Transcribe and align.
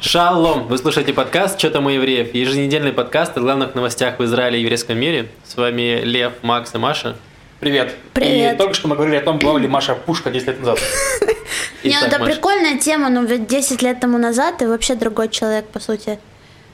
Шалом! 0.00 0.66
Вы 0.66 0.78
слушаете 0.78 1.12
подкаст 1.12 1.58
«Что 1.58 1.70
там 1.70 1.86
у 1.86 1.90
евреев?» 1.90 2.34
Еженедельный 2.34 2.92
подкаст 2.92 3.36
о 3.36 3.40
главных 3.40 3.74
новостях 3.74 4.18
в 4.18 4.24
Израиле 4.24 4.58
и 4.58 4.62
еврейском 4.62 4.98
мире. 4.98 5.28
С 5.44 5.56
вами 5.56 6.00
Лев, 6.02 6.32
Макс 6.42 6.74
и 6.74 6.78
Маша. 6.78 7.16
Привет. 7.60 7.94
Привет. 8.14 8.54
И 8.54 8.58
только 8.58 8.72
что 8.72 8.88
мы 8.88 8.96
говорили 8.96 9.16
о 9.16 9.20
том, 9.20 9.38
была 9.38 9.58
ли 9.58 9.68
Маша 9.68 9.94
Пушка 9.94 10.30
10 10.30 10.46
лет 10.46 10.60
назад. 10.60 10.78
Не, 11.84 11.98
ну 12.00 12.06
это 12.06 12.18
прикольная 12.24 12.78
тема, 12.78 13.10
но 13.10 13.22
ведь 13.22 13.46
10 13.46 13.82
лет 13.82 14.00
тому 14.00 14.16
назад 14.16 14.58
ты 14.58 14.68
вообще 14.68 14.94
другой 14.94 15.28
человек, 15.28 15.66
по 15.66 15.78
сути. 15.80 16.18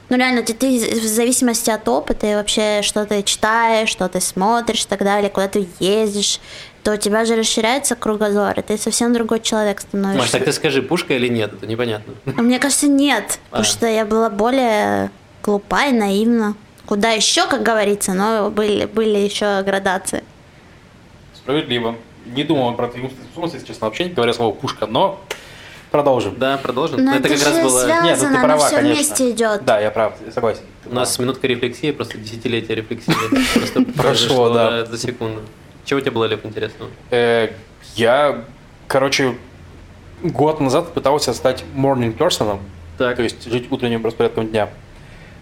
Ну 0.09 0.15
реально, 0.17 0.41
ты, 0.41 0.53
ты 0.53 0.79
в 0.99 1.03
зависимости 1.05 1.69
от 1.69 1.87
опыта 1.89 2.27
и 2.27 2.35
вообще, 2.35 2.81
что 2.81 3.05
ты 3.05 3.23
читаешь, 3.23 3.89
что 3.89 4.07
ты 4.07 4.21
смотришь 4.21 4.83
и 4.85 4.87
так 4.87 4.99
далее, 4.99 5.29
куда 5.29 5.47
ты 5.49 5.67
ездишь, 5.79 6.39
то 6.83 6.93
у 6.93 6.97
тебя 6.97 7.25
же 7.25 7.35
расширяется 7.35 7.95
кругозор, 7.95 8.57
и 8.57 8.61
ты 8.61 8.77
совсем 8.77 9.11
другой 9.13 9.41
человек 9.41 9.77
Маш, 9.79 9.83
становишься. 9.89 10.31
так 10.31 10.45
ты 10.45 10.53
скажи, 10.53 10.81
пушка 10.81 11.13
или 11.15 11.27
нет? 11.27 11.51
Это 11.53 11.67
непонятно. 11.67 12.13
А 12.37 12.41
Мне 12.41 12.59
кажется, 12.59 12.87
нет, 12.87 13.39
потому 13.49 13.63
А. 13.63 13.65
что 13.65 13.85
я 13.87 14.05
была 14.05 14.29
более 14.29 15.11
глупа 15.43 15.87
и 15.87 15.91
наивна. 15.91 16.55
Куда 16.85 17.09
еще, 17.11 17.45
как 17.47 17.63
говорится, 17.63 18.13
но 18.13 18.49
были, 18.49 18.85
были 18.85 19.17
еще 19.17 19.61
градации. 19.63 20.23
Справедливо. 21.35 21.95
Не 22.25 22.43
думал 22.45 22.73
про 22.75 22.87
твою 22.87 23.09
если 23.43 23.65
честно, 23.65 23.87
вообще 23.87 24.05
не 24.05 24.11
говоря 24.11 24.33
слово 24.33 24.53
Пушка, 24.53 24.85
но 24.87 25.21
продолжим. 25.91 26.35
Да, 26.37 26.57
продолжим. 26.57 27.03
Но 27.03 27.15
это, 27.15 27.27
это, 27.27 27.37
как 27.37 27.47
раз 27.47 27.63
было... 27.63 27.83
связано, 27.83 28.05
Нет, 28.05 28.19
ну 28.21 28.27
ты 28.35 28.41
права, 28.41 28.65
все 28.67 28.75
конечно. 28.75 28.95
вместе 28.95 29.31
идет. 29.31 29.65
Да, 29.65 29.79
я 29.79 29.91
прав, 29.91 30.13
я 30.25 30.31
согласен. 30.31 30.61
У 30.85 30.93
нас 30.93 31.17
минутка 31.19 31.47
рефлексии, 31.47 31.91
просто 31.91 32.17
десятилетие 32.17 32.75
рефлексии. 32.75 33.13
Просто 33.53 33.83
Прошло, 33.97 34.49
да. 34.53 34.85
За 34.85 34.97
секунду. 34.97 35.41
Чего 35.85 35.99
тебе 36.01 36.11
было, 36.11 36.25
Лев, 36.25 36.45
интересного? 36.45 36.91
Э, 37.11 37.49
Я, 37.95 38.43
короче, 38.87 39.35
год 40.21 40.59
назад 40.59 40.93
пытался 40.93 41.33
стать 41.33 41.63
morning 41.75 42.15
person, 42.17 42.59
Так. 42.97 43.15
то 43.15 43.23
есть 43.23 43.49
жить 43.49 43.71
утренним 43.71 44.05
распорядком 44.05 44.47
дня. 44.47 44.69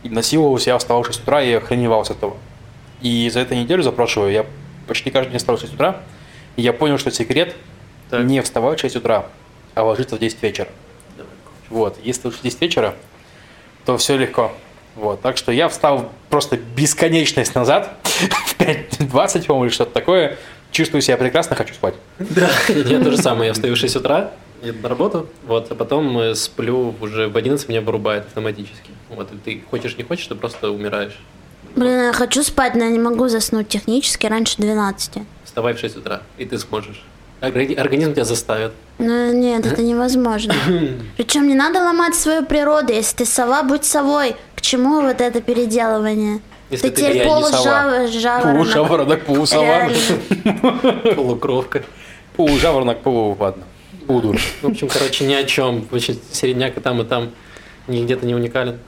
И 0.03 0.09
насиловался, 0.09 0.69
я 0.69 0.77
вставал 0.77 1.01
в 1.03 1.07
6 1.07 1.23
утра 1.23 1.41
и 1.41 1.51
охреневал 1.53 2.05
с 2.05 2.11
этого. 2.11 2.38
И 3.01 3.29
за 3.29 3.39
эту 3.39 3.55
неделю, 3.55 3.81
за 3.81 3.91
прошлую, 3.91 4.31
я 4.31 4.45
почти 4.88 5.09
каждый 5.09 5.31
день 5.31 5.39
встал 5.39 5.57
в 5.57 5.61
6 5.61 5.73
утра, 5.73 6.01
и 6.55 6.61
я 6.61 6.73
понял, 6.73 6.97
что 6.99 7.09
секрет 7.11 7.55
Так. 8.09 8.23
не 8.23 8.41
вставать 8.41 8.77
в 8.77 8.81
6 8.81 8.97
утра, 8.97 9.25
а 9.75 9.83
ложиться 9.83 10.15
в 10.15 10.19
10 10.19 10.41
вечера. 10.41 10.69
Вот, 11.69 11.97
если 12.03 12.27
ложишься 12.27 12.41
в 12.41 12.43
10 12.43 12.61
вечера, 12.61 12.95
то 13.85 13.97
все 13.97 14.17
легко. 14.17 14.51
Вот, 14.95 15.21
так 15.21 15.37
что 15.37 15.51
я 15.51 15.67
встал 15.67 16.09
просто 16.29 16.57
бесконечность 16.57 17.53
назад, 17.53 17.93
в 18.03 18.57
5.20, 18.57 19.45
по-моему, 19.45 19.65
или 19.65 19.71
что-то 19.71 19.91
такое, 19.91 20.37
чувствую 20.71 21.01
себя 21.01 21.17
прекрасно, 21.17 21.55
хочу 21.55 21.73
спать. 21.73 21.95
Да, 22.17 22.49
я 22.69 23.03
то 23.03 23.11
же 23.11 23.17
самое. 23.17 23.47
Я 23.47 23.53
встаю 23.53 23.75
в 23.75 23.77
6 23.77 23.97
утра, 23.97 24.31
еду 24.63 24.79
на 24.81 24.89
работу, 24.89 25.27
вот, 25.45 25.69
а 25.71 25.75
потом 25.75 26.17
э, 26.17 26.35
сплю 26.35 26.95
уже 27.01 27.27
в 27.27 27.35
11, 27.35 27.67
меня 27.67 27.81
вырубает 27.81 28.25
автоматически. 28.25 28.91
Вот, 29.09 29.31
и 29.33 29.37
ты 29.37 29.63
хочешь, 29.69 29.97
не 29.97 30.03
хочешь, 30.03 30.27
ты 30.27 30.35
просто 30.35 30.71
умираешь. 30.71 31.17
Блин, 31.75 32.05
я 32.05 32.13
хочу 32.13 32.41
спать, 32.41 32.73
но 32.75 32.85
я 32.85 32.89
не 32.89 32.99
могу 32.99 33.27
заснуть 33.27 33.67
технически 33.67 34.27
раньше 34.27 34.55
12. 34.57 35.23
Вставай 35.43 35.73
в 35.73 35.79
6 35.79 35.97
утра, 35.97 36.21
и 36.37 36.45
ты 36.45 36.57
сможешь. 36.57 37.03
Органи- 37.41 37.75
Организм 37.75 38.14
тебя 38.14 38.25
заставит. 38.25 38.72
Ну 38.97 39.33
нет, 39.33 39.66
это 39.66 39.81
невозможно. 39.81 40.53
Причем 41.17 41.47
не 41.47 41.55
надо 41.55 41.80
ломать 41.80 42.16
свою 42.16 42.45
природу. 42.45 42.94
Если 42.94 43.17
ты 43.17 43.25
сова, 43.25 43.64
будь 43.64 43.86
совой. 43.86 44.36
К 44.55 44.61
чему 44.61 45.02
вот 45.02 45.22
это 45.22 45.41
переделывание? 45.41 46.39
Если 46.72 46.89
ты 46.89 46.95
ты 46.95 47.02
теперь 47.02 47.25
не 47.28 47.44
сова. 47.44 48.02
полужаворонок. 48.02 48.53
Полужаворонок, 48.56 49.25
полусова. 49.25 49.89
Полукровка. 51.16 51.83
полужаворонок, 52.36 53.02
полу, 53.02 53.38
ладно, 53.39 53.63
полудур. 54.08 54.38
В 54.61 54.67
общем, 54.67 54.88
короче, 54.88 55.25
ни 55.25 55.33
о 55.33 55.44
чем. 55.44 55.88
Очень 55.91 56.19
середняк 56.31 56.78
и 56.78 56.80
там, 56.80 57.02
и 57.02 57.06
там 57.06 57.31
ни 57.88 58.03
где-то 58.03 58.25
не 58.25 58.33
уникален. 58.33 58.80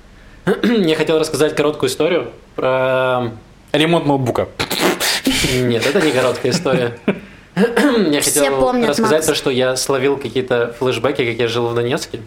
Я 0.64 0.96
хотел 0.96 1.20
рассказать 1.20 1.56
короткую 1.56 1.90
историю 1.90 2.32
про... 2.56 3.32
Ремонт 3.74 4.06
ноутбука. 4.08 4.48
Нет, 5.54 5.86
это 5.86 6.02
не 6.04 6.12
короткая 6.12 6.52
история. 6.54 6.98
Я 8.12 8.22
Все 8.22 8.40
хотел 8.42 8.60
помнят, 8.60 8.90
рассказать 8.90 9.20
Макс. 9.20 9.26
то, 9.28 9.36
что 9.36 9.50
я 9.50 9.76
словил 9.76 10.18
какие-то 10.18 10.76
флешбеки, 10.78 11.26
как 11.26 11.40
я 11.40 11.48
жил 11.48 11.68
в 11.68 11.76
Донецке. 11.76 12.20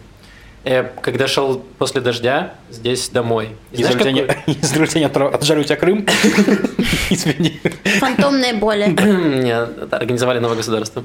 Э, 0.63 0.83
Когда 1.01 1.27
шел 1.27 1.63
после 1.79 2.01
дождя 2.01 2.53
здесь 2.69 3.09
домой. 3.09 3.49
И 3.71 3.83
знаешь, 3.83 3.97
какой- 3.97 4.13
израильтяне 4.61 5.05
отра- 5.05 5.33
отжали 5.33 5.61
у 5.61 5.63
тебя 5.63 5.75
Крым. 5.77 6.05
Извини. 7.09 7.59
Фантомные 7.99 8.53
боли. 8.53 8.85
Нет, 9.43 9.91
организовали 9.91 10.39
новое 10.39 10.57
государство. 10.57 11.03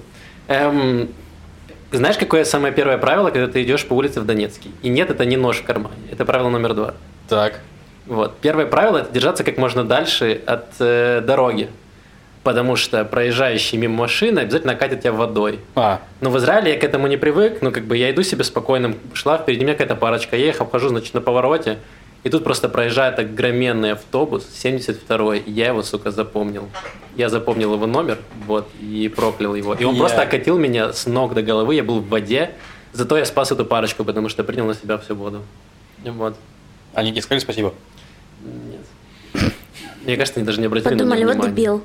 Эм, 0.48 1.08
знаешь, 1.92 2.16
какое 2.18 2.44
самое 2.44 2.74
первое 2.74 2.98
правило, 2.98 3.30
когда 3.30 3.48
ты 3.48 3.62
идешь 3.62 3.86
по 3.86 3.94
улице 3.94 4.20
в 4.20 4.26
Донецке? 4.26 4.68
И 4.82 4.88
нет, 4.88 5.10
это 5.10 5.24
не 5.24 5.36
нож 5.36 5.58
в 5.58 5.64
кармане. 5.64 5.96
Это 6.10 6.24
правило 6.24 6.48
номер 6.50 6.74
два. 6.74 6.94
Так. 7.28 7.60
Вот. 8.06 8.36
Первое 8.40 8.66
правило– 8.66 8.98
это 8.98 9.12
держаться 9.12 9.42
как 9.44 9.56
можно 9.56 9.84
дальше 9.84 10.40
от 10.46 10.66
э, 10.80 11.22
дороги. 11.26 11.70
Потому 12.46 12.76
что 12.76 13.04
проезжающие 13.04 13.76
мимо 13.80 13.96
машины 13.96 14.38
обязательно 14.38 14.76
катят 14.76 15.00
тебя 15.00 15.10
водой. 15.10 15.58
А, 15.74 16.00
Но 16.20 16.30
в 16.30 16.38
Израиле 16.38 16.74
я 16.74 16.78
к 16.78 16.84
этому 16.84 17.08
не 17.08 17.16
привык. 17.16 17.58
Ну, 17.60 17.72
как 17.72 17.86
бы 17.86 17.96
я 17.96 18.08
иду 18.12 18.22
себе 18.22 18.44
спокойно, 18.44 18.94
шла, 19.14 19.36
впереди 19.36 19.64
меня 19.64 19.72
какая-то 19.74 19.96
парочка. 19.96 20.36
Я 20.36 20.50
их 20.50 20.60
обхожу, 20.60 20.86
значит, 20.90 21.12
на 21.12 21.20
повороте. 21.20 21.78
И 22.22 22.30
тут 22.30 22.44
просто 22.44 22.68
проезжает 22.68 23.18
огроменный 23.18 23.94
автобус, 23.94 24.46
72-й. 24.62 25.38
и 25.40 25.50
Я 25.50 25.66
его, 25.66 25.82
сука, 25.82 26.12
запомнил. 26.12 26.68
Я 27.16 27.30
запомнил 27.30 27.74
его 27.74 27.86
номер, 27.88 28.18
вот, 28.46 28.68
и 28.80 29.08
проклял 29.08 29.56
его. 29.56 29.74
И 29.74 29.82
он 29.82 29.94
Я- 29.94 30.00
просто 30.00 30.22
окатил 30.22 30.56
меня 30.56 30.92
с 30.92 31.06
ног 31.06 31.34
до 31.34 31.42
головы. 31.42 31.74
Я 31.74 31.82
был 31.82 31.98
в 31.98 32.08
воде. 32.08 32.52
Зато 32.92 33.18
я 33.18 33.24
спас 33.24 33.50
эту 33.50 33.64
парочку, 33.64 34.04
потому 34.04 34.28
что 34.28 34.44
принял 34.44 34.66
на 34.66 34.74
себя 34.74 34.98
всю 34.98 35.16
воду. 35.16 35.42
Вот. 36.04 36.36
они 36.94 37.10
тебе 37.10 37.22
сказали 37.22 37.40
спасибо. 37.40 37.74
Мне 40.06 40.16
кажется, 40.16 40.38
они 40.40 40.46
даже 40.46 40.60
не 40.60 40.66
обратили 40.66 40.92
Подумали, 40.92 41.24
на 41.24 41.26
вот 41.26 41.34
меня 41.34 41.42
внимания. 41.44 41.56
дебил 41.56 41.82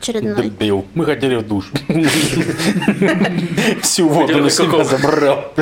очередной. 0.00 0.42
Дебил. 0.44 0.86
Мы 0.94 1.04
хотели 1.04 1.34
в 1.36 1.46
душ. 1.46 1.70
Всю 3.82 4.08
воду 4.08 4.38
на 4.38 4.50
себя 4.50 4.84
забрал. 4.84 5.52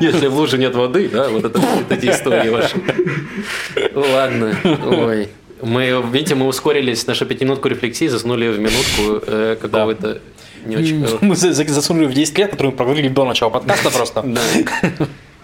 Если 0.00 0.26
в 0.26 0.34
луже 0.34 0.58
нет 0.58 0.74
воды, 0.74 1.08
да, 1.08 1.28
вот 1.30 1.44
это 1.44 1.58
вот 1.58 1.90
эти 1.90 2.10
истории 2.10 2.50
ваши. 2.50 2.76
Ладно, 3.94 4.54
ой. 4.86 5.28
Мы, 5.62 6.04
видите, 6.12 6.34
мы 6.34 6.46
ускорились 6.46 7.06
нашу 7.06 7.24
пятиминутку 7.24 7.68
рефлексии, 7.68 8.08
заснули 8.08 8.48
в 8.48 8.58
минутку 8.58 9.24
э, 9.26 9.56
какого-то 9.58 10.20
не 10.66 10.76
очень... 10.76 10.98
хорошего. 11.00 11.18
Мы 11.24 11.36
за- 11.36 11.52
за- 11.54 11.64
засунули 11.72 12.04
в 12.06 12.12
10 12.12 12.36
лет, 12.38 12.50
которые 12.50 12.72
мы 12.72 12.76
проговорили 12.76 13.08
до 13.08 13.24
начала 13.24 13.48
подкаста 13.48 13.90
просто. 13.90 14.24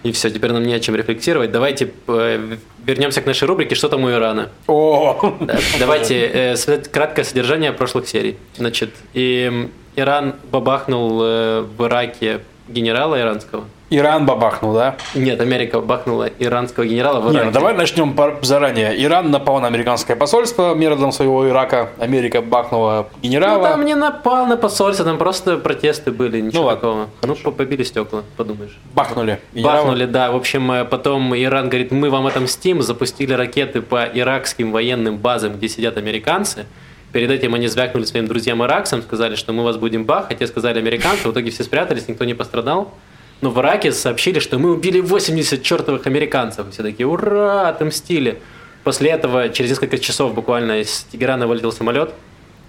И 0.03 0.11
все, 0.11 0.29
теперь 0.31 0.51
нам 0.51 0.63
не 0.63 0.73
о 0.73 0.79
чем 0.79 0.95
рефлексировать. 0.95 1.51
Давайте 1.51 1.91
э, 2.07 2.57
вернемся 2.85 3.21
к 3.21 3.25
нашей 3.25 3.47
рубрике 3.47 3.75
«Что 3.75 3.87
там 3.87 4.03
у 4.03 4.09
Ирана?». 4.09 4.49
О, 4.67 5.35
Да, 5.39 5.59
Давайте 5.79 6.25
э, 6.33 6.55
краткое 6.91 7.23
содержание 7.23 7.71
прошлых 7.71 8.07
серий. 8.07 8.37
Значит, 8.57 8.89
и, 9.13 9.69
Иран 9.95 10.35
бабахнул 10.51 11.21
э, 11.21 11.61
в 11.61 11.85
Ираке 11.85 12.41
генерала 12.67 13.19
иранского. 13.19 13.65
Иран 13.93 14.25
бабахнул, 14.25 14.73
да? 14.73 14.95
Нет, 15.15 15.41
Америка 15.41 15.81
бахнула 15.81 16.29
иранского 16.39 16.85
генерала 16.85 17.19
в 17.19 17.25
Не, 17.25 17.31
Ираке. 17.33 17.45
ну 17.47 17.51
давай 17.51 17.73
начнем 17.73 18.15
заранее. 18.41 18.95
Иран 19.03 19.31
напал 19.31 19.59
на 19.59 19.67
американское 19.67 20.15
посольство 20.15 20.73
методом 20.73 21.11
своего 21.11 21.45
Ирака. 21.49 21.89
Америка 21.99 22.41
бахнула 22.41 23.09
Ну, 23.13 23.19
генерала. 23.21 23.67
там 23.67 23.83
не 23.83 23.93
напал 23.95 24.45
на 24.47 24.55
посольство, 24.55 25.03
там 25.03 25.17
просто 25.17 25.57
протесты 25.57 26.11
были, 26.11 26.39
ничего 26.39 26.61
Ну, 26.61 26.67
ладно. 26.67 26.79
такого. 26.81 27.07
Ну, 27.23 27.35
по- 27.35 27.51
побили 27.51 27.83
стекла, 27.83 28.23
подумаешь. 28.37 28.79
Бахнули. 28.93 29.39
Генерала. 29.53 29.75
Бахнули, 29.79 30.05
да. 30.05 30.31
В 30.31 30.37
общем, 30.37 30.71
э, 30.71 30.85
потом 30.85 31.35
Иран 31.35 31.67
говорит, 31.67 31.91
мы 31.91 32.09
вам 32.09 32.27
отомстим, 32.27 32.81
запустили 32.81 33.33
ракеты 33.33 33.81
по 33.81 34.05
иракским 34.05 34.71
военным 34.71 35.17
базам, 35.17 35.57
где 35.57 35.67
сидят 35.67 35.97
американцы. 35.97 36.65
Перед 37.11 37.29
этим 37.29 37.53
они 37.55 37.67
звякнули 37.67 38.05
своим 38.05 38.25
друзьям 38.25 38.63
иракцам, 38.63 39.01
сказали, 39.01 39.35
что 39.35 39.51
мы 39.51 39.65
вас 39.65 39.75
будем 39.75 40.05
бахать. 40.05 40.39
Те 40.39 40.47
сказали 40.47 40.79
американцы, 40.79 41.27
в 41.27 41.33
итоге 41.33 41.51
все 41.51 41.65
спрятались, 41.65 42.07
никто 42.07 42.23
не 42.23 42.33
пострадал. 42.33 42.93
Но 43.41 43.49
в 43.49 43.59
Ираке 43.59 43.91
сообщили, 43.91 44.39
что 44.39 44.59
мы 44.59 44.71
убили 44.71 44.99
80 44.99 45.63
чертовых 45.63 46.05
американцев. 46.05 46.69
Все 46.71 46.83
такие, 46.83 47.07
ура, 47.07 47.69
отомстили. 47.69 48.39
После 48.83 49.09
этого, 49.09 49.49
через 49.49 49.71
несколько 49.71 49.97
часов 49.97 50.33
буквально 50.33 50.79
из 50.81 51.05
Тегерана 51.11 51.47
вылетел 51.47 51.71
самолет, 51.71 52.13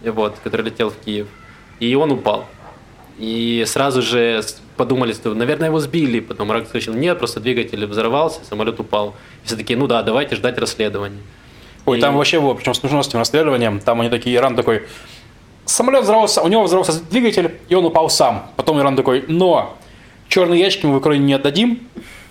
вот, 0.03 0.37
который 0.43 0.63
летел 0.67 0.91
в 0.91 0.97
Киев. 0.97 1.27
И 1.79 1.95
он 1.95 2.13
упал. 2.13 2.47
И 3.19 3.65
сразу 3.67 4.01
же 4.03 4.43
подумали, 4.77 5.13
что, 5.13 5.35
наверное, 5.35 5.69
его 5.69 5.79
сбили. 5.79 6.21
Потом 6.21 6.51
Ирак 6.51 6.67
сказал, 6.69 6.95
нет, 6.95 7.19
просто 7.19 7.41
двигатель 7.41 7.85
взорвался, 7.87 8.41
самолет 8.49 8.81
упал. 8.81 9.15
И 9.45 9.47
все 9.47 9.57
такие, 9.57 9.79
ну 9.79 9.87
да, 9.87 10.03
давайте 10.03 10.37
ждать 10.37 10.59
расследования. 10.59 11.21
Ой, 11.85 11.99
И- 11.99 12.01
там 12.01 12.17
вообще 12.17 12.41
было, 12.41 12.55
причем 12.55 12.73
с 12.75 12.83
нужностью 12.83 13.19
расследованием, 13.19 13.81
там 13.81 14.01
они 14.01 14.09
такие, 14.09 14.37
Иран 14.37 14.57
такой, 14.57 14.85
самолет 15.67 16.05
взорвался, 16.05 16.41
у 16.43 16.49
него 16.49 16.63
взорвался 16.63 17.03
двигатель, 17.11 17.57
и 17.69 17.75
он 17.75 17.85
упал 17.85 18.09
сам. 18.09 18.51
Потом 18.57 18.79
Иран 18.81 18.97
такой, 18.97 19.25
но 19.29 19.77
черные 20.33 20.61
ящики 20.61 20.87
мы 20.87 20.95
в 20.95 20.97
Украине 20.97 21.27
не 21.27 21.35
отдадим, 21.35 21.81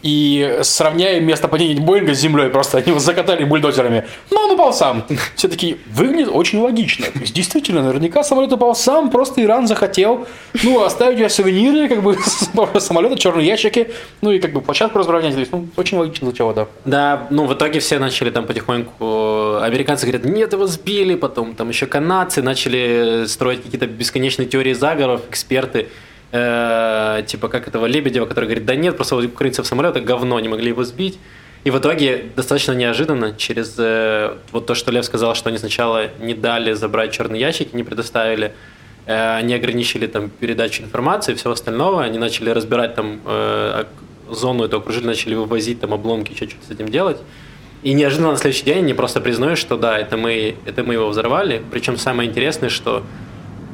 и 0.01 0.59
сравняем 0.63 1.24
место 1.24 1.48
падения 1.48 1.80
Боинга 1.80 2.15
с 2.15 2.19
землей, 2.19 2.50
просто 2.50 2.80
они 2.80 2.88
его 2.88 3.00
закатали 3.00 3.44
бульдозерами. 3.44 4.06
Но 4.31 4.45
он 4.45 4.51
упал 4.51 4.74
сам. 4.74 5.06
Все 5.36 5.48
таки 5.48 5.77
выглядит 5.86 6.30
очень 6.33 6.59
логично. 6.59 7.06
То 7.06 7.19
есть, 7.19 7.36
действительно, 7.36 7.83
наверняка 7.83 8.24
самолет 8.24 8.51
упал 8.51 8.75
сам, 8.75 9.12
просто 9.12 9.44
Иран 9.44 9.68
захотел, 9.68 10.27
ну, 10.63 10.83
оставить 10.83 11.21
у 11.21 11.30
сувениры, 11.30 11.88
как 11.88 12.01
бы, 12.01 12.18
самолета, 12.80 13.19
черные 13.19 13.45
ящики, 13.45 13.92
ну, 14.21 14.31
и 14.31 14.39
как 14.39 14.54
бы 14.54 14.62
площадку 14.62 14.97
разровнять. 14.97 15.36
То 15.36 15.39
есть, 15.39 15.51
ну, 15.51 15.68
очень 15.77 16.00
логично 16.00 16.25
звучало, 16.25 16.56
да. 16.56 16.68
Да, 16.86 17.27
ну, 17.30 17.45
в 17.45 17.54
итоге 17.54 17.80
все 17.80 18.00
начали 18.00 18.31
там 18.31 18.47
потихоньку, 18.47 19.59
американцы 19.62 20.07
говорят, 20.07 20.25
нет, 20.25 20.54
его 20.54 20.65
сбили, 20.65 21.13
потом 21.13 21.54
там 21.54 21.69
еще 21.69 21.86
канадцы 21.86 22.42
начали 22.42 23.25
строить 23.27 23.62
какие-то 23.62 23.86
бесконечные 23.86 24.47
теории 24.47 24.74
заговоров, 24.74 25.21
эксперты 25.30 25.89
э, 26.31 27.24
типа 27.28 27.48
как 27.48 27.68
этого 27.68 27.86
Лебедева, 27.86 28.25
который 28.25 28.45
говорит, 28.45 28.66
да 28.66 28.75
нет, 28.75 28.95
просто 28.95 29.16
у 29.16 29.25
украинцев 29.25 29.66
самолета 29.68 30.00
говно, 30.00 30.39
не 30.39 30.50
могли 30.50 30.69
его 30.69 30.83
сбить. 30.83 31.19
И 31.63 31.69
в 31.69 31.78
итоге 31.78 32.25
достаточно 32.36 32.72
неожиданно 32.72 33.36
через 33.36 33.75
э, 33.78 34.36
вот 34.51 34.66
то, 34.66 34.74
что 34.74 34.92
Лев 34.92 35.06
сказал, 35.06 35.36
что 35.36 35.50
они 35.50 35.60
сначала 35.60 36.10
не 36.19 36.33
дали 36.33 36.74
забрать 36.74 37.12
черные 37.12 37.39
ящики, 37.39 37.75
не 37.75 37.83
предоставили, 37.83 38.54
э, 39.06 39.38
они 39.38 39.54
ограничили 39.54 40.07
там 40.07 40.30
передачу 40.30 40.81
информации 40.81 41.33
и 41.33 41.36
всего 41.36 41.54
остального, 41.54 42.04
они 42.04 42.18
начали 42.18 42.50
разбирать 42.50 42.95
там 42.95 43.22
э, 43.25 43.83
зону 44.31 44.63
эту 44.63 44.78
окружили, 44.78 45.06
начали 45.06 45.36
вывозить 45.36 45.80
там 45.80 45.94
обломки, 45.94 46.33
что-то 46.33 46.56
с 46.68 46.72
этим 46.72 46.89
делать. 46.89 47.18
И 47.83 47.94
неожиданно 47.94 48.31
на 48.31 48.38
следующий 48.38 48.66
день 48.66 48.80
они 48.80 48.94
просто 48.94 49.22
признают, 49.22 49.60
что 49.60 49.78
да, 49.78 49.98
это 50.00 50.18
мы, 50.18 50.56
это 50.66 50.83
мы 50.83 50.94
его 50.94 51.10
взорвали. 51.10 51.62
Причем 51.72 51.98
самое 51.98 52.30
интересное, 52.30 52.69
что 52.69 53.04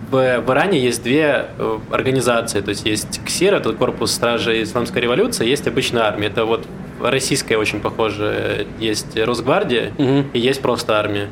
в, 0.09 0.43
Иране 0.47 0.79
есть 0.79 1.03
две 1.03 1.47
э, 1.57 1.79
организации, 1.91 2.61
то 2.61 2.69
есть 2.69 2.85
есть 2.85 3.21
КСИР, 3.25 3.55
это 3.55 3.73
корпус 3.73 4.11
стражей 4.11 4.63
исламской 4.63 5.01
революции, 5.01 5.47
есть 5.47 5.67
обычная 5.67 6.03
армия, 6.03 6.27
это 6.27 6.45
вот 6.45 6.65
российская 7.01 7.57
очень 7.57 7.79
похожая, 7.79 8.65
есть 8.79 9.17
Росгвардия 9.17 9.91
угу. 9.97 10.25
и 10.33 10.39
есть 10.39 10.61
просто 10.61 10.97
армия. 10.97 11.29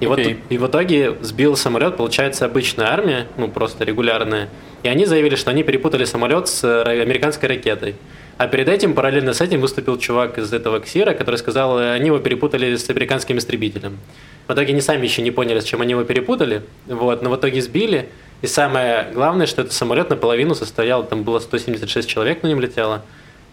И 0.00 0.04
okay. 0.04 0.08
вот 0.08 0.18
и 0.50 0.58
в 0.58 0.66
итоге 0.66 1.16
сбил 1.22 1.56
самолет, 1.56 1.96
получается, 1.96 2.44
обычная 2.44 2.88
армия, 2.88 3.26
ну 3.36 3.48
просто 3.48 3.84
регулярная, 3.84 4.48
и 4.82 4.88
они 4.88 5.06
заявили, 5.06 5.36
что 5.36 5.50
они 5.50 5.62
перепутали 5.62 6.04
самолет 6.04 6.48
с 6.48 6.82
американской 6.84 7.48
ракетой. 7.48 7.94
А 8.38 8.48
перед 8.48 8.68
этим, 8.68 8.94
параллельно 8.94 9.32
с 9.32 9.40
этим, 9.40 9.60
выступил 9.60 9.98
чувак 9.98 10.36
из 10.36 10.52
этого 10.52 10.78
КСИРа, 10.80 11.14
который 11.14 11.36
сказал, 11.36 11.78
они 11.78 12.06
его 12.06 12.18
перепутали 12.18 12.76
с 12.76 12.88
американским 12.90 13.38
истребителем. 13.38 13.98
В 14.46 14.52
итоге 14.52 14.72
они 14.72 14.82
сами 14.82 15.04
еще 15.04 15.22
не 15.22 15.30
поняли, 15.30 15.60
с 15.60 15.64
чем 15.64 15.80
они 15.80 15.92
его 15.92 16.04
перепутали, 16.04 16.62
вот, 16.86 17.22
но 17.22 17.30
в 17.30 17.36
итоге 17.36 17.62
сбили. 17.62 18.10
И 18.42 18.46
самое 18.46 19.10
главное, 19.14 19.46
что 19.46 19.62
этот 19.62 19.72
самолет 19.72 20.10
наполовину 20.10 20.54
состоял, 20.54 21.04
там 21.04 21.22
было 21.22 21.38
176 21.38 22.06
человек 22.06 22.42
на 22.42 22.48
нем 22.48 22.60
летело, 22.60 23.02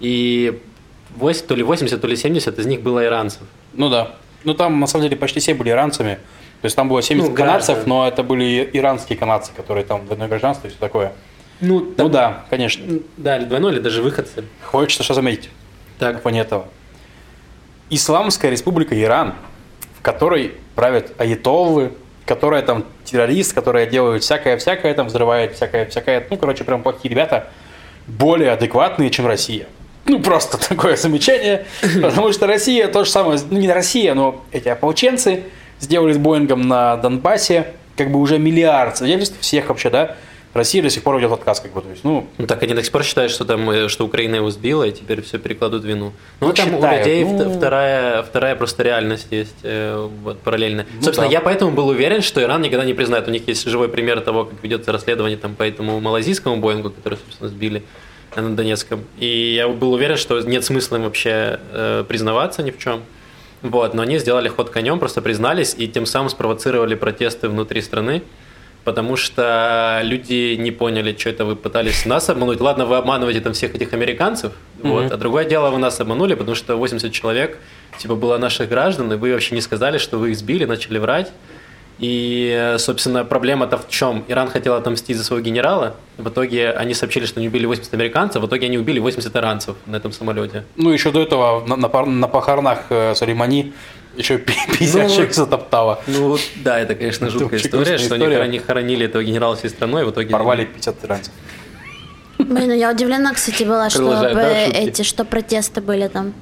и 0.01 0.59
8, 1.15 1.45
то 1.47 1.55
ли 1.55 1.63
80, 1.63 2.01
то 2.01 2.07
ли 2.07 2.17
70 2.17 2.59
из 2.59 2.65
них 2.65 2.81
было 2.81 3.05
иранцев. 3.05 3.43
Ну 3.73 3.89
да. 3.89 4.15
Ну 4.43 4.53
там 4.53 4.79
на 4.81 4.87
самом 4.87 5.05
деле 5.05 5.15
почти 5.15 5.39
все 5.39 5.53
были 5.53 5.69
иранцами. 5.69 6.19
То 6.61 6.65
есть 6.65 6.75
там 6.75 6.89
было 6.89 7.01
70 7.01 7.29
ну, 7.29 7.35
канадцев, 7.35 7.77
да. 7.77 7.83
но 7.85 8.07
это 8.07 8.23
были 8.23 8.69
иранские 8.73 9.17
канадцы, 9.17 9.51
которые 9.55 9.85
там 9.85 10.05
двойное 10.05 10.27
гражданство 10.27 10.67
и 10.67 10.69
все 10.69 10.79
такое. 10.79 11.13
Ну, 11.61 11.79
ну 11.79 11.93
ну 11.97 12.09
да, 12.09 12.45
конечно. 12.49 12.99
Да, 13.17 13.37
или 13.37 13.45
двойное, 13.45 13.71
или 13.73 13.79
даже 13.79 14.01
выходцы. 14.01 14.43
Хочется 14.63 15.03
что 15.03 15.13
заметить. 15.13 15.49
Так. 15.99 16.21
По 16.21 16.29
этого. 16.29 16.65
Исламская 17.89 18.51
республика 18.51 18.99
Иран, 18.99 19.35
в 19.97 20.01
которой 20.01 20.53
правят 20.75 21.11
аятоллы, 21.17 21.93
которая 22.25 22.61
там 22.61 22.85
террорист, 23.03 23.53
которая 23.53 23.85
делает 23.85 24.23
всякое-всякое, 24.23 24.93
там 24.93 25.07
взрывает 25.07 25.55
всякое-всякое, 25.55 26.25
ну, 26.29 26.37
короче, 26.37 26.63
прям 26.63 26.81
плохие 26.81 27.11
ребята, 27.11 27.49
более 28.07 28.51
адекватные, 28.51 29.09
чем 29.09 29.27
Россия. 29.27 29.67
Ну, 30.05 30.19
просто 30.19 30.57
такое 30.69 30.95
замечание, 30.95 31.65
потому 32.01 32.31
что 32.33 32.47
Россия 32.47 32.87
то 32.87 33.05
же 33.05 33.11
самое, 33.11 33.39
ну, 33.49 33.59
не 33.59 33.71
Россия, 33.71 34.13
но 34.13 34.43
эти 34.51 34.69
ополченцы 34.69 35.43
сделали 35.79 36.13
с 36.13 36.17
Боингом 36.17 36.61
на 36.61 36.97
Донбассе 36.97 37.67
как 37.97 38.11
бы 38.11 38.19
уже 38.19 38.39
миллиард 38.39 38.97
свидетельств 38.97 39.39
всех 39.39 39.69
вообще, 39.69 39.89
да, 39.89 40.15
Россия 40.53 40.83
до 40.83 40.89
сих 40.89 41.01
пор 41.01 41.19
идет 41.19 41.31
отказ, 41.31 41.59
как 41.59 41.73
бы, 41.73 41.81
то 41.81 41.89
есть, 41.89 42.03
ну... 42.03 42.27
ну 42.37 42.45
так 42.45 42.61
они 42.61 42.75
до 42.75 42.83
сих 42.83 42.91
пор 42.91 43.03
считают, 43.03 43.31
что 43.31 43.43
там, 43.43 43.69
э, 43.71 43.87
что 43.89 44.05
Украина 44.05 44.35
его 44.35 44.51
сбила, 44.51 44.83
и 44.83 44.91
теперь 44.91 45.23
все 45.23 45.39
перекладут 45.39 45.83
вину. 45.83 46.13
Ну, 46.41 46.47
ну 46.47 46.53
там 46.53 46.69
считаю, 46.69 46.93
у 46.93 46.97
людей 46.99 47.25
ну... 47.25 47.57
вторая, 47.57 48.21
вторая 48.21 48.55
просто 48.55 48.83
реальность 48.83 49.27
есть, 49.31 49.55
э, 49.63 50.07
вот, 50.23 50.39
параллельно. 50.39 50.85
Ну, 50.93 51.01
Собственно, 51.01 51.27
да. 51.27 51.33
я 51.33 51.41
поэтому 51.41 51.71
был 51.71 51.87
уверен, 51.87 52.21
что 52.21 52.39
Иран 52.39 52.61
никогда 52.61 52.85
не 52.85 52.93
признает. 52.93 53.27
У 53.27 53.31
них 53.31 53.47
есть 53.47 53.67
живой 53.67 53.89
пример 53.89 54.21
того, 54.21 54.45
как 54.45 54.63
ведется 54.63 54.91
расследование 54.91 55.37
там 55.37 55.55
по 55.55 55.63
этому 55.63 55.99
малазийскому 55.99 56.57
Боингу, 56.57 56.91
который, 56.91 57.17
собственно, 57.25 57.49
сбили 57.49 57.83
на 58.35 58.55
Донецком. 58.55 59.05
И 59.17 59.55
я 59.55 59.67
был 59.67 59.93
уверен, 59.93 60.17
что 60.17 60.39
нет 60.41 60.63
смысла 60.63 60.97
им 60.97 61.03
вообще 61.03 61.59
э, 61.71 62.05
признаваться 62.07 62.61
ни 62.61 62.69
в 62.69 62.77
чем. 62.77 63.01
Вот, 63.63 63.93
но 63.93 64.01
они 64.01 64.19
сделали 64.19 64.49
ход 64.49 64.69
конем, 64.69 64.99
просто 64.99 65.21
признались 65.21 65.73
и 65.77 65.87
тем 65.87 66.05
самым 66.05 66.29
спровоцировали 66.29 66.95
протесты 66.95 67.47
внутри 67.47 67.81
страны 67.81 68.21
потому 68.83 69.15
что 69.15 70.01
люди 70.03 70.55
не 70.55 70.71
поняли, 70.71 71.15
что 71.17 71.29
это 71.29 71.45
вы 71.45 71.55
пытались 71.55 72.05
нас 72.05 72.29
обмануть. 72.29 72.59
Ладно, 72.59 72.85
вы 72.85 72.97
обманываете 72.97 73.41
там 73.41 73.53
всех 73.53 73.75
этих 73.75 73.93
американцев, 73.93 74.51
mm-hmm. 74.51 74.89
вот, 74.89 75.11
а 75.11 75.17
другое 75.17 75.45
дело, 75.45 75.69
вы 75.69 75.77
нас 75.77 75.99
обманули, 75.99 76.35
потому 76.35 76.55
что 76.55 76.75
80 76.75 77.11
человек, 77.11 77.57
типа, 77.97 78.15
было 78.15 78.37
наших 78.37 78.69
граждан, 78.69 79.11
и 79.13 79.15
вы 79.15 79.33
вообще 79.33 79.55
не 79.55 79.61
сказали, 79.61 79.97
что 79.97 80.17
вы 80.17 80.31
их 80.31 80.37
сбили, 80.37 80.65
начали 80.65 80.97
врать. 80.97 81.31
И, 81.99 82.75
собственно, 82.79 83.23
проблема-то 83.23 83.77
в 83.77 83.87
чем? 83.87 84.25
Иран 84.27 84.49
хотел 84.49 84.73
отомстить 84.73 85.15
за 85.15 85.23
своего 85.23 85.45
генерала. 85.45 85.95
В 86.17 86.27
итоге 86.27 86.71
они 86.71 86.93
сообщили, 86.93 87.25
что 87.25 87.39
они 87.39 87.47
убили 87.47 87.65
80 87.65 87.93
американцев. 87.93 88.41
В 88.41 88.47
итоге 88.47 88.65
они 88.67 88.77
убили 88.77 88.99
80 88.99 89.35
иранцев 89.35 89.75
на 89.85 89.97
этом 89.97 90.11
самолете. 90.11 90.65
Ну, 90.75 90.91
еще 90.91 91.11
до 91.11 91.21
этого 91.21 91.65
на, 91.65 91.75
на, 91.75 92.05
на 92.05 92.27
похоронах 92.27 92.79
э, 92.89 93.13
Сулеймани 93.15 93.73
еще 94.15 94.37
50 94.37 95.03
ну, 95.03 95.09
человек 95.09 95.33
затоптало. 95.33 96.01
Ну, 96.07 96.37
да, 96.63 96.79
это, 96.79 96.95
конечно, 96.95 97.29
жуткая 97.29 97.59
это 97.59 97.67
история, 97.67 97.97
что 97.97 98.15
история. 98.15 98.41
они 98.41 98.59
хоронили 98.59 99.05
этого 99.05 99.23
генерала 99.23 99.55
всей 99.55 99.69
страной, 99.69 100.03
и 100.03 100.05
в 100.05 100.11
итоге... 100.11 100.29
Порвали 100.29 100.65
50 100.65 101.05
иранцев. 101.05 101.33
Блин, 102.37 102.67
ну 102.67 102.73
я 102.73 102.91
удивлена, 102.91 103.33
кстати, 103.33 103.63
была, 103.63 103.89
что 103.89 104.09
да, 104.09 104.51
эти, 104.67 105.03
что 105.03 105.23
протесты 105.25 105.81
были 105.81 106.07
там. 106.07 106.33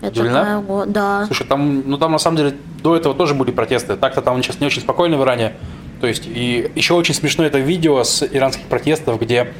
Это 0.00 0.20
Удивлена? 0.20 0.62
да. 0.86 1.26
Слушай, 1.26 1.46
там, 1.46 1.82
ну 1.86 1.96
там 1.96 2.12
на 2.12 2.18
самом 2.18 2.36
деле 2.36 2.54
до 2.82 2.96
этого 2.96 3.14
тоже 3.14 3.34
были 3.34 3.50
протесты. 3.50 3.96
Так-то 3.96 4.20
там 4.20 4.42
сейчас 4.42 4.60
не 4.60 4.66
очень 4.66 4.82
спокойно 4.82 5.16
в 5.16 5.22
Иране. 5.22 5.54
То 6.00 6.06
есть, 6.06 6.24
и 6.26 6.70
еще 6.74 6.94
очень 6.94 7.14
смешно 7.14 7.44
это 7.44 7.58
видео 7.58 8.02
с 8.04 8.22
иранских 8.22 8.66
протестов, 8.66 9.20
где 9.20 9.54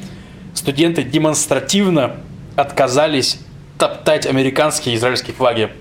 студенты 0.53 1.03
демонстративно 1.03 2.17
отказались 2.55 3.39
топтать 3.77 4.25
американские 4.25 4.93
и 4.93 4.97
израильские 4.97 5.35
флаги. 5.35 5.71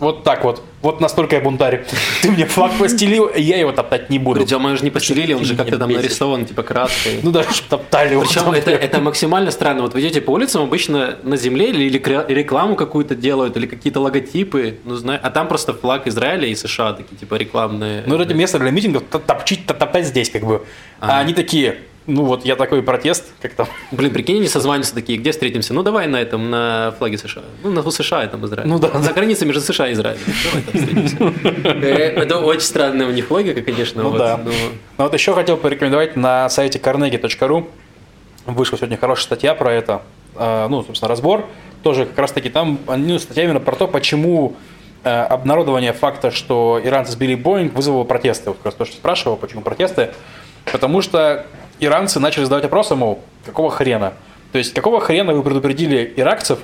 Вот 0.00 0.22
так 0.22 0.44
вот. 0.44 0.62
Вот 0.80 1.00
настолько 1.00 1.36
я 1.36 1.42
бунтарь. 1.42 1.84
Ты 2.22 2.30
мне 2.30 2.46
флаг 2.46 2.72
постелил, 2.78 3.30
я 3.34 3.58
его 3.58 3.72
топтать 3.72 4.10
не 4.10 4.18
буду. 4.18 4.40
Причем 4.40 4.60
мы 4.60 4.76
же 4.76 4.84
не 4.84 4.90
постелили, 4.90 5.32
он 5.32 5.44
же 5.44 5.56
как-то 5.56 5.78
там 5.78 5.90
нарисован, 5.90 6.46
типа 6.46 6.62
краской. 6.62 7.20
Ну 7.22 7.32
да, 7.32 7.44
топтали. 7.68 8.18
Причем 8.18 8.50
это, 8.52 8.70
это 8.70 9.00
максимально 9.00 9.50
странно. 9.50 9.82
Вот 9.82 9.94
вы 9.94 10.00
идете 10.00 10.20
по 10.20 10.30
улицам, 10.30 10.62
обычно 10.62 11.18
на 11.22 11.36
земле 11.36 11.70
или, 11.70 11.84
или 11.84 11.98
рекламу 12.28 12.76
какую-то 12.76 13.14
делают, 13.14 13.56
или 13.56 13.66
какие-то 13.66 14.00
логотипы, 14.00 14.78
ну 14.84 14.94
знаю, 14.94 15.20
а 15.22 15.30
там 15.30 15.48
просто 15.48 15.74
флаг 15.74 16.06
Израиля 16.06 16.46
и 16.46 16.54
США 16.54 16.92
такие, 16.92 17.16
типа 17.16 17.34
рекламные. 17.34 18.04
Ну 18.06 18.16
это 18.16 18.34
место 18.34 18.58
для 18.58 18.70
митингов, 18.70 19.02
топчить, 19.04 19.66
топтать 19.66 20.06
здесь 20.06 20.30
как 20.30 20.44
бы. 20.44 20.64
А, 21.00 21.18
а 21.18 21.20
они 21.20 21.34
такие, 21.34 21.78
ну 22.08 22.24
вот 22.24 22.46
я 22.46 22.56
такой 22.56 22.82
протест, 22.82 23.26
как 23.42 23.52
там. 23.52 23.66
Блин, 23.92 24.10
прикинь, 24.12 24.38
они 24.38 24.48
созваниваются 24.48 24.94
такие, 24.94 25.18
где 25.18 25.30
встретимся? 25.30 25.74
Ну 25.74 25.82
давай 25.82 26.06
на 26.08 26.16
этом, 26.16 26.48
на 26.50 26.94
флаге 26.98 27.18
США. 27.18 27.42
Ну 27.62 27.70
на 27.70 27.88
США 27.90 28.24
и 28.24 28.28
там 28.28 28.44
Израиль. 28.46 28.66
Ну 28.66 28.78
да. 28.78 28.98
За 28.98 29.12
границей 29.12 29.46
между 29.46 29.60
США 29.60 29.88
и 29.88 29.92
Израилем. 29.92 30.20
Давай 30.44 30.62
там 30.62 30.80
встретимся. 30.80 31.68
Э, 31.68 32.22
это 32.22 32.38
очень 32.38 32.62
странная 32.62 33.06
у 33.06 33.10
них 33.10 33.30
логика, 33.30 33.60
конечно. 33.60 34.02
Ну 34.02 34.16
да. 34.16 34.38
Но 34.38 34.50
ну, 34.96 35.04
вот 35.04 35.12
еще 35.12 35.34
хотел 35.34 35.58
порекомендовать 35.58 36.16
на 36.16 36.48
сайте 36.48 36.78
carnegie.ru. 36.78 37.68
Вышла 38.46 38.78
сегодня 38.78 38.96
хорошая 38.96 39.24
статья 39.24 39.54
про 39.54 39.70
это. 39.70 40.00
А, 40.34 40.66
ну, 40.68 40.82
собственно, 40.82 41.10
разбор. 41.10 41.44
Тоже 41.82 42.06
как 42.06 42.18
раз 42.18 42.32
таки 42.32 42.48
там 42.48 42.78
ну, 42.86 43.18
статья 43.18 43.44
именно 43.44 43.60
про 43.60 43.76
то, 43.76 43.86
почему 43.86 44.56
э, 45.04 45.10
обнародование 45.10 45.92
факта, 45.92 46.30
что 46.30 46.80
иранцы 46.82 47.12
сбили 47.12 47.34
Боинг, 47.34 47.74
вызвало 47.74 48.04
протесты. 48.04 48.48
Вот 48.48 48.56
как 48.56 48.66
раз 48.66 48.74
то, 48.76 48.84
что 48.86 48.96
спрашивал, 48.96 49.36
почему 49.36 49.60
протесты. 49.60 50.08
Потому 50.72 51.02
что 51.02 51.46
иранцы 51.80 52.20
начали 52.20 52.44
задавать 52.44 52.64
вопросы, 52.64 52.94
мол, 52.94 53.20
какого 53.44 53.70
хрена? 53.70 54.14
То 54.52 54.58
есть, 54.58 54.72
какого 54.74 55.00
хрена 55.00 55.32
вы 55.32 55.42
предупредили 55.42 56.12
иракцев, 56.16 56.58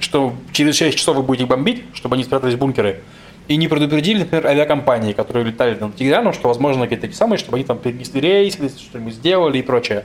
что 0.00 0.34
через 0.52 0.76
6 0.76 0.96
часов 0.96 1.16
вы 1.16 1.22
будете 1.22 1.46
бомбить, 1.46 1.84
чтобы 1.94 2.14
они 2.14 2.24
спрятались 2.24 2.54
в 2.54 2.58
бункеры, 2.58 3.00
и 3.48 3.56
не 3.56 3.68
предупредили, 3.68 4.20
например, 4.20 4.46
авиакомпании, 4.46 5.12
которые 5.12 5.44
летали 5.44 5.76
над 5.78 5.96
Тегераном, 5.96 6.32
что, 6.32 6.48
возможно, 6.48 6.82
какие-то 6.82 7.02
такие 7.02 7.16
самые, 7.16 7.38
чтобы 7.38 7.56
они 7.56 7.64
там 7.64 7.78
перенесли 7.78 8.20
рейс, 8.20 8.54
что-нибудь 8.54 9.14
сделали 9.14 9.58
и 9.58 9.62
прочее. 9.62 10.04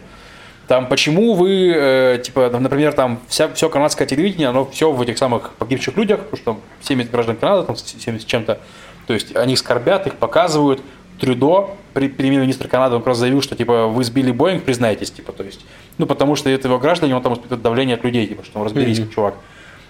Там, 0.67 0.87
почему 0.87 1.33
вы, 1.33 1.73
э, 1.75 2.21
типа, 2.23 2.49
например, 2.57 2.93
там 2.93 3.19
вся, 3.27 3.49
все 3.53 3.67
канадское 3.69 4.07
телевидение, 4.07 4.47
оно 4.47 4.65
все 4.65 4.91
в 4.91 5.01
этих 5.01 5.17
самых 5.17 5.51
погибших 5.55 5.97
людях, 5.97 6.21
потому 6.21 6.37
что 6.37 6.45
там 6.45 6.61
70 6.81 7.11
граждан 7.11 7.35
Канады, 7.35 7.67
там 7.67 7.75
70 7.75 8.25
чем-то, 8.25 8.59
то 9.05 9.13
есть 9.13 9.35
они 9.35 9.57
скорбят, 9.57 10.07
их 10.07 10.15
показывают, 10.15 10.81
Трюдо, 11.23 11.69
премьер-министр 11.93 12.67
Канады, 12.67 12.95
он 12.95 13.01
как 13.01 13.07
раз 13.07 13.17
заявил, 13.19 13.41
что 13.41 13.55
типа 13.55 13.87
вы 13.87 14.03
сбили 14.03 14.31
Боинг, 14.31 14.63
признайтесь, 14.63 15.09
типа, 15.09 15.31
то 15.31 15.43
есть, 15.43 15.65
ну 15.97 16.05
потому 16.05 16.35
что 16.35 16.49
это 16.49 16.67
его 16.67 16.79
граждане, 16.79 17.15
он 17.15 17.21
там 17.21 17.33
испытывает 17.33 17.61
давление 17.61 17.95
от 17.95 18.03
людей, 18.03 18.27
типа, 18.27 18.43
что 18.43 18.59
ну, 18.59 18.65
разберись, 18.65 18.99
mm-hmm. 18.99 19.13
чувак. 19.13 19.35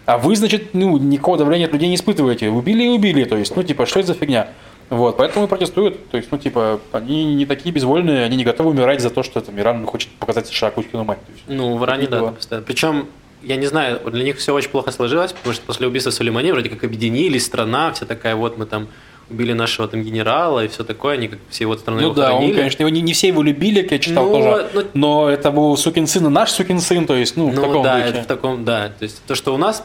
А 0.06 0.20
вы, 0.20 0.36
значит, 0.36 0.74
ну, 0.74 0.98
никакого 0.98 1.40
давления 1.40 1.66
от 1.66 1.74
людей 1.74 1.90
не 1.90 1.96
испытываете. 1.96 2.50
Убили 2.50 2.84
и 2.84 2.90
убили, 2.90 3.24
то 3.24 3.36
есть, 3.36 3.56
ну, 3.56 3.63
типа, 3.63 3.88
что 3.88 4.00
это 4.00 4.10
за 4.10 4.13
фигня? 4.13 4.50
Вот, 4.90 5.18
поэтому 5.18 5.46
и 5.46 5.48
протестуют. 5.48 6.08
То 6.10 6.18
есть, 6.18 6.30
ну, 6.32 6.38
типа, 6.38 6.80
они 6.92 7.34
не 7.34 7.48
такие 7.48 7.74
безвольные, 7.74 8.25
они 8.25 8.38
не 8.38 8.44
готовы 8.44 8.70
умирать 8.70 9.02
за 9.02 9.10
то, 9.10 9.24
что 9.24 9.42
там 9.42 9.58
Иран 9.58 9.86
хочет 9.88 10.10
показать 10.12 10.46
США 10.48 10.70
Кузькину 10.70 11.04
мать. 11.04 11.20
Есть, 11.30 11.44
Ну, 11.48 11.78
в 11.78 11.84
Иране, 11.84 12.08
да, 12.08 12.22
постоянно. 12.28 12.66
Причем, 12.68 13.08
я 13.42 13.56
не 13.56 13.66
знаю, 13.66 14.02
для 14.12 14.24
них 14.24 14.38
все 14.38 14.54
очень 14.54 14.70
плохо 14.70 14.92
сложилось, 14.92 15.32
потому 15.32 15.56
что 15.56 15.66
после 15.66 15.88
убийства 15.88 16.12
Сулеймани 16.12 16.52
вроде 16.52 16.70
как 16.70 16.84
объединились, 16.84 17.46
страна 17.46 17.92
вся 17.94 18.06
такая, 18.06 18.36
вот 18.36 18.58
мы 18.58 18.66
там 18.66 18.88
убили 19.34 19.54
нашего 19.54 19.88
там 19.88 20.04
генерала 20.04 20.63
и 20.63 20.68
все 20.68 20.84
такое, 20.84 21.16
они 21.16 21.28
как 21.28 21.40
все 21.50 21.66
вот 21.66 21.80
страны 21.80 22.02
Ну 22.02 22.08
его 22.08 22.16
да, 22.16 22.28
он, 22.32 22.36
хоронили. 22.38 22.58
конечно, 22.58 22.84
его 22.84 22.90
не, 22.90 23.02
не 23.02 23.13
все 23.13 23.28
его 23.28 23.42
любили, 23.44 23.82
как 23.82 23.92
я 23.92 24.00
читал 24.00 24.25
Ну, 24.28 24.34
тоже. 24.34 24.70
ну- 24.74 24.84
Но 24.94 25.30
это 25.30 25.52
был 25.52 25.75
сукин 25.78 26.08
сын 26.08 26.25
и 26.25 26.30
наш 26.30 26.52
сукин 26.52 26.80
сын, 26.80 27.06
то 27.06 27.16
есть, 27.16 27.36
ну, 27.38 27.50
в 27.50 27.56
Ну 27.56 27.62
таком 27.62 27.84
да, 27.84 27.98
духе. 27.98 28.10
это 28.10 28.22
в 28.24 28.25
таком, 28.28 28.63
да. 28.66 28.90
То 28.98 29.04
есть 29.04 29.22
то, 29.28 29.36
что 29.36 29.54
у 29.54 29.58
нас 29.58 29.84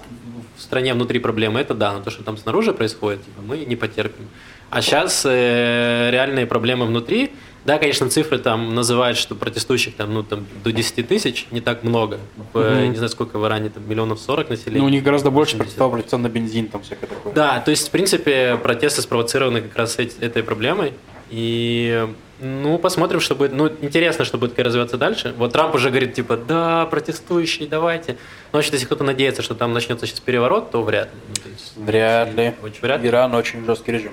в 0.56 0.62
стране 0.62 0.92
внутри 0.94 1.18
проблемы, 1.18 1.60
это 1.60 1.74
да, 1.74 1.92
но 1.92 2.00
то, 2.00 2.10
что 2.10 2.22
там 2.22 2.36
снаружи 2.36 2.72
происходит, 2.72 3.24
типа, 3.24 3.40
мы 3.46 3.58
не 3.58 3.76
потерпим. 3.76 4.28
А 4.70 4.82
сейчас 4.82 5.24
реальные 5.24 6.46
проблемы 6.46 6.84
внутри, 6.86 7.32
да, 7.68 7.78
конечно, 7.78 8.08
цифры 8.08 8.38
там 8.38 8.74
называют, 8.74 9.18
что 9.18 9.34
протестующих 9.34 9.94
там, 9.94 10.14
ну, 10.14 10.22
там 10.22 10.46
до 10.64 10.72
10 10.72 11.06
тысяч, 11.06 11.46
не 11.50 11.60
так 11.60 11.84
много. 11.84 12.18
В, 12.54 12.60
Мгм. 12.60 12.92
Не 12.92 12.96
знаю, 12.96 13.10
сколько 13.10 13.38
в 13.38 13.46
Иране, 13.46 13.68
там 13.68 13.86
миллионов 13.86 14.20
40 14.20 14.48
населения. 14.48 14.80
Ну, 14.80 14.86
у 14.86 14.88
них 14.88 15.02
гораздо 15.02 15.30
больше 15.30 15.58
80. 15.58 15.76
представлено 15.76 16.28
на 16.28 16.32
бензин, 16.32 16.68
там 16.68 16.80
всякое 16.80 17.08
такое. 17.08 17.34
Да, 17.34 17.60
то 17.60 17.70
есть, 17.70 17.88
в 17.88 17.90
принципе, 17.90 18.56
протесты 18.62 19.02
спровоцированы 19.02 19.60
как 19.60 19.76
раз 19.76 19.98
этой 19.98 20.42
проблемой. 20.42 20.94
И, 21.28 22.08
ну, 22.40 22.78
посмотрим, 22.78 23.20
что 23.20 23.34
будет. 23.34 23.52
Ну, 23.52 23.68
интересно, 23.82 24.24
что 24.24 24.38
будет 24.38 24.58
развиваться 24.58 24.96
дальше. 24.96 25.34
Вот 25.36 25.52
Трамп 25.52 25.74
уже 25.74 25.90
говорит, 25.90 26.14
типа, 26.14 26.38
да, 26.38 26.86
протестующие, 26.86 27.68
давайте. 27.68 28.12
Но, 28.52 28.60
вообще, 28.60 28.72
если 28.72 28.86
кто-то 28.86 29.04
надеется, 29.04 29.42
что 29.42 29.54
там 29.54 29.74
начнется 29.74 30.06
сейчас 30.06 30.20
переворот, 30.20 30.70
то 30.70 30.82
вряд 30.82 31.08
ли. 31.12 31.20
Ну, 31.28 31.34
то 31.34 31.48
есть, 31.50 31.72
Вряд 31.76 32.34
ли. 32.34 32.54
Очень 32.62 32.80
вряд 32.80 33.02
ли. 33.02 33.08
Иран 33.08 33.34
очень 33.34 33.62
жесткий 33.66 33.92
режим. 33.92 34.12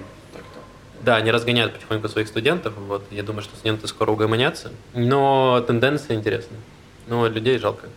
Да, 1.06 1.18
они 1.18 1.30
разгоняют 1.30 1.74
потихоньку 1.74 2.10
своих 2.10 2.28
студентов. 2.28 2.74
Вот, 2.88 3.04
я 3.12 3.22
думаю, 3.22 3.44
что 3.44 3.56
студенты 3.56 3.88
скоро 3.88 4.12
угомонятся. 4.12 4.72
Но 4.96 5.64
тенденция 5.68 6.16
интересная. 6.16 6.60
Ну, 7.06 7.28
людей 7.30 7.60
жалко. 7.60 7.88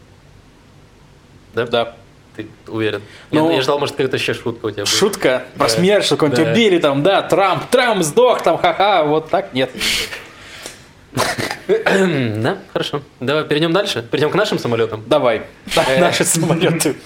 Да? 1.54 1.66
Да. 1.66 1.96
Ты 2.36 2.46
уверен? 2.66 3.00
Ну, 3.30 3.48
я, 3.48 3.56
я 3.56 3.62
ждал, 3.62 3.78
может, 3.78 3.96
какая-то 3.96 4.16
еще 4.18 4.34
шутка 4.34 4.66
у 4.66 4.70
тебя 4.70 4.82
будет. 4.84 4.92
Шутка 4.94 5.44
про 5.56 5.68
Да. 5.68 5.74
смерть, 5.74 6.04
что 6.04 6.16
кого-нибудь 6.18 6.44
Да. 6.44 6.52
убили, 6.52 6.78
там, 6.78 7.02
да, 7.02 7.22
Трамп, 7.22 7.64
Трамп 7.70 8.02
сдох, 8.02 8.42
там, 8.42 8.58
ха-ха, 8.58 9.04
вот 9.04 9.30
так 9.30 9.54
нет. 9.54 9.70
Да, 12.42 12.58
хорошо. 12.72 13.02
Давай 13.20 13.44
перейдем 13.44 13.72
дальше. 13.72 14.02
Перейдем 14.10 14.30
к 14.30 14.34
нашим 14.34 14.58
самолетам. 14.58 15.02
Давай, 15.06 15.42
Э. 15.76 16.00
наши 16.00 16.24
самолеты. 16.24 16.96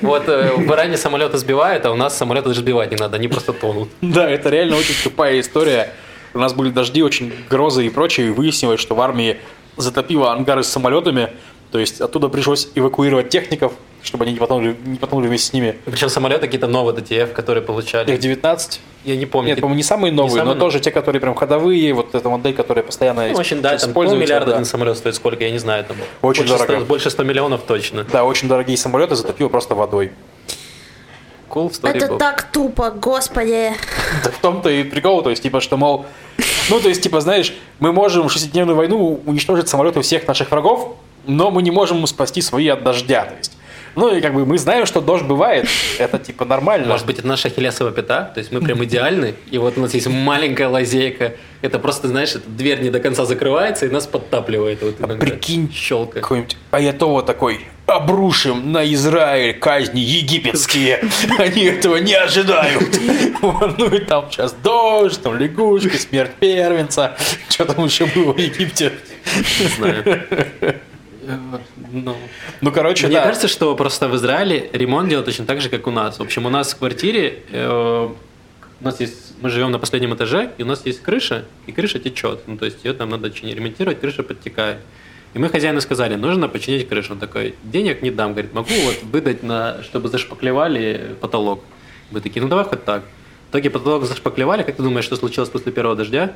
Вот 0.00 0.28
э, 0.28 0.52
в 0.56 0.70
Иране 0.72 0.96
самолеты 0.96 1.36
сбивают, 1.38 1.84
а 1.84 1.90
у 1.90 1.96
нас 1.96 2.16
самолеты 2.16 2.48
даже 2.48 2.60
сбивать 2.60 2.90
не 2.90 2.96
надо, 2.96 3.16
они 3.16 3.28
просто 3.28 3.52
тонут. 3.52 3.88
Да, 4.00 4.28
это 4.30 4.48
реально 4.50 4.76
очень 4.76 4.94
тупая 5.02 5.40
история. 5.40 5.92
У 6.34 6.38
нас 6.38 6.52
были 6.54 6.70
дожди, 6.70 7.02
очень 7.02 7.32
грозы 7.50 7.86
и 7.86 7.90
прочее, 7.90 8.28
и 8.28 8.30
выяснилось, 8.30 8.80
что 8.80 8.94
в 8.94 9.00
армии 9.00 9.38
затопило 9.76 10.32
ангары 10.32 10.62
с 10.62 10.68
самолетами, 10.68 11.30
то 11.72 11.78
есть 11.78 12.00
оттуда 12.00 12.28
пришлось 12.28 12.68
эвакуировать 12.74 13.28
техников, 13.30 13.72
чтобы 14.02 14.24
они 14.24 14.34
не 14.34 14.38
потонули, 14.38 14.76
не 14.84 14.96
потонули 14.96 15.28
вместе 15.28 15.48
с 15.48 15.52
ними. 15.52 15.76
Причем 15.84 16.08
самолеты 16.08 16.46
какие-то 16.46 16.66
новые 16.66 16.96
ДТФ, 16.96 17.32
которые 17.32 17.62
получали. 17.62 18.12
F-19. 18.14 18.78
Я 19.04 19.16
не 19.16 19.26
помню. 19.26 19.50
Нет, 19.50 19.60
по-моему, 19.60 19.76
не 19.76 19.82
самые 19.82 20.12
новые, 20.12 20.38
самые 20.38 20.54
но 20.54 20.60
тоже 20.60 20.80
те, 20.80 20.90
которые 20.90 21.20
прям 21.20 21.34
ходовые, 21.34 21.92
вот 21.94 22.14
эта 22.14 22.28
модель, 22.28 22.54
которая 22.54 22.84
постоянно 22.84 23.28
Ну, 23.28 23.38
общем, 23.38 23.60
да, 23.60 23.76
там 23.76 23.92
полмиллиарда 23.92 24.50
да. 24.50 24.52
один 24.54 24.64
самолет 24.64 24.98
стоит 24.98 25.14
сколько, 25.14 25.44
я 25.44 25.50
не 25.50 25.58
знаю. 25.58 25.84
Там 25.84 25.96
Очень 26.22 26.42
больше 26.42 26.58
дорого. 26.58 26.80
100 26.80 26.86
больше 26.86 27.10
100 27.10 27.22
миллионов 27.24 27.62
точно. 27.62 28.04
Да, 28.04 28.24
очень 28.24 28.48
дорогие 28.48 28.76
самолеты 28.76 29.14
затопило 29.14 29.48
просто 29.48 29.74
водой. 29.74 30.12
Cool 31.48 31.70
story 31.70 31.96
Это 31.96 32.06
book. 32.06 32.18
так 32.18 32.42
тупо, 32.52 32.90
господи. 32.90 33.72
Да 34.24 34.30
в 34.30 34.38
том-то 34.38 34.68
и 34.68 34.84
прикол, 34.84 35.22
то 35.22 35.30
есть, 35.30 35.42
типа, 35.42 35.60
что, 35.60 35.76
мол, 35.76 36.06
ну, 36.68 36.80
то 36.80 36.88
есть, 36.88 37.02
типа, 37.02 37.20
знаешь, 37.20 37.54
мы 37.78 37.92
можем 37.92 38.28
в 38.28 38.32
шестидневную 38.32 38.76
войну 38.76 39.20
уничтожить 39.24 39.68
самолеты 39.68 40.02
всех 40.02 40.26
наших 40.28 40.50
врагов, 40.50 40.96
но 41.26 41.50
мы 41.50 41.62
не 41.62 41.70
можем 41.70 42.06
спасти 42.06 42.42
свои 42.42 42.68
от 42.68 42.82
дождя, 42.82 43.24
то 43.24 43.34
есть. 43.36 43.57
Ну, 43.98 44.14
и 44.14 44.20
как 44.20 44.32
бы 44.32 44.46
мы 44.46 44.58
знаем, 44.58 44.86
что 44.86 45.00
дождь 45.00 45.24
бывает, 45.24 45.66
это, 45.98 46.20
типа, 46.20 46.44
нормально. 46.44 46.86
Может 46.86 47.04
быть, 47.04 47.18
это 47.18 47.26
наша 47.26 47.48
хилесова 47.48 47.90
пята, 47.90 48.30
то 48.32 48.38
есть 48.38 48.52
мы 48.52 48.60
прям 48.60 48.84
идеальны, 48.84 49.34
и 49.50 49.58
вот 49.58 49.76
у 49.76 49.80
нас 49.80 49.92
есть 49.92 50.06
маленькая 50.06 50.68
лазейка, 50.68 51.34
это 51.62 51.80
просто, 51.80 52.06
знаешь, 52.06 52.30
эта 52.36 52.48
дверь 52.48 52.80
не 52.80 52.90
до 52.90 53.00
конца 53.00 53.24
закрывается, 53.24 53.86
и 53.86 53.88
нас 53.88 54.06
подтапливает 54.06 54.82
вот 54.82 55.00
иногда. 55.00 55.14
А 55.14 55.18
прикинь, 55.18 55.72
щелка. 55.72 56.20
Какой-нибудь 56.20 56.56
Аятова 56.70 57.24
такой, 57.24 57.66
обрушим 57.86 58.70
на 58.70 58.84
Израиль 58.94 59.58
казни 59.58 59.98
египетские. 59.98 61.00
Они 61.38 61.64
этого 61.64 61.96
не 61.96 62.14
ожидают. 62.14 63.00
Ну 63.42 63.86
и 63.88 63.98
там 63.98 64.30
сейчас 64.30 64.52
дождь, 64.52 65.20
там 65.20 65.36
лягушки, 65.36 65.96
смерть 65.96 66.32
первенца. 66.38 67.16
Что 67.48 67.64
там 67.64 67.84
еще 67.84 68.06
было 68.06 68.32
в 68.32 68.38
Египте? 68.38 68.92
Не 69.58 69.66
знаю. 69.66 70.22
Ну, 71.92 72.16
Ну, 72.60 72.72
короче, 72.72 73.06
Мне 73.06 73.16
да. 73.16 73.24
кажется, 73.24 73.48
что 73.48 73.74
просто 73.74 74.08
в 74.08 74.16
Израиле 74.16 74.70
ремонт 74.72 75.08
делают 75.08 75.26
точно 75.26 75.46
так 75.46 75.60
же, 75.60 75.68
как 75.68 75.86
у 75.86 75.90
нас. 75.90 76.18
В 76.18 76.22
общем, 76.22 76.46
у 76.46 76.48
нас 76.50 76.72
в 76.72 76.78
квартире 76.78 77.42
э, 77.50 78.08
у 78.80 78.84
нас 78.84 79.00
есть, 79.00 79.34
мы 79.40 79.50
живем 79.50 79.72
на 79.72 79.78
последнем 79.78 80.14
этаже, 80.14 80.52
и 80.56 80.62
у 80.62 80.66
нас 80.66 80.86
есть 80.86 81.02
крыша, 81.02 81.44
и 81.66 81.72
крыша 81.72 81.98
течет. 81.98 82.42
Ну, 82.46 82.56
то 82.56 82.64
есть 82.64 82.84
ее 82.84 82.92
там 82.92 83.10
надо 83.10 83.30
чинить, 83.30 83.56
ремонтировать, 83.56 84.00
крыша 84.00 84.22
подтекает. 84.22 84.78
И 85.34 85.38
мы 85.38 85.48
хозяину 85.48 85.80
сказали, 85.80 86.14
нужно 86.14 86.48
починить 86.48 86.88
крышу. 86.88 87.14
Он 87.14 87.18
такой, 87.18 87.54
денег 87.64 88.02
не 88.02 88.10
дам. 88.10 88.32
Говорит, 88.32 88.54
могу 88.54 88.70
вот 88.84 89.02
выдать, 89.02 89.42
на, 89.42 89.82
чтобы 89.82 90.08
зашпаклевали 90.08 91.16
потолок. 91.20 91.62
Мы 92.10 92.20
такие, 92.20 92.40
ну 92.40 92.48
давай 92.48 92.64
хоть 92.64 92.84
так. 92.84 93.02
В 93.48 93.50
итоге 93.50 93.70
потолок 93.70 94.04
зашпаклевали. 94.04 94.62
Как 94.62 94.76
ты 94.76 94.82
думаешь, 94.82 95.04
что 95.04 95.16
случилось 95.16 95.50
после 95.50 95.72
первого 95.72 95.96
дождя? 95.96 96.32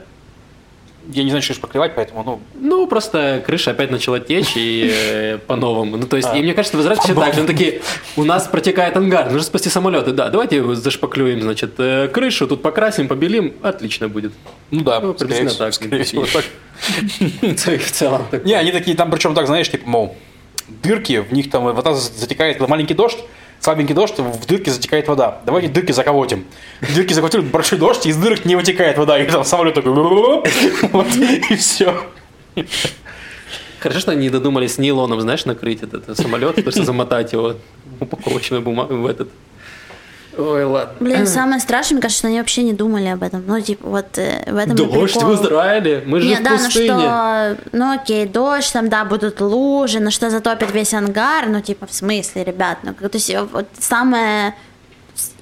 Я 1.11 1.25
не 1.25 1.31
знаю, 1.31 1.43
что 1.43 1.55
поклевать, 1.61 1.95
поэтому, 1.97 2.23
ну, 2.25 2.41
Ну, 2.55 2.87
просто 2.87 3.43
крыша 3.45 3.73
опять 3.73 3.91
начала 3.91 4.21
течь 4.21 4.53
и 4.57 4.89
э, 4.93 5.39
по-новому. 5.39 5.97
Ну, 5.97 6.07
то 6.07 6.17
есть, 6.17 6.29
А. 6.31 6.37
и 6.37 6.43
мне 6.43 6.55
кажется, 6.55 6.77
в 6.77 6.81
Израиле 6.81 7.01
все 7.03 7.15
так 7.15 7.35
же. 7.35 7.41
Они 7.41 7.47
такие, 7.47 7.81
у 8.17 8.25
нас 8.25 8.47
протекает 8.47 8.97
ангар, 8.97 9.25
нужно 9.27 9.43
спасти 9.43 9.69
самолеты. 9.69 10.13
Да, 10.13 10.29
давайте 10.29 10.63
зашпаклюем, 10.75 11.43
значит, 11.43 11.75
э, 11.79 12.09
крышу, 12.09 12.47
тут 12.47 12.63
покрасим, 12.63 13.09
побелим, 13.09 13.55
отлично 13.63 14.09
будет. 14.09 14.33
ну 14.71 14.83
да, 14.83 15.01
Ну, 15.01 15.15
скорее 15.19 15.49
так. 15.51 15.75
скорее 15.75 16.05
всего, 16.05 16.25
так. 16.27 16.45
В 17.81 17.91
целом. 17.91 18.27
так. 18.31 18.45
Не, 18.45 18.55
они 18.55 18.71
такие, 18.73 18.97
там 18.97 19.11
причем 19.11 19.35
так, 19.35 19.47
знаешь, 19.47 19.69
типа, 19.71 19.89
мол, 19.89 20.17
дырки, 20.69 21.19
в 21.21 21.33
них 21.33 21.51
там 21.51 21.65
вода 21.65 21.95
затекает, 21.95 22.61
маленький 22.67 22.95
дождь, 22.95 23.19
слабенький 23.63 23.95
дождь, 23.95 24.19
в 24.19 24.47
дырке 24.47 24.71
затекает 24.71 25.09
вода. 25.09 25.41
Давайте 25.47 25.69
дырки 25.69 25.93
заколотим. 25.93 26.45
Дырки 26.95 27.13
заколотили, 27.13 27.43
большой 27.43 27.79
дождь, 27.79 28.07
из 28.07 28.17
дырок 28.17 28.45
не 28.45 28.57
вытекает 28.57 28.99
вода, 28.99 29.19
и 29.19 29.27
там 29.27 29.45
самолет 29.45 29.75
такой, 29.75 29.93
вот, 30.93 31.07
и 31.17 31.55
все. 31.55 31.95
Хорошо, 33.79 34.01
что 34.01 34.11
они 34.13 34.29
додумались 34.31 34.79
нейлоном, 34.79 35.21
знаешь, 35.21 35.45
накрыть 35.45 35.83
этот, 35.83 36.17
самолет, 36.17 36.63
просто 36.63 36.85
замотать 36.85 37.33
его 37.33 37.55
упаковочной 38.01 38.61
бумагой 38.61 38.99
в 38.99 39.07
этот. 39.07 39.29
Ой, 40.39 40.65
ладно. 40.65 40.95
Блин, 41.01 41.27
самое 41.27 41.61
страшное, 41.61 41.97
мне 41.97 42.03
кажется, 42.03 42.21
что 42.21 42.29
они 42.29 42.39
вообще 42.39 42.63
не 42.63 42.73
думали 42.73 43.09
об 43.09 43.23
этом. 43.23 43.45
Ну, 43.47 43.61
типа, 43.61 43.87
вот 43.87 44.17
э, 44.17 44.51
в 44.51 44.57
этом 44.57 44.77
Дождь 44.77 45.17
в 45.17 45.35
Израиле, 45.35 46.03
мы 46.07 46.21
же 46.21 46.29
Не, 46.29 46.37
в 46.37 46.43
да, 46.43 46.51
ну 46.53 46.57
пустыне. 46.65 46.87
что, 46.89 47.57
ну 47.73 47.93
окей, 47.93 48.27
дождь, 48.27 48.73
там, 48.73 48.89
да, 48.89 49.05
будут 49.05 49.41
лужи, 49.41 50.01
но 50.01 50.11
что 50.11 50.31
затопит 50.31 50.73
весь 50.73 50.95
ангар, 50.95 51.49
ну, 51.49 51.61
типа, 51.61 51.87
в 51.87 51.93
смысле, 51.93 52.45
ребят, 52.45 52.79
ну, 52.83 52.95
как- 52.95 53.11
то 53.11 53.17
есть, 53.19 53.35
вот 53.53 53.67
самое 53.79 54.55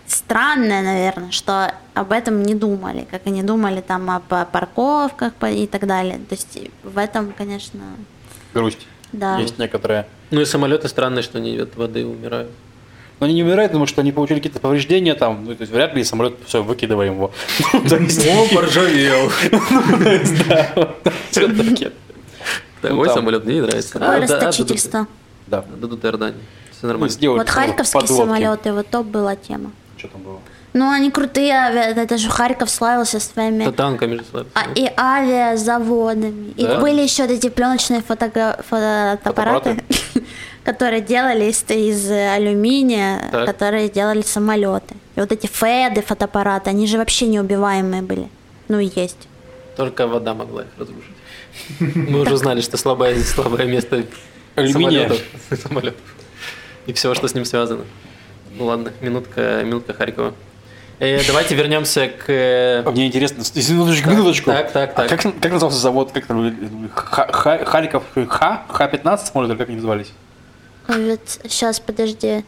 странное, 0.06 0.82
наверное, 0.82 1.30
что 1.30 1.72
об 1.94 2.10
этом 2.12 2.42
не 2.42 2.54
думали, 2.54 3.06
как 3.10 3.22
они 3.26 3.42
думали 3.42 3.80
там 3.80 4.10
об 4.10 4.24
парковках 4.50 5.32
и 5.52 5.66
так 5.66 5.86
далее, 5.86 6.18
то 6.28 6.34
есть, 6.34 6.58
в 6.82 6.98
этом, 6.98 7.32
конечно, 7.36 7.80
Грусть. 8.54 8.86
да. 9.12 9.38
Есть 9.38 9.58
некоторые. 9.58 10.06
Ну 10.32 10.40
и 10.40 10.44
самолеты 10.44 10.88
странные, 10.88 11.22
что 11.22 11.38
они 11.38 11.56
от 11.58 11.76
воды 11.76 12.04
умирают. 12.04 12.50
Но 13.20 13.26
они 13.26 13.34
не 13.34 13.42
умирают, 13.44 13.70
потому 13.72 13.86
что 13.86 14.00
они 14.00 14.12
получили 14.12 14.38
какие-то 14.38 14.60
повреждения 14.60 15.14
там, 15.14 15.44
ну, 15.44 15.54
то 15.54 15.60
есть 15.60 15.72
вряд 15.72 15.94
ли 15.94 16.02
самолет, 16.04 16.34
все, 16.46 16.62
выкидываем 16.62 17.14
его. 17.14 17.30
То 17.88 17.96
есть, 17.96 18.26
поржавел. 18.54 19.30
Да, 22.82 22.88
Ну, 22.88 22.96
мой 22.96 23.08
там. 23.08 23.16
самолет 23.16 23.44
мне 23.44 23.56
не 23.56 23.60
нравится. 23.60 23.98
Да, 23.98 24.18
расточительство. 24.18 25.06
Да. 25.46 25.64
Дадут 25.76 26.02
Иордании. 26.04 26.40
Все 26.70 26.86
Мы 26.86 26.88
нормально. 26.88 27.16
Вот 27.36 27.48
харьковские 27.50 28.06
самолеты, 28.06 28.72
вот 28.72 28.86
топ 28.88 29.06
была 29.06 29.36
тема. 29.36 29.70
Что 29.98 30.08
там 30.08 30.22
было? 30.22 30.38
Ну, 30.72 30.88
они 30.88 31.10
крутые, 31.10 31.52
авиа- 31.52 31.94
это 32.00 32.16
же 32.16 32.30
Харьков 32.30 32.70
славился 32.70 33.18
своими 33.20 33.64
Это 33.64 33.72
танками 33.72 34.14
же 34.16 34.24
славится. 34.30 34.52
А, 34.56 34.62
и 34.74 34.88
авиазаводами. 34.96 36.50
И 36.56 36.62
Да? 36.64 36.78
были 36.78 37.02
еще 37.02 37.26
эти 37.26 37.48
пленочные 37.50 38.00
фотога- 38.00 38.62
фотоаппараты, 38.66 39.82
которые 40.64 41.00
делали 41.00 41.44
из, 41.50 41.64
из 41.68 42.10
алюминия, 42.10 43.28
Так. 43.32 43.46
которые 43.46 43.88
делали 43.88 44.22
самолеты. 44.22 44.94
И 45.16 45.20
вот 45.20 45.32
эти 45.32 45.46
феды 45.46 46.02
фотоаппараты, 46.02 46.70
они 46.70 46.86
же 46.86 46.98
вообще 46.98 47.26
неубиваемые 47.26 48.02
были. 48.02 48.28
Ну 48.68 48.78
и 48.78 48.90
есть. 48.94 49.28
Только 49.76 50.06
вода 50.06 50.34
могла 50.34 50.62
их 50.62 50.68
разрушить. 50.78 51.14
Мы 51.80 52.20
уже 52.20 52.36
знали, 52.36 52.60
что 52.60 52.76
слабое, 52.76 53.18
слабое 53.22 53.66
место 53.66 54.04
Алюминия. 54.54 55.10
самолетов. 55.62 56.00
И 56.86 56.92
все, 56.92 57.14
что 57.14 57.28
с 57.28 57.34
ним 57.34 57.44
связано. 57.44 57.84
Ну 58.56 58.66
ладно, 58.66 58.92
минутка, 59.00 59.62
минутка 59.64 59.92
Харькова. 59.94 60.34
Э, 60.98 61.20
давайте 61.26 61.54
вернемся 61.54 62.08
к... 62.08 62.24
э, 62.28 62.82
Мне 62.90 63.06
интересно, 63.06 63.42
минуточку, 63.70 64.10
минуточку. 64.10 64.50
так, 64.50 64.70
так, 64.72 64.90
А 64.98 65.08
так. 65.08 65.08
как, 65.22 65.40
как 65.40 65.52
назывался 65.52 65.78
завод, 65.78 66.12
как 66.12 66.26
там, 66.26 66.90
Ха- 66.94 67.64
Харьков, 67.64 68.02
Ха, 68.28 68.64
Х-15, 68.68 69.30
может, 69.32 69.50
или 69.50 69.56
как 69.58 69.68
они 69.68 69.76
назывались? 69.76 70.12
Сейчас, 71.44 71.80
подожди. 71.80 72.44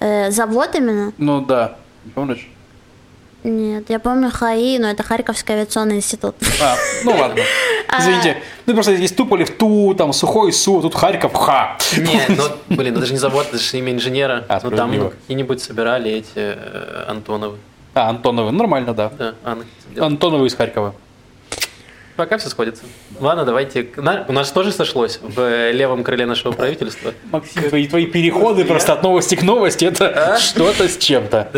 Э, 0.00 0.30
завод 0.30 0.74
именно? 0.74 1.12
Ну 1.18 1.40
да, 1.40 1.76
не 2.04 2.10
помнишь? 2.10 2.48
Нет, 3.44 3.90
я 3.90 4.00
помню 4.00 4.30
ХАИ, 4.30 4.78
но 4.78 4.88
это 4.88 5.04
Харьковский 5.04 5.54
авиационный 5.54 5.96
институт. 5.96 6.34
А, 6.60 6.74
ну 7.04 7.12
ладно. 7.12 7.40
Извините. 7.98 8.38
Ну 8.66 8.74
просто 8.74 8.96
здесь 8.96 9.12
в 9.12 9.56
ту, 9.56 9.94
там 9.94 10.12
сухой 10.12 10.52
су, 10.52 10.78
а 10.78 10.82
тут 10.82 10.96
Харьков 10.96 11.32
ха. 11.34 11.78
Не, 11.96 12.22
ну, 12.28 12.42
блин, 12.76 12.96
это 12.96 13.06
же 13.06 13.12
не 13.12 13.18
завод, 13.18 13.46
это 13.48 13.58
же 13.58 13.78
имя 13.78 13.92
инженера. 13.92 14.44
А, 14.48 14.58
ну, 14.62 14.70
там 14.72 15.10
какие-нибудь 15.10 15.62
собирали 15.62 16.10
эти 16.10 16.32
э, 16.34 17.04
Антоновы. 17.06 17.58
А, 17.94 18.10
Антоновы, 18.10 18.50
нормально, 18.50 18.94
да. 18.94 19.12
Да. 19.16 19.34
Антоновы 20.04 20.48
из 20.48 20.54
Харькова. 20.54 20.94
Пока 22.16 22.38
все 22.38 22.48
сходится. 22.48 22.84
Ладно, 23.20 23.44
давайте. 23.44 23.88
на- 23.96 24.24
У 24.28 24.32
нас 24.32 24.50
тоже 24.50 24.72
сошлось 24.72 25.18
в 25.22 25.38
э, 25.40 25.72
левом 25.72 26.02
крыле 26.02 26.26
нашего 26.26 26.52
правительства. 26.56 27.12
Максим, 27.30 27.68
твои, 27.68 27.86
твои 27.86 28.06
переходы 28.16 28.64
просто 28.64 28.94
от 28.94 29.02
новости 29.02 29.34
к 29.34 29.42
новости, 29.42 29.84
это 29.84 30.38
что-то 30.40 30.88
с 30.88 30.96
чем-то. 30.96 31.50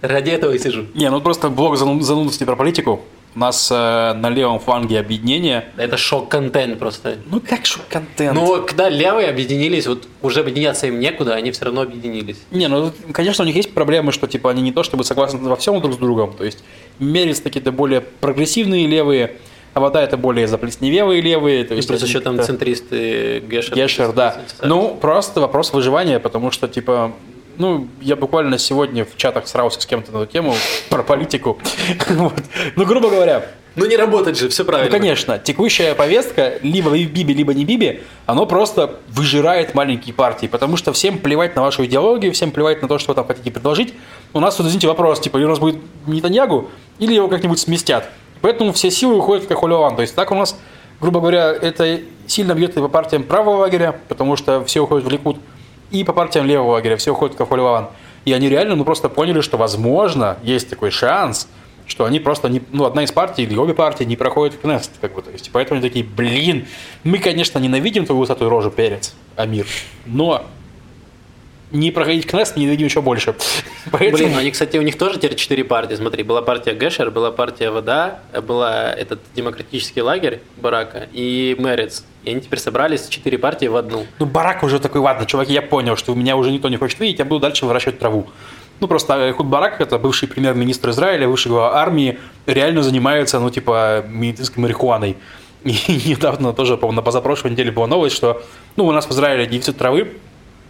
Ради 0.00 0.30
этого 0.30 0.52
и 0.52 0.58
сижу. 0.58 0.86
Не, 0.94 1.08
ну 1.10 1.20
просто 1.20 1.46
зануд- 1.48 2.00
занудности 2.02 2.44
про 2.44 2.56
политику. 2.56 3.04
У 3.34 3.38
нас 3.38 3.70
э, 3.70 3.74
на 4.14 4.28
левом 4.28 4.58
фланге 4.58 4.98
объединение. 4.98 5.64
Это 5.78 5.96
шок-контент 5.96 6.78
просто. 6.78 7.16
Ну 7.30 7.40
как 7.40 7.64
же 7.64 7.78
контент? 7.88 8.34
Ну, 8.34 8.62
когда 8.62 8.90
левые 8.90 9.28
объединились, 9.28 9.86
вот 9.86 10.06
уже 10.20 10.40
объединяться 10.40 10.86
им 10.88 11.00
некуда, 11.00 11.34
они 11.34 11.50
все 11.52 11.64
равно 11.64 11.80
объединились. 11.82 12.36
Не, 12.50 12.68
ну, 12.68 12.92
конечно, 13.12 13.42
у 13.44 13.46
них 13.46 13.56
есть 13.56 13.72
проблемы, 13.72 14.12
что, 14.12 14.26
типа, 14.26 14.50
они 14.50 14.60
не 14.60 14.70
то 14.72 14.82
чтобы 14.82 15.04
согласны 15.04 15.38
во 15.38 15.56
всем 15.56 15.80
друг 15.80 15.94
с 15.94 15.96
другом, 15.96 16.34
то 16.36 16.44
есть 16.44 16.62
мерец 16.98 17.40
такие-то 17.40 17.72
более 17.72 18.02
прогрессивные 18.02 18.86
левые, 18.86 19.36
а 19.74 19.80
вода 19.80 20.02
это 20.02 20.16
более 20.16 20.46
заплесневелые 20.46 21.20
левые, 21.20 21.64
то 21.64 21.74
есть... 21.74 21.88
Плюс 21.88 22.02
еще 22.02 22.20
там 22.20 22.40
центристы 22.42 23.40
Гешер. 23.40 23.74
Гешер, 23.74 24.12
да. 24.12 24.36
Ну, 24.62 24.96
просто 25.00 25.40
вопрос 25.40 25.72
выживания, 25.72 26.18
потому 26.18 26.50
что, 26.50 26.68
типа, 26.68 27.12
ну, 27.58 27.88
я 28.00 28.16
буквально 28.16 28.58
сегодня 28.58 29.04
в 29.04 29.16
чатах 29.16 29.46
срался 29.46 29.80
с 29.80 29.86
кем-то 29.86 30.12
на 30.12 30.22
эту 30.22 30.32
тему 30.32 30.54
про 30.90 31.02
политику. 31.02 31.58
Вот. 32.08 32.34
Ну, 32.76 32.84
грубо 32.84 33.08
говоря, 33.08 33.46
Ну 33.74 33.86
не 33.86 33.96
работать 33.96 34.38
же, 34.38 34.48
все 34.50 34.62
ну, 34.64 34.68
правильно. 34.68 34.90
конечно, 34.90 35.38
текущая 35.38 35.94
повестка, 35.94 36.58
либо 36.62 36.90
Биби, 36.90 37.32
либо 37.32 37.54
не 37.54 37.64
Биби, 37.64 38.02
оно 38.26 38.44
просто 38.44 38.98
выжирает 39.08 39.74
маленькие 39.74 40.14
партии, 40.14 40.46
потому 40.46 40.76
что 40.76 40.92
всем 40.92 41.18
плевать 41.18 41.56
на 41.56 41.62
вашу 41.62 41.84
идеологию, 41.86 42.32
всем 42.32 42.50
плевать 42.50 42.82
на 42.82 42.88
то, 42.88 42.98
что 42.98 43.12
вы 43.12 43.14
там 43.14 43.26
хотите 43.26 43.50
предложить. 43.50 43.94
У 44.34 44.40
нас 44.40 44.56
тут, 44.56 44.66
извините, 44.66 44.88
вопрос, 44.88 45.20
типа, 45.20 45.38
или 45.38 45.44
у 45.44 45.48
нас 45.48 45.58
будет 45.58 45.76
Нетаньягу, 46.06 46.70
или 46.98 47.14
его 47.14 47.28
как-нибудь 47.28 47.58
сместят. 47.58 48.10
Поэтому 48.42 48.72
все 48.72 48.90
силы 48.90 49.16
уходят 49.16 49.44
в 49.44 49.48
Кахулеван. 49.48 49.96
То 49.96 50.02
есть 50.02 50.14
так 50.14 50.30
у 50.30 50.34
нас, 50.34 50.58
грубо 51.00 51.20
говоря, 51.20 51.50
это 51.52 52.00
сильно 52.26 52.54
бьет 52.54 52.76
и 52.76 52.80
по 52.80 52.88
партиям 52.88 53.22
правого 53.22 53.58
лагеря, 53.58 53.98
потому 54.08 54.36
что 54.36 54.64
все 54.64 54.80
уходят 54.80 55.06
в 55.06 55.10
Ликуд, 55.10 55.38
и 55.90 56.04
по 56.04 56.12
партиям 56.12 56.46
левого 56.46 56.72
лагеря, 56.72 56.96
все 56.96 57.12
уходят 57.12 57.34
в 57.34 57.38
Кахулеван. 57.38 57.88
И 58.24 58.32
они 58.32 58.48
реально, 58.48 58.76
ну, 58.76 58.84
просто 58.84 59.08
поняли, 59.08 59.40
что, 59.40 59.56
возможно, 59.56 60.38
есть 60.42 60.68
такой 60.68 60.90
шанс, 60.90 61.48
что 61.86 62.04
они 62.04 62.20
просто, 62.20 62.48
не, 62.48 62.62
ну, 62.70 62.84
одна 62.84 63.02
из 63.04 63.12
партий 63.12 63.42
или 63.42 63.56
обе 63.56 63.74
партии 63.74 64.04
не 64.04 64.16
проходят 64.16 64.54
в 64.54 64.60
Кнест, 64.60 64.92
как 65.00 65.14
бы, 65.14 65.22
то 65.22 65.30
есть, 65.30 65.50
поэтому 65.52 65.80
они 65.80 65.88
такие, 65.88 66.04
блин, 66.04 66.66
мы, 67.04 67.18
конечно, 67.18 67.58
ненавидим 67.58 68.06
твою 68.06 68.20
высотую 68.20 68.50
рожу, 68.50 68.70
перец, 68.70 69.14
Амир, 69.36 69.66
но 70.06 70.44
не 71.72 71.90
проходить 71.90 72.26
Кнест 72.26 72.56
мы 72.56 72.62
ненавидим 72.62 72.86
еще 72.86 73.00
больше. 73.00 73.34
Поэтому, 73.90 74.16
Блин, 74.16 74.32
ну 74.32 74.38
они, 74.38 74.50
кстати, 74.50 74.76
у 74.76 74.82
них 74.82 74.96
тоже 74.96 75.18
теперь 75.18 75.34
четыре 75.34 75.64
партии. 75.64 75.94
Смотри, 75.94 76.22
была 76.22 76.42
партия 76.42 76.74
Гешер, 76.74 77.10
была 77.10 77.30
партия 77.32 77.70
Вода, 77.70 78.20
была 78.46 78.92
этот 78.92 79.20
демократический 79.34 80.02
лагерь 80.02 80.40
Барака 80.56 81.08
и 81.12 81.56
Мерец. 81.58 82.04
И 82.24 82.30
они 82.30 82.40
теперь 82.40 82.60
собрались 82.60 83.08
четыре 83.08 83.38
партии 83.38 83.66
в 83.66 83.76
одну. 83.76 84.06
ну, 84.18 84.26
Барак 84.26 84.62
уже 84.62 84.78
такой, 84.78 85.00
ладно, 85.00 85.26
чуваки, 85.26 85.52
я 85.52 85.62
понял, 85.62 85.96
что 85.96 86.14
меня 86.14 86.36
уже 86.36 86.50
никто 86.52 86.68
не 86.68 86.76
хочет 86.76 87.00
видеть, 87.00 87.18
я 87.18 87.24
буду 87.24 87.40
дальше 87.40 87.66
выращивать 87.66 87.98
траву. 87.98 88.28
Ну, 88.80 88.88
просто 88.88 89.32
Худ 89.32 89.46
Барак, 89.46 89.80
это 89.80 89.98
бывший 89.98 90.28
премьер-министр 90.28 90.90
Израиля, 90.90 91.28
бывший 91.28 91.48
глава 91.48 91.80
армии, 91.80 92.18
реально 92.46 92.82
занимается, 92.82 93.38
ну, 93.40 93.50
типа, 93.50 94.04
медицинской 94.08 94.60
марихуаной. 94.62 95.16
И 95.64 96.02
недавно 96.06 96.52
тоже, 96.52 96.76
по-моему, 96.76 96.96
на 96.96 97.02
позапрошлой 97.02 97.52
неделе 97.52 97.70
была 97.70 97.86
новость, 97.86 98.16
что, 98.16 98.42
ну, 98.76 98.86
у 98.86 98.92
нас 98.92 99.06
в 99.06 99.12
Израиле 99.12 99.46
дефицит 99.46 99.78
травы 99.78 100.12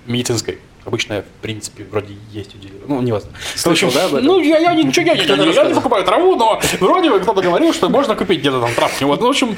медицинской. 0.07 0.59
Обычная, 0.85 1.23
в 1.23 1.43
принципе, 1.43 1.85
вроде 1.85 2.15
есть 2.33 2.55
у 2.55 2.59
дилеров. 2.59 2.89
Ну, 2.89 3.01
не 3.03 3.13
важно. 3.13 3.31
Слышал, 3.55 3.91
да? 3.93 4.09
Ну, 4.21 4.41
я, 4.41 4.59
я 4.59 4.75
ничего, 4.75 5.07
я, 5.07 5.13
я, 5.15 5.23
я 5.37 5.65
не 5.69 5.75
покупаю 5.75 6.05
траву, 6.05 6.35
но 6.35 6.61
вроде 6.81 7.09
бы 7.11 7.21
кто-то 7.21 7.41
говорил, 7.41 7.73
что 7.73 7.89
можно 7.89 8.17
купить 8.17 8.41
где-то 8.41 8.61
там 8.61 8.75
травки. 8.75 9.05
Вот, 9.05 9.21
ну, 9.21 9.27
в 9.29 9.31
общем, 9.31 9.57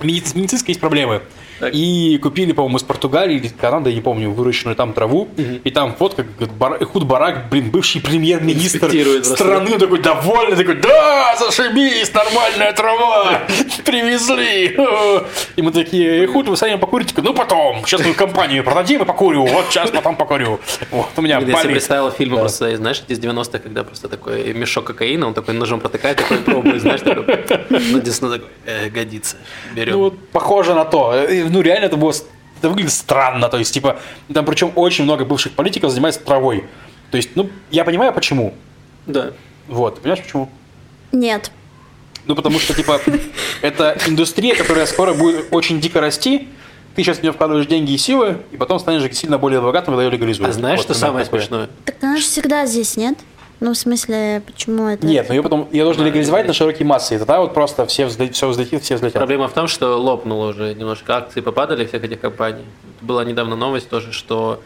медици- 0.00 0.30
с 0.30 0.34
медицинской 0.34 0.70
есть 0.72 0.80
проблемы. 0.80 1.22
Так. 1.60 1.72
И 1.74 2.18
купили, 2.22 2.52
по-моему, 2.52 2.78
из 2.78 2.82
Португалии 2.82 3.36
или 3.36 3.46
из 3.46 3.52
Канады, 3.52 3.90
я 3.90 3.96
не 3.96 4.02
помню, 4.02 4.30
выращенную 4.30 4.76
там 4.76 4.92
траву. 4.92 5.28
И 5.64 5.70
там 5.70 5.94
фотка, 5.94 6.24
Бар- 6.58 6.84
Худ 6.84 7.04
Барак, 7.04 7.48
блин, 7.50 7.70
бывший 7.70 8.00
премьер-министр 8.00 8.90
страны, 9.24 9.78
такой 9.78 10.00
довольный, 10.00 10.56
такой, 10.56 10.74
да, 10.76 11.36
зашибись, 11.38 12.12
нормальная 12.12 12.72
трава, 12.72 13.40
привезли. 13.84 14.76
И 15.56 15.62
мы 15.62 15.70
такие, 15.72 16.26
Худ, 16.26 16.48
вы 16.48 16.56
сами 16.56 16.76
покурите? 16.78 17.14
Ну, 17.16 17.34
потом, 17.34 17.82
сейчас 17.86 18.04
мы 18.04 18.12
компанию 18.14 18.64
продадим 18.64 19.02
и 19.02 19.04
покурю, 19.04 19.46
вот 19.46 19.66
сейчас 19.70 19.90
потом 19.90 20.16
покурю. 20.16 20.60
Вот, 20.90 21.08
у 21.16 21.22
меня 21.22 21.38
Я 21.40 21.56
себе 21.60 21.70
представил 21.72 22.10
фильмы 22.10 22.36
Да. 22.36 22.40
просто, 22.42 22.76
знаешь, 22.76 23.02
из 23.08 23.18
90-х, 23.18 23.58
когда 23.58 23.84
просто 23.84 24.08
такой 24.08 24.52
мешок 24.52 24.84
кокаина, 24.84 25.26
он 25.28 25.34
такой 25.34 25.54
ножом 25.54 25.80
протыкает, 25.80 26.18
такой 26.18 26.38
пробует, 26.38 26.80
знаешь, 26.80 27.00
такой, 27.00 27.24
ну, 27.70 28.00
десна 28.00 28.30
такой, 28.30 28.48
«Э, 28.66 28.88
годится, 28.88 29.36
берем. 29.74 29.94
Ну, 29.94 29.98
вот 30.00 30.28
похоже 30.32 30.74
на 30.74 30.84
то. 30.84 31.14
Ну, 31.50 31.60
реально 31.60 31.86
это 31.86 31.96
было... 31.96 32.12
Это 32.58 32.68
выглядит 32.68 32.92
странно. 32.92 33.48
То 33.48 33.58
есть, 33.58 33.74
типа, 33.74 33.98
там 34.32 34.44
причем 34.44 34.72
очень 34.74 35.04
много 35.04 35.24
бывших 35.24 35.52
политиков 35.52 35.90
занимается 35.90 36.20
травой. 36.20 36.64
То 37.10 37.16
есть, 37.16 37.30
ну, 37.36 37.50
я 37.70 37.84
понимаю, 37.84 38.12
почему. 38.12 38.54
да. 39.06 39.32
Вот, 39.66 40.00
понимаешь, 40.02 40.22
почему? 40.22 40.50
Нет. 41.12 41.50
Ну, 42.26 42.34
потому 42.34 42.58
что, 42.58 42.74
типа, 42.74 43.00
это 43.62 43.96
индустрия, 44.06 44.54
которая 44.54 44.84
скоро 44.86 45.14
будет 45.14 45.46
очень 45.52 45.80
дико 45.80 46.00
расти. 46.00 46.48
Ты 46.94 47.02
сейчас 47.02 47.18
в 47.18 47.22
нее 47.22 47.32
вкладываешь 47.32 47.66
деньги 47.66 47.92
и 47.92 47.98
силы, 47.98 48.38
и 48.52 48.56
потом 48.56 48.78
станешь 48.78 49.10
сильно 49.16 49.36
более 49.38 49.60
богатым, 49.60 49.94
когда 49.94 50.04
ее 50.04 50.10
легализуют. 50.10 50.50
А 50.50 50.52
знаешь, 50.52 50.78
Вот 50.78 50.84
что 50.84 50.94
самое 50.94 51.24
такое. 51.24 51.40
смешное? 51.40 51.68
Так 51.84 51.96
она 52.02 52.16
же 52.18 52.22
всегда 52.22 52.66
здесь, 52.66 52.96
нет? 52.96 53.18
Ну, 53.60 53.72
в 53.72 53.76
смысле, 53.76 54.42
почему 54.44 54.88
это? 54.88 55.06
Нет, 55.06 55.28
но 55.28 55.34
ее 55.34 55.42
потом 55.42 55.68
ее 55.70 55.84
должны 55.84 56.04
легализовать 56.04 56.46
на 56.46 56.52
широкие 56.52 56.86
массы, 56.86 57.14
и 57.14 57.18
тогда 57.18 57.40
вот 57.40 57.54
просто 57.54 57.86
все, 57.86 58.06
взлет, 58.06 58.34
все 58.34 58.48
взлетит, 58.48 58.82
все 58.82 58.96
взлетят. 58.96 59.14
Проблема 59.14 59.48
в 59.48 59.52
том, 59.52 59.68
что 59.68 59.96
лопнуло 59.96 60.48
уже 60.48 60.74
немножко, 60.74 61.16
акции 61.16 61.40
попадали 61.40 61.86
всех 61.86 62.02
этих 62.04 62.20
компаний. 62.20 62.64
Была 63.00 63.24
недавно 63.24 63.54
новость 63.54 63.88
тоже, 63.88 64.12
что 64.12 64.60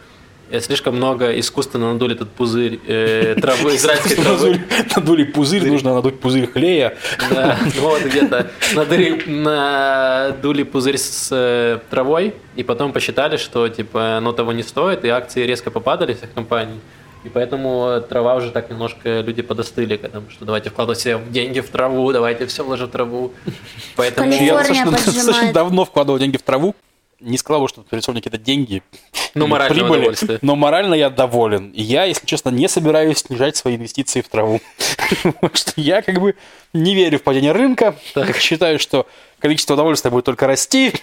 э, 0.49 0.59
слишком 0.59 0.95
много 0.95 1.39
искусственно 1.39 1.93
надули 1.93 2.15
этот 2.15 2.31
пузырь 2.31 2.79
э, 2.87 3.35
травы, 3.39 3.75
израильской 3.75 4.15
травы. 4.17 4.37
Надули, 4.37 4.67
надули 4.95 5.23
пузырь, 5.23 5.67
нужно 5.67 5.93
надуть 5.93 6.19
пузырь 6.19 6.47
хлея. 6.47 6.97
Да, 7.29 7.57
вот 7.79 8.01
где-то 8.01 8.49
надули, 8.73 9.23
надули 9.27 10.63
пузырь 10.63 10.97
с 10.97 11.29
э, 11.31 11.79
травой, 11.91 12.33
и 12.55 12.63
потом 12.63 12.91
посчитали, 12.91 13.37
что 13.37 13.69
типа 13.69 14.17
оно 14.17 14.33
того 14.33 14.51
не 14.51 14.63
стоит, 14.63 15.05
и 15.05 15.09
акции 15.09 15.45
резко 15.45 15.69
попадали 15.69 16.13
всех 16.15 16.33
компаний. 16.33 16.79
И 17.23 17.29
поэтому 17.29 17.87
э, 17.89 18.01
трава 18.01 18.35
уже 18.35 18.51
так 18.51 18.69
немножко 18.69 19.19
люди 19.19 19.41
подостыли 19.41 19.97
к 19.97 20.05
этому, 20.05 20.29
что 20.29 20.45
давайте 20.45 20.69
вкладывать 20.69 20.99
все 20.99 21.21
деньги 21.29 21.59
в 21.59 21.69
траву, 21.69 22.11
давайте 22.13 22.45
все 22.45 22.63
вложим 22.63 22.87
в 22.87 22.91
траву. 22.91 23.33
Поэтому 23.97 24.31
Я 24.31 24.55
достаточно, 24.55 25.51
давно 25.51 25.83
вкладывал 25.83 26.17
деньги 26.17 26.37
в 26.37 26.43
траву. 26.43 26.75
Не 27.19 27.37
сказал 27.37 27.61
бы, 27.61 27.67
что 27.67 27.81
традиционно 27.81 28.21
какие-то 28.21 28.37
деньги. 28.37 28.83
Ну, 29.35 29.45
или 29.45 29.51
моральное 29.51 29.83
прибыли. 29.83 30.39
Но 30.41 30.55
морально 30.55 30.95
я 30.95 31.11
доволен. 31.11 31.69
И 31.69 31.83
я, 31.83 32.05
если 32.05 32.25
честно, 32.25 32.49
не 32.49 32.67
собираюсь 32.67 33.19
снижать 33.19 33.55
свои 33.55 33.75
инвестиции 33.75 34.21
в 34.21 34.27
траву. 34.27 34.59
Потому 35.23 35.53
что 35.53 35.73
я 35.75 36.01
как 36.01 36.19
бы 36.19 36.33
не 36.73 36.95
верю 36.95 37.19
в 37.19 37.21
падение 37.21 37.51
рынка. 37.51 37.95
Считаю, 38.39 38.79
что 38.79 39.05
количество 39.37 39.75
удовольствия 39.75 40.09
будет 40.09 40.25
только 40.25 40.47
расти. 40.47 40.93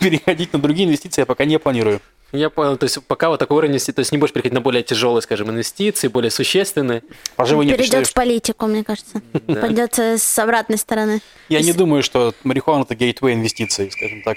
Переходить 0.00 0.54
на 0.54 0.58
другие 0.58 0.86
инвестиции 0.86 1.20
я 1.20 1.26
пока 1.26 1.44
не 1.44 1.58
планирую. 1.58 2.00
Я 2.32 2.50
понял, 2.50 2.76
то 2.76 2.84
есть 2.84 2.98
пока 3.06 3.28
вот 3.28 3.38
такой 3.38 3.56
уровень 3.58 3.78
то 3.78 4.00
есть 4.00 4.12
не 4.12 4.18
будешь 4.18 4.32
переходить 4.32 4.52
на 4.52 4.60
более 4.60 4.82
тяжелые, 4.82 5.22
скажем, 5.22 5.48
инвестиции, 5.50 6.08
более 6.08 6.30
существенные. 6.30 7.02
Поживы 7.36 7.64
не 7.64 7.70
Перейдет 7.72 7.86
считаю, 7.86 8.04
в 8.04 8.12
политику, 8.14 8.66
мне 8.66 8.82
кажется. 8.82 9.22
Пойдет 9.46 9.98
э, 9.98 10.18
с 10.18 10.38
обратной 10.38 10.76
стороны. 10.76 11.20
Я 11.48 11.60
не 11.60 11.72
думаю, 11.72 12.02
что 12.02 12.34
марихуана 12.42 12.82
это 12.82 12.94
гейтвей 12.94 13.34
инвестиций, 13.34 13.90
скажем 13.90 14.22
так. 14.22 14.36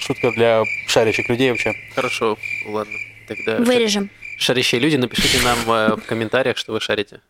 Шутка 0.00 0.30
для 0.30 0.62
шарящих 0.86 1.28
людей 1.28 1.50
вообще. 1.50 1.74
Хорошо, 1.94 2.38
ладно. 2.68 2.94
Тогда 3.26 3.56
Вырежем. 3.58 4.10
шарящие 4.38 4.80
люди, 4.80 4.96
напишите 4.96 5.42
нам 5.42 5.58
э, 5.70 5.96
в 5.96 6.02
комментариях, 6.06 6.56
что 6.56 6.72
вы 6.72 6.80
шарите. 6.80 7.20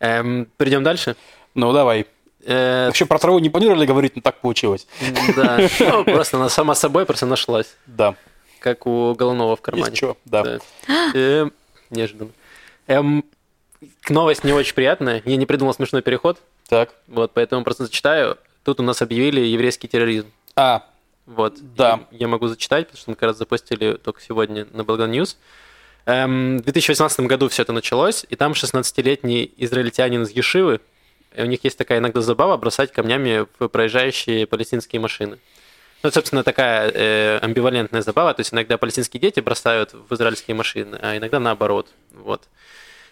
Эм, 0.00 0.48
перейдем 0.56 0.82
дальше. 0.82 1.14
Ну, 1.54 1.72
давай. 1.72 2.06
Э, 2.44 2.86
Вообще 2.86 3.06
про 3.06 3.18
траву 3.18 3.38
не 3.38 3.50
планировали 3.50 3.86
говорить, 3.86 4.16
но 4.16 4.22
так 4.22 4.40
получилось. 4.40 4.86
да, 5.36 5.68
ну, 5.78 6.04
просто 6.04 6.36
она 6.36 6.48
сама 6.48 6.74
собой 6.74 7.06
просто 7.06 7.26
нашлась. 7.26 7.76
Да. 7.86 8.16
Как 8.60 8.86
у 8.86 9.14
головного 9.14 9.56
в 9.56 9.60
кармане. 9.60 9.86
Есть 9.90 9.96
чё, 9.96 10.16
да. 10.24 10.58
Эм, 11.14 11.52
Неожиданно. 11.90 12.30
Эм, 12.86 13.24
Новость 14.08 14.44
не 14.44 14.52
очень 14.52 14.74
приятная. 14.74 15.22
Я 15.24 15.36
не 15.36 15.46
придумал 15.46 15.74
смешной 15.74 16.02
переход. 16.02 16.38
Так. 16.68 16.94
Вот, 17.08 17.32
поэтому 17.32 17.64
просто 17.64 17.84
зачитаю. 17.84 18.36
Тут 18.62 18.78
у 18.80 18.82
нас 18.82 19.02
объявили 19.02 19.40
еврейский 19.40 19.88
терроризм. 19.88 20.28
А, 20.54 20.86
Вот. 21.26 21.54
Да. 21.74 22.00
Я, 22.10 22.18
я 22.18 22.28
могу 22.28 22.46
зачитать, 22.46 22.86
потому 22.86 23.00
что 23.00 23.10
мы 23.10 23.14
как 23.16 23.28
раз 23.28 23.38
запустили 23.38 23.94
только 23.94 24.20
сегодня 24.20 24.66
на 24.72 24.82
Belgan 24.82 25.10
News. 25.10 25.36
Эм, 26.06 26.58
в 26.58 26.62
2018 26.62 27.20
году 27.20 27.48
все 27.48 27.62
это 27.62 27.72
началось, 27.72 28.26
и 28.28 28.36
там 28.36 28.52
16-летний 28.52 29.52
израильтянин 29.56 30.22
из 30.22 30.30
Ешивы, 30.30 30.80
у 31.36 31.44
них 31.44 31.62
есть 31.64 31.78
такая 31.78 31.98
иногда 31.98 32.20
забава 32.20 32.56
бросать 32.56 32.92
камнями 32.92 33.46
в 33.58 33.68
проезжающие 33.68 34.46
палестинские 34.46 35.00
машины. 35.00 35.38
Ну, 36.02 36.10
собственно, 36.10 36.42
такая 36.42 36.90
э, 36.90 37.38
амбивалентная 37.42 38.00
забава, 38.00 38.32
то 38.32 38.40
есть 38.40 38.54
иногда 38.54 38.78
палестинские 38.78 39.20
дети 39.20 39.40
бросают 39.40 39.92
в 39.92 40.14
израильские 40.14 40.54
машины, 40.54 40.98
а 41.00 41.16
иногда 41.16 41.38
наоборот. 41.38 41.88
Вот. 42.12 42.48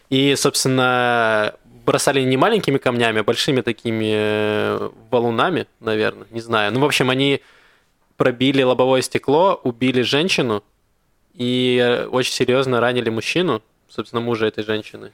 И, 0.09 0.35
собственно, 0.37 1.55
бросали 1.85 2.23
не 2.23 2.37
маленькими 2.39 2.79
камнями, 2.79 3.21
а 3.21 3.25
большими 3.25 3.61
такими 3.61 4.13
э, 4.15 4.91
валунами, 5.11 5.67
наверное, 5.81 6.27
не 6.31 6.41
знаю. 6.41 6.73
Ну, 6.73 6.81
в 6.81 6.85
общем, 6.85 7.11
они 7.11 7.43
пробили 8.17 8.63
лобовое 8.63 9.03
стекло, 9.03 9.61
убили 9.63 10.03
женщину 10.03 10.65
и 11.35 11.79
э, 11.81 12.07
очень 12.07 12.33
серьезно 12.33 12.81
ранили 12.81 13.11
мужчину, 13.11 13.63
собственно, 13.89 14.21
мужа 14.21 14.47
этой 14.47 14.65
женщины. 14.65 15.13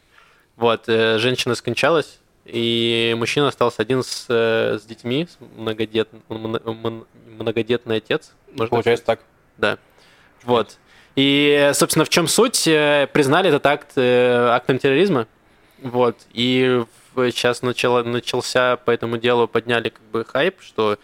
Вот, 0.56 0.84
э, 0.88 1.18
женщина 1.18 1.54
скончалась, 1.54 2.18
и 2.44 3.14
мужчина 3.16 3.48
остался 3.48 3.82
один 3.82 4.02
с, 4.02 4.26
э, 4.28 4.78
с 4.78 4.84
детьми, 4.84 5.26
с 5.26 5.38
многодет, 5.56 6.08
многодетный 6.28 7.96
отец. 7.96 8.32
можно 8.48 8.68
получается 8.68 9.04
так. 9.04 9.20
да. 9.56 9.78
Вот. 10.42 10.78
И, 11.16 11.70
собственно, 11.74 12.04
в 12.04 12.08
чем 12.08 12.28
суть? 12.28 12.66
Э, 12.66 13.08
Признали 13.12 13.48
этот 13.48 13.64
акт 13.66 13.92
э, 13.96 14.48
актом 14.50 14.78
терроризма. 14.78 15.26
Вот. 15.82 16.16
И 16.32 16.84
сейчас 17.14 17.62
начало, 17.62 18.02
начался 18.02 18.76
по 18.76 18.90
этому 18.90 19.18
делу, 19.18 19.46
подняли 19.48 19.90
как 19.90 20.02
бы 20.02 20.24
хайп, 20.24 20.60
что 20.60 20.98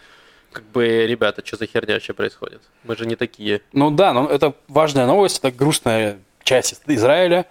как 0.51 0.65
бы, 0.65 1.07
ребята, 1.07 1.41
что 1.45 1.55
за 1.55 1.65
херня 1.65 1.93
вообще 1.93 2.13
происходит? 2.13 2.61
Мы 2.83 2.97
же 2.97 3.05
не 3.05 3.15
такие. 3.15 3.61
Ну 3.71 3.89
да, 3.89 4.11
но 4.13 4.27
это 4.27 4.53
важная 4.67 5.05
новость, 5.05 5.39
это 5.39 5.51
грустная 5.51 6.19
часть 6.43 6.81
Израиля. 6.87 7.45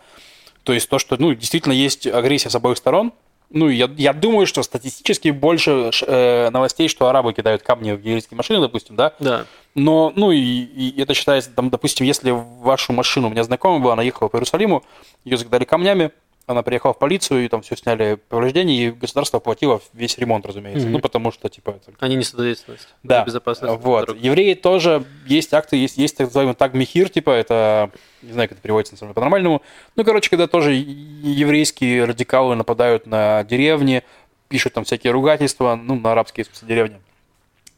То 0.65 0.75
есть 0.75 0.89
то, 0.89 0.99
что, 0.99 1.17
ну, 1.19 1.35
действительно 1.35 1.73
есть 1.73 2.07
агрессия 2.07 2.51
с 2.51 2.55
обоих 2.55 2.77
сторон. 2.77 3.13
Ну, 3.53 3.69
я, 3.69 3.91
я 3.97 4.13
думаю, 4.13 4.47
что 4.47 4.63
статистически 4.63 5.31
больше 5.31 5.91
э, 6.07 6.51
новостей, 6.51 6.89
что 6.89 7.09
арабы 7.09 7.33
кидают 7.33 7.63
камни 7.63 7.91
в 7.93 8.01
еврейские 8.01 8.37
машины, 8.37 8.61
допустим, 8.61 8.95
да. 8.95 9.13
Да. 9.19 9.45
Но, 9.75 10.13
ну, 10.15 10.31
и, 10.31 10.39
и 10.39 11.01
это 11.01 11.15
считается, 11.15 11.51
там, 11.51 11.69
допустим, 11.69 12.07
если 12.07 12.31
вашу 12.31 12.93
машину, 12.93 13.27
у 13.27 13.31
меня 13.31 13.43
знакомая 13.43 13.81
была, 13.81 13.93
она 13.95 14.03
ехала 14.03 14.29
по 14.29 14.37
Иерусалиму, 14.37 14.85
ее 15.25 15.37
закидали 15.37 15.65
камнями, 15.65 16.13
она 16.47 16.63
приехала 16.63 16.93
в 16.93 16.99
полицию, 16.99 17.45
и 17.45 17.49
там 17.49 17.63
все 17.63 17.77
сняли 17.77 18.19
повреждения, 18.29 18.87
и 18.87 18.91
государство 18.91 19.39
оплатило 19.39 19.81
весь 19.93 20.19
ремонт, 20.19 20.45
разумеется. 20.47 20.85
Мгм. 20.85 20.95
Ну, 20.95 20.99
потому 20.99 21.31
что, 21.31 21.49
типа, 21.49 21.71
это 21.71 21.93
Они 22.01 22.17
несут 22.17 22.35
ответственность 22.41 22.89
да, 23.05 23.25
безопасность. 23.25 23.79
вот. 23.83 24.07
дорог. 24.07 24.21
Евреи 24.21 24.55
тоже 24.55 25.05
есть 25.27 25.55
акты, 25.55 25.77
есть, 25.77 25.97
есть 25.97 26.17
так 26.17 26.27
называемый 26.27 26.55
так 26.57 26.75
михир, 26.75 27.09
типа, 27.09 27.31
это, 27.31 27.91
не 28.23 28.33
знаю, 28.33 28.49
как 28.49 28.59
это 28.59 28.63
переводится 28.63 29.05
на 29.05 29.13
по-нормальному. 29.13 29.63
Ну, 29.95 30.05
короче, 30.05 30.29
когда 30.29 30.47
тоже 30.49 30.73
еврейские 30.73 32.05
радикалы 32.05 32.57
нападают 32.57 33.07
на 33.07 33.45
деревни, 33.45 34.03
пишут 34.49 34.73
там 34.73 34.85
всякие 34.85 35.13
ругательства, 35.13 35.77
ну, 35.77 35.95
на 35.95 36.13
арабские, 36.13 36.47
в 36.51 36.67
деревни. 36.67 37.01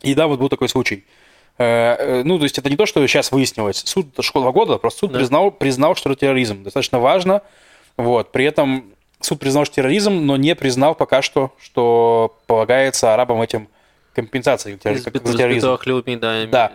И 0.00 0.14
да, 0.14 0.26
вот 0.26 0.38
был 0.40 0.48
такой 0.48 0.68
случай. 0.68 1.04
Э, 1.58 1.64
э, 1.98 2.22
Ну, 2.24 2.38
то 2.38 2.44
есть 2.44 2.58
это 2.58 2.70
не 2.70 2.76
то, 2.76 2.86
что 2.86 3.06
сейчас 3.06 3.30
выяснилось. 3.30 3.82
Суд, 3.84 4.14
два 4.14 4.52
года, 4.52 4.78
просто 4.78 5.00
суд 5.00 5.12
Да. 5.12 5.18
признал, 5.18 5.50
признал, 5.50 5.94
что 5.94 6.10
это 6.10 6.20
терроризм. 6.20 6.62
Достаточно 6.62 6.98
важно. 6.98 7.42
Вот. 7.96 8.32
При 8.32 8.44
этом 8.44 8.92
суд 9.20 9.38
признал, 9.40 9.64
что 9.64 9.76
терроризм, 9.76 10.26
но 10.26 10.36
не 10.36 10.54
признал 10.54 10.94
пока 10.94 11.22
что, 11.22 11.54
что 11.60 12.38
полагается 12.46 13.14
арабам 13.14 13.40
этим 13.42 13.68
как 15.10 15.26
за 15.26 15.38
терроризм. 15.38 15.66
людьми, 15.86 16.16
да. 16.16 16.46
Да. 16.46 16.72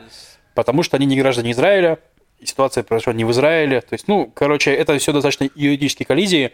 Потому 0.56 0.84
что 0.84 0.97
они 0.97 1.06
не 1.06 1.19
граждане 1.19 1.51
Израиля, 1.51 1.99
ситуация 2.43 2.84
произошла 2.84 3.13
не 3.13 3.25
в 3.25 3.32
Израиле. 3.32 3.82
То 3.82 3.93
есть, 3.93 4.08
ну, 4.08 4.32
короче, 4.34 4.73
это 4.73 4.97
все 4.97 5.12
достаточно 5.13 5.49
юридические 5.56 6.06
коллизии. 6.06 6.53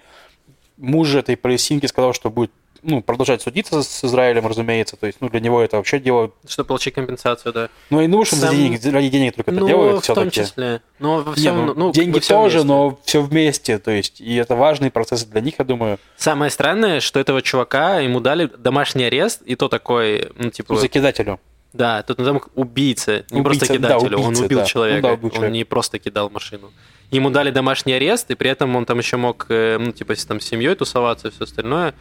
Муж 0.77 1.13
этой 1.15 1.37
палестинки 1.37 1.85
сказал, 1.85 2.13
что 2.13 2.29
будет 2.29 2.51
ну, 2.83 3.01
продолжать 3.01 3.41
судиться 3.41 3.81
с 3.81 4.03
Израилем, 4.03 4.45
разумеется. 4.47 4.95
То 4.97 5.07
есть, 5.07 5.19
ну, 5.21 5.29
для 5.29 5.39
него 5.39 5.61
это 5.61 5.77
вообще 5.77 5.99
дело... 5.99 6.31
Чтобы 6.47 6.67
получить 6.67 6.93
компенсацию, 6.93 7.53
да. 7.53 7.69
Ну, 7.89 8.01
и 8.01 8.07
ну, 8.07 8.23
что 8.25 8.35
Сам- 8.35 8.55
денег, 8.55 8.81
ради 8.85 9.09
денег 9.09 9.35
только 9.35 9.51
это 9.51 9.59
ну, 9.59 9.67
делают 9.67 10.03
в 10.03 10.07
том 10.07 10.15
все-таки. 10.29 10.41
числе. 10.49 10.81
Но 10.99 11.21
во 11.21 11.31
Не, 11.31 11.35
всем, 11.35 11.65
ну, 11.65 11.73
ну, 11.73 11.85
как 11.87 11.95
деньги 11.95 12.19
всё 12.19 12.33
тоже, 12.35 12.57
вместе. 12.59 12.67
но 12.67 12.99
все 13.05 13.21
вместе. 13.21 13.79
То 13.79 13.91
есть, 13.91 14.21
и 14.21 14.35
это 14.35 14.55
важный 14.55 14.91
процесс 14.91 15.23
для 15.25 15.41
них, 15.41 15.55
я 15.59 15.65
думаю. 15.65 15.97
Самое 16.17 16.51
странное, 16.51 16.99
что 16.99 17.19
этого 17.19 17.41
чувака 17.41 17.99
ему 17.99 18.19
дали 18.19 18.49
домашний 18.57 19.05
арест, 19.05 19.41
и 19.45 19.55
то 19.55 19.67
такой, 19.69 20.29
ну, 20.37 20.49
типа, 20.49 20.73
Ну, 20.73 20.79
закидателю. 20.79 21.39
да, 21.73 22.03
тут 22.03 22.17
назовем 22.19 22.37
их 22.37 22.49
убийца, 22.55 23.25
не 23.31 23.41
Убийца, 23.41 23.65
просто 23.65 23.67
да, 23.79 23.87
кидателю, 23.97 24.17
он 24.19 24.25
убийца, 24.27 24.45
убил 24.45 24.59
да. 24.59 24.65
человека, 24.65 25.01
Ну 25.01 25.07
да, 25.07 25.13
убил 25.13 25.25
он 25.25 25.31
человека. 25.31 25.53
не 25.53 25.63
просто 25.63 25.99
кидал 25.99 26.29
машину. 26.29 26.71
Ему 27.11 27.29
дали 27.29 27.51
домашний 27.51 27.93
арест, 27.93 28.31
и 28.31 28.35
при 28.35 28.49
этом 28.49 28.75
он 28.75 28.85
там 28.85 28.97
еще 28.97 29.17
мог, 29.17 29.45
э, 29.49 29.77
ну, 29.79 29.91
типа, 29.91 30.15
там, 30.27 30.39
с 30.39 30.45
семьей 30.45 30.73
тусоваться 30.75 31.27
и 31.27 31.31
все 31.31 31.43
остальное. 31.43 31.93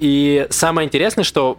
И 0.00 0.46
самое 0.50 0.86
интересное, 0.86 1.24
что 1.24 1.58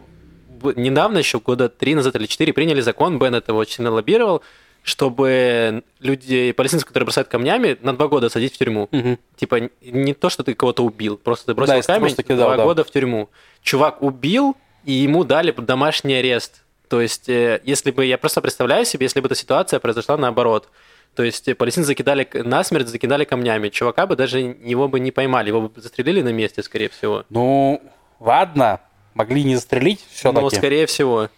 недавно, 0.76 1.20
еще 1.20 1.40
года 1.40 1.70
три 1.70 1.96
назад 1.96 2.16
или 2.16 2.26
четыре, 2.26 2.54
приняли 2.54 2.82
закон, 2.82 3.18
Беннет 3.20 3.48
его 3.48 3.60
очень 3.60 3.76
сильно 3.76 3.92
лоббировал, 3.92 4.42
чтобы 4.84 5.84
люди, 6.00 6.52
палестинцев, 6.52 6.88
которые 6.88 7.06
бросают 7.06 7.28
камнями, 7.28 7.78
на 7.82 7.96
два 7.96 8.08
года 8.08 8.30
садить 8.30 8.56
в 8.56 8.58
тюрьму. 8.58 8.90
Типа 9.36 9.60
н- 9.60 9.70
не 9.82 10.14
то, 10.16 10.30
что 10.30 10.44
ты 10.44 10.56
кого-то 10.56 10.84
убил, 10.84 11.18
просто 11.18 11.46
ты 11.48 11.54
бросил 11.54 11.76
Да, 11.76 11.82
камень, 11.82 12.16
кидал, 12.16 12.38
два 12.48 12.58
да. 12.58 12.64
года 12.64 12.84
в 12.84 12.90
тюрьму. 12.92 13.30
Чувак 13.62 14.02
убил, 14.02 14.56
и 14.84 14.94
ему 14.94 15.24
дали 15.24 15.52
домашний 15.52 16.16
арест. 16.16 16.64
То 16.90 17.00
есть, 17.00 17.30
э, 17.30 17.62
если 17.64 17.92
бы, 17.92 18.06
я 18.06 18.18
просто 18.18 18.42
представляю 18.42 18.86
себе, 18.86 19.06
если 19.06 19.20
бы 19.22 19.28
эта 19.28 19.36
ситуация 19.36 19.80
произошла 19.80 20.18
наоборот. 20.18 20.68
То 21.16 21.24
есть, 21.24 21.48
э, 21.48 21.54
палестинцы 21.56 21.88
закидали 21.88 22.28
насмерть, 22.34 22.88
закидали 22.88 23.24
камнями. 23.24 23.70
Чувака 23.70 24.08
бы 24.08 24.16
даже 24.16 24.40
его 24.40 24.88
бы 24.88 25.00
не 25.00 25.12
поймали, 25.12 25.50
его 25.50 25.62
бы 25.62 25.80
застрелили 25.80 26.22
на 26.22 26.34
месте, 26.34 26.64
скорее 26.64 26.90
всего. 26.90 27.24
Ну, 27.30 27.82
ладно, 28.22 28.80
могли 29.14 29.44
не 29.44 29.56
застрелить 29.56 30.06
все-таки. 30.12 30.42
Ну, 30.44 30.50
скорее 30.50 30.86
всего. 30.86 31.30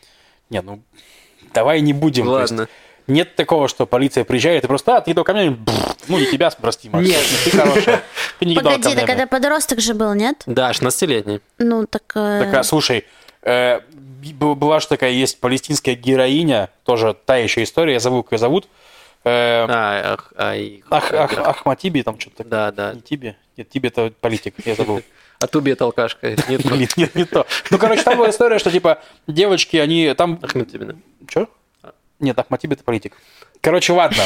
Не, 0.50 0.62
ну, 0.62 0.82
давай 1.54 1.82
не 1.82 1.94
будем. 1.94 2.28
Ладно. 2.28 2.68
Нет 3.08 3.36
такого, 3.36 3.68
что 3.68 3.86
полиция 3.86 4.24
приезжает 4.24 4.64
и 4.64 4.68
просто, 4.68 4.98
а, 4.98 5.02
ты 5.02 5.12
кидал 5.12 5.26
камнями, 5.26 5.56
Бррр. 5.56 5.76
ну, 6.08 6.20
не 6.20 6.26
тебя, 6.26 6.50
прости, 6.52 6.90
Макс. 6.90 7.06
Нет. 7.06 7.22
ты 7.44 7.58
хорошая. 7.58 8.04
Ты 8.40 8.46
не 8.46 8.56
Погоди, 8.56 8.96
так 8.96 9.10
это 9.10 9.28
подросток 9.28 9.82
же 9.82 9.94
был, 9.94 10.14
нет? 10.14 10.44
Да, 10.46 10.72
16-летний. 10.72 11.42
Ну, 11.58 11.86
так... 11.86 12.04
э, 12.16 12.46
Так, 12.46 12.54
а, 12.54 12.64
слушай, 12.64 13.04
э, 13.42 13.82
была 14.32 14.80
же 14.80 14.88
такая, 14.88 15.12
есть 15.12 15.40
палестинская 15.42 15.96
героиня, 15.96 16.70
тоже 16.86 17.14
та 17.26 17.36
еще 17.36 17.64
история, 17.64 17.94
я 17.94 18.00
забыл, 18.00 18.24
как 18.24 18.34
ее 18.34 18.38
зовут. 18.38 18.70
Э, 19.26 19.66
А, 19.68 20.18
Ах, 20.90 21.14
ах, 21.14 21.38
Ахматиби, 21.38 22.04
там 22.04 22.18
что-то. 22.18 22.46
Да, 22.46 22.72
да. 22.72 22.94
Не 22.94 23.02
Тиби? 23.02 23.36
Нет, 23.58 23.70
Тиби 23.70 23.90
это 23.90 24.14
политик, 24.22 24.56
я 24.66 24.76
забыл. 24.76 25.02
А 25.44 25.70
это 25.70 25.84
алкашка. 25.84 26.30
Нет, 26.48 26.66
Блин, 26.66 26.88
нет, 26.96 27.16
не 27.16 27.26
то. 27.26 27.46
Ну, 27.70 27.78
короче, 27.78 28.04
там 28.04 28.18
была 28.18 28.30
история, 28.30 28.60
что, 28.60 28.72
типа, 28.72 29.00
девочки, 29.28 29.78
они 29.78 30.14
там... 30.14 30.40
Ахмед 30.42 30.72
Тибина. 30.72 30.96
Че? 31.28 31.48
Нет, 32.20 32.40
Ахматиби 32.40 32.76
это 32.76 32.84
политик. 32.84 33.14
Короче, 33.62 33.92
ладно. 33.94 34.24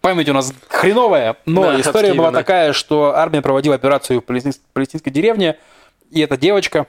Память 0.00 0.28
у 0.28 0.32
нас 0.32 0.52
хреновая, 0.68 1.36
но 1.46 1.62
Да, 1.62 1.80
история 1.80 2.12
была 2.14 2.28
именно. 2.28 2.40
такая, 2.40 2.72
что 2.72 3.14
армия 3.14 3.40
проводила 3.40 3.76
операцию 3.76 4.20
в 4.20 4.24
палестин- 4.24 4.58
палестинской 4.72 5.12
деревне, 5.12 5.56
и 6.10 6.20
эта 6.20 6.36
девочка, 6.36 6.88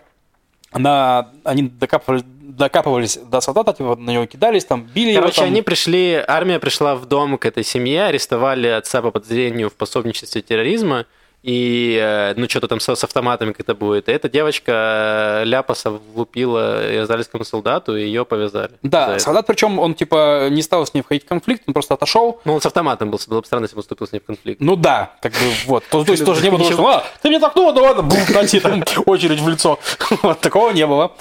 она, 0.72 1.30
они 1.44 1.70
докапывались, 1.70 2.24
докапывались 2.26 3.18
до 3.18 3.40
солдата, 3.42 3.74
типа, 3.74 3.96
на 3.96 4.10
него 4.10 4.26
кидались, 4.26 4.66
там, 4.66 4.82
били 4.84 5.12
его. 5.12 5.22
Короче, 5.22 5.42
там. 5.42 5.46
они 5.50 5.62
пришли, 5.62 6.24
армия 6.28 6.58
пришла 6.60 6.96
в 6.96 7.06
дом 7.06 7.38
к 7.38 7.46
этой 7.46 7.64
семье, 7.64 8.06
арестовали 8.06 8.68
отца 8.68 9.04
по 9.04 9.12
подозрению 9.12 9.70
в 9.70 9.74
пособничестве 9.76 10.42
терроризма, 10.42 11.06
и, 11.44 12.00
э, 12.02 12.34
ну, 12.38 12.48
что-то 12.48 12.70
там 12.70 12.80
с, 12.80 12.96
с 12.96 13.04
автоматами 13.04 13.52
как-то 13.52 13.76
будет. 13.76 14.08
И 14.08 14.12
эта 14.14 14.30
девочка 14.30 15.42
э, 15.42 15.46
ляпаса 15.46 15.92
влупила 15.92 17.04
израильскому 17.04 17.44
солдату, 17.44 17.98
и 17.98 18.04
ее 18.06 18.24
повязали. 18.24 18.72
за 18.82 18.90
Да, 18.90 19.20
солдат, 19.20 19.46
причем 19.46 19.78
он, 19.78 19.94
типа, 19.94 20.48
не 20.50 20.62
стал 20.62 20.86
с 20.86 20.94
ней 20.94 21.02
входить 21.02 21.26
в 21.26 21.28
конфликт, 21.28 21.64
он 21.68 21.74
просто 21.74 21.96
отошел. 21.96 22.40
Ну, 22.46 22.54
он 22.54 22.62
с 22.62 22.66
автоматом 22.66 23.12
был, 23.12 23.20
было 23.28 23.42
бы 23.42 23.46
странно, 23.46 23.66
если 23.66 23.76
бы 23.76 23.80
он 23.80 23.84
вступил 23.84 24.08
с 24.08 24.14
ней 24.14 24.20
в 24.20 24.26
конфликт. 24.26 24.62
Ну 24.62 24.78
да, 24.78 25.12
как 25.22 25.34
бы 25.34 25.40
вот. 25.68 25.84
То, 25.90 26.06
то 26.06 26.14
есть 26.14 26.24
тоже 26.24 26.42
не 26.44 26.50
было, 26.50 26.64
что 26.64 26.88
а, 26.88 27.04
ты 27.22 27.28
мне 27.28 27.40
толкнул, 27.40 27.74
да 27.74 27.82
ладно, 27.82 28.04
бум, 28.04 28.20
дайте 28.34 28.62
там 28.62 28.82
очередь 29.06 29.42
в 29.42 29.50
лицо. 29.50 29.80
Вот, 30.22 30.40
такого 30.40 30.72
не 30.72 30.88
было. 30.88 31.12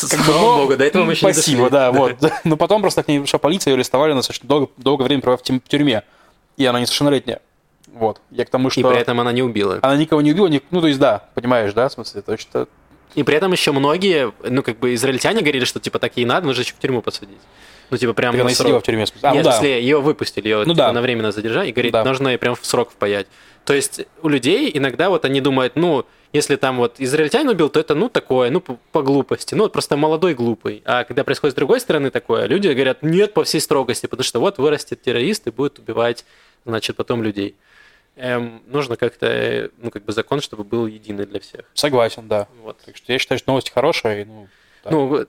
Как 0.00 0.20
бы, 0.20 0.24
Слава 0.24 0.40
но- 0.40 0.56
богу, 0.58 0.76
до 0.76 0.84
этого 0.84 1.04
мы 1.04 1.12
еще 1.12 1.32
Спасибо, 1.32 1.68
да, 1.70 1.90
вот. 1.90 2.16
Но 2.44 2.56
потом 2.56 2.82
просто 2.82 3.02
к 3.02 3.08
ней 3.08 3.18
пришла 3.20 3.40
полиция, 3.40 3.72
ее 3.72 3.74
арестовали, 3.74 4.12
она 4.12 4.20
достаточно 4.20 4.48
долго, 4.48 4.70
долгое 4.76 5.04
время 5.04 5.22
провела 5.22 5.38
в 5.38 5.42
тюрь- 5.42 5.60
тюрьме. 5.66 6.04
И 6.56 6.64
она 6.64 6.80
несовершеннолетняя. 6.80 7.40
Вот. 7.92 8.20
Я 8.30 8.44
к 8.44 8.50
тому, 8.50 8.70
что... 8.70 8.80
И 8.80 8.84
при 8.84 8.96
этом 8.98 9.20
она 9.20 9.32
не 9.32 9.42
убила. 9.42 9.78
Она 9.82 9.96
никого 9.96 10.22
не 10.22 10.32
убила, 10.32 10.46
ни- 10.48 10.62
ну, 10.70 10.80
то 10.80 10.86
есть, 10.86 10.98
да, 10.98 11.28
понимаешь, 11.34 11.72
да, 11.74 11.88
в 11.88 11.92
смысле, 11.92 12.22
то, 12.22 12.36
что 12.38 12.66
И 13.14 13.22
при 13.22 13.36
этом 13.36 13.52
еще 13.52 13.72
многие, 13.72 14.32
ну, 14.48 14.62
как 14.62 14.78
бы, 14.78 14.94
израильтяне 14.94 15.40
говорили, 15.42 15.64
что, 15.66 15.78
типа, 15.80 15.98
так 15.98 16.16
ей 16.16 16.24
надо, 16.24 16.46
нужно 16.46 16.62
еще 16.62 16.72
в 16.74 16.78
тюрьму 16.78 17.02
посадить. 17.02 17.38
Ну, 17.90 17.98
типа, 17.98 18.14
прям 18.14 18.32
Так 18.32 18.40
она 18.40 18.50
срок. 18.50 18.82
в 18.82 18.86
тюрьме. 18.86 19.04
А, 19.20 19.28
ну 19.28 19.34
Нет, 19.34 19.44
да. 19.44 19.50
если 19.52 19.66
ее 19.68 20.00
выпустили, 20.00 20.48
ее 20.48 20.58
Ну 20.58 20.64
типа, 20.72 20.74
да. 20.76 20.92
на 20.92 21.02
временное 21.02 21.32
задержание, 21.32 21.70
и 21.70 21.72
говорит, 21.74 21.92
Да. 21.92 22.04
нужно 22.04 22.28
ей 22.28 22.38
прям 22.38 22.54
в 22.54 22.64
срок 22.64 22.90
впаять. 22.90 23.26
То 23.66 23.74
есть 23.74 24.06
у 24.22 24.28
людей 24.28 24.70
иногда 24.72 25.10
вот 25.10 25.26
они 25.26 25.42
думают, 25.42 25.76
ну, 25.76 26.06
если 26.32 26.56
там 26.56 26.78
вот 26.78 26.94
израильтянин 26.98 27.50
убил, 27.50 27.68
то 27.68 27.78
это, 27.78 27.94
ну, 27.94 28.08
такое, 28.08 28.48
ну, 28.50 28.60
по, 28.62 28.78
по 28.92 29.02
глупости, 29.02 29.54
ну, 29.54 29.64
вот 29.64 29.72
просто 29.72 29.98
молодой 29.98 30.32
глупый. 30.34 30.80
А 30.86 31.04
когда 31.04 31.22
происходит 31.22 31.52
с 31.52 31.56
другой 31.56 31.80
стороны 31.80 32.10
такое, 32.10 32.46
люди 32.46 32.68
говорят, 32.68 33.02
нет, 33.02 33.34
по 33.34 33.44
всей 33.44 33.60
строгости, 33.60 34.06
потому 34.06 34.24
что 34.24 34.40
вот 34.40 34.56
вырастет 34.56 35.02
террорист 35.02 35.46
и 35.46 35.50
будет 35.50 35.78
убивать, 35.78 36.24
значит, 36.64 36.96
потом 36.96 37.22
людей. 37.22 37.54
Эм, 38.16 38.62
нужно 38.66 38.96
как-то, 38.96 39.26
э, 39.26 39.68
ну, 39.78 39.90
как 39.90 40.04
бы 40.04 40.12
закон, 40.12 40.40
чтобы 40.40 40.64
был 40.64 40.86
единый 40.86 41.24
для 41.24 41.40
всех. 41.40 41.62
Согласен, 41.74 42.28
да. 42.28 42.46
Вот. 42.62 42.78
Так 42.84 42.96
что 42.96 43.12
я 43.12 43.18
считаю, 43.18 43.38
что 43.38 43.50
новость 43.50 43.70
хорошая. 43.70 44.22
и, 44.22 44.24
Ну, 44.24 44.48
да. 44.84 44.90
Ну, 44.90 45.26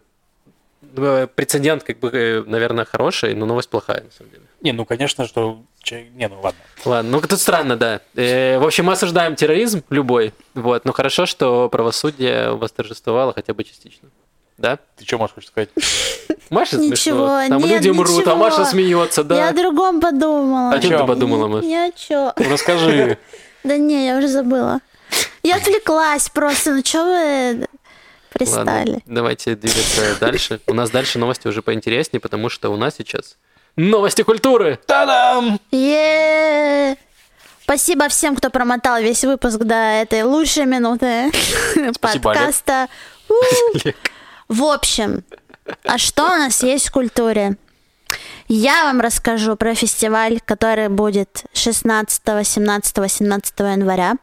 э, 0.97 1.27
прецедент, 1.27 1.83
как 1.83 1.99
бы, 1.99 2.09
э, 2.09 2.43
наверное, 2.45 2.83
хороший, 2.83 3.35
но 3.35 3.45
новость 3.45 3.69
плохая, 3.69 4.03
на 4.03 4.11
самом 4.11 4.31
деле. 4.31 4.43
Не, 4.61 4.73
ну, 4.73 4.85
конечно, 4.85 5.25
что... 5.25 5.63
Не, 5.89 6.27
ну, 6.27 6.41
ладно. 6.41 6.59
Ладно, 6.85 7.11
ну 7.11 7.21
тут 7.21 7.39
странно, 7.39 7.77
да. 7.77 8.01
Э, 8.15 8.57
в 8.57 8.65
общем, 8.65 8.85
мы 8.85 8.93
осуждаем 8.93 9.35
терроризм 9.35 9.83
любой, 9.89 10.33
вот, 10.53 10.83
но 10.85 10.91
хорошо, 10.91 11.25
что 11.25 11.69
правосудие 11.69 12.51
восторжествовало 12.51 13.33
хотя 13.33 13.53
бы 13.53 13.63
частично. 13.63 14.09
Да? 14.57 14.77
Ты 14.97 15.05
что 15.05 15.17
можешь 15.17 15.47
сказать? 15.47 15.69
Маша 16.49 16.77
Ничего, 16.77 16.95
смешно. 16.95 17.47
Там 17.49 17.57
нет, 17.63 17.69
люди 17.81 17.89
мрут, 17.89 18.09
а 18.09 18.19
ничего. 18.19 18.35
Маша 18.35 18.65
смеется, 18.65 19.23
да. 19.23 19.35
Я 19.35 19.49
о 19.49 19.53
другом 19.53 19.99
подумала. 19.99 20.71
А 20.71 20.79
чем 20.79 20.99
ты 20.99 21.05
подумала, 21.05 21.47
Маш? 21.47 21.63
Ни 21.63 21.75
о 21.75 21.91
чём. 21.91 22.33
Ну, 22.37 22.49
Расскажи. 22.49 23.17
Да 23.63 23.77
не, 23.77 24.07
я 24.07 24.17
уже 24.17 24.27
забыла. 24.27 24.81
Я 25.41 25.55
отвлеклась 25.55 26.27
просто. 26.27 26.71
Ну 26.73 26.81
что 26.83 27.05
вы 27.05 27.67
пристали? 28.29 28.65
Ладно, 28.65 29.01
давайте 29.05 29.55
двигаться 29.55 30.17
дальше. 30.19 30.59
У 30.67 30.73
нас 30.73 30.89
дальше 30.89 31.17
новости 31.17 31.47
уже 31.47 31.61
поинтереснее, 31.61 32.19
потому 32.19 32.49
что 32.49 32.69
у 32.73 32.75
нас 32.75 32.95
сейчас 32.97 33.37
новости 33.77 34.21
культуры. 34.23 34.79
Та-дам! 34.85 35.61
Е-е-е. 35.71 36.97
Спасибо 37.63 38.09
всем, 38.09 38.35
кто 38.35 38.49
промотал 38.49 39.01
весь 39.01 39.23
выпуск 39.23 39.59
до 39.59 39.75
этой 39.75 40.23
лучшей 40.23 40.65
минуты 40.65 41.31
Спасибо, 41.95 42.31
Олег. 42.31 42.55
В 44.47 44.63
общем, 44.63 45.23
а 45.83 45.97
что 45.97 46.25
у 46.25 46.37
нас 46.37 46.63
есть 46.63 46.87
в 46.87 46.91
культуре? 46.91 47.57
Я 48.47 48.83
вам 48.83 49.01
расскажу 49.01 49.55
про 49.55 49.73
фестиваль, 49.73 50.39
который 50.45 50.89
будет 50.89 51.45
16, 51.53 52.21
17, 52.43 52.97
18 52.97 53.59
января. 53.59 54.15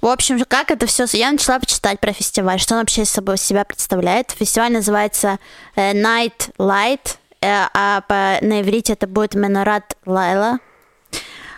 В 0.00 0.08
общем, 0.08 0.42
как 0.48 0.72
это 0.72 0.86
все... 0.86 1.04
Я 1.12 1.30
начала 1.30 1.60
почитать 1.60 2.00
про 2.00 2.12
фестиваль, 2.12 2.58
что 2.58 2.74
он 2.74 2.80
вообще 2.80 3.04
собой 3.04 3.38
себя 3.38 3.64
представляет. 3.64 4.32
Фестиваль 4.32 4.72
называется 4.72 5.38
э, 5.76 5.92
Night 5.92 6.52
Light, 6.58 7.16
э, 7.40 7.66
а 7.72 8.00
по, 8.08 8.44
на 8.44 8.62
иврите 8.62 8.94
это 8.94 9.06
будет 9.06 9.34
Менорат 9.34 9.96
Лайла. 10.04 10.58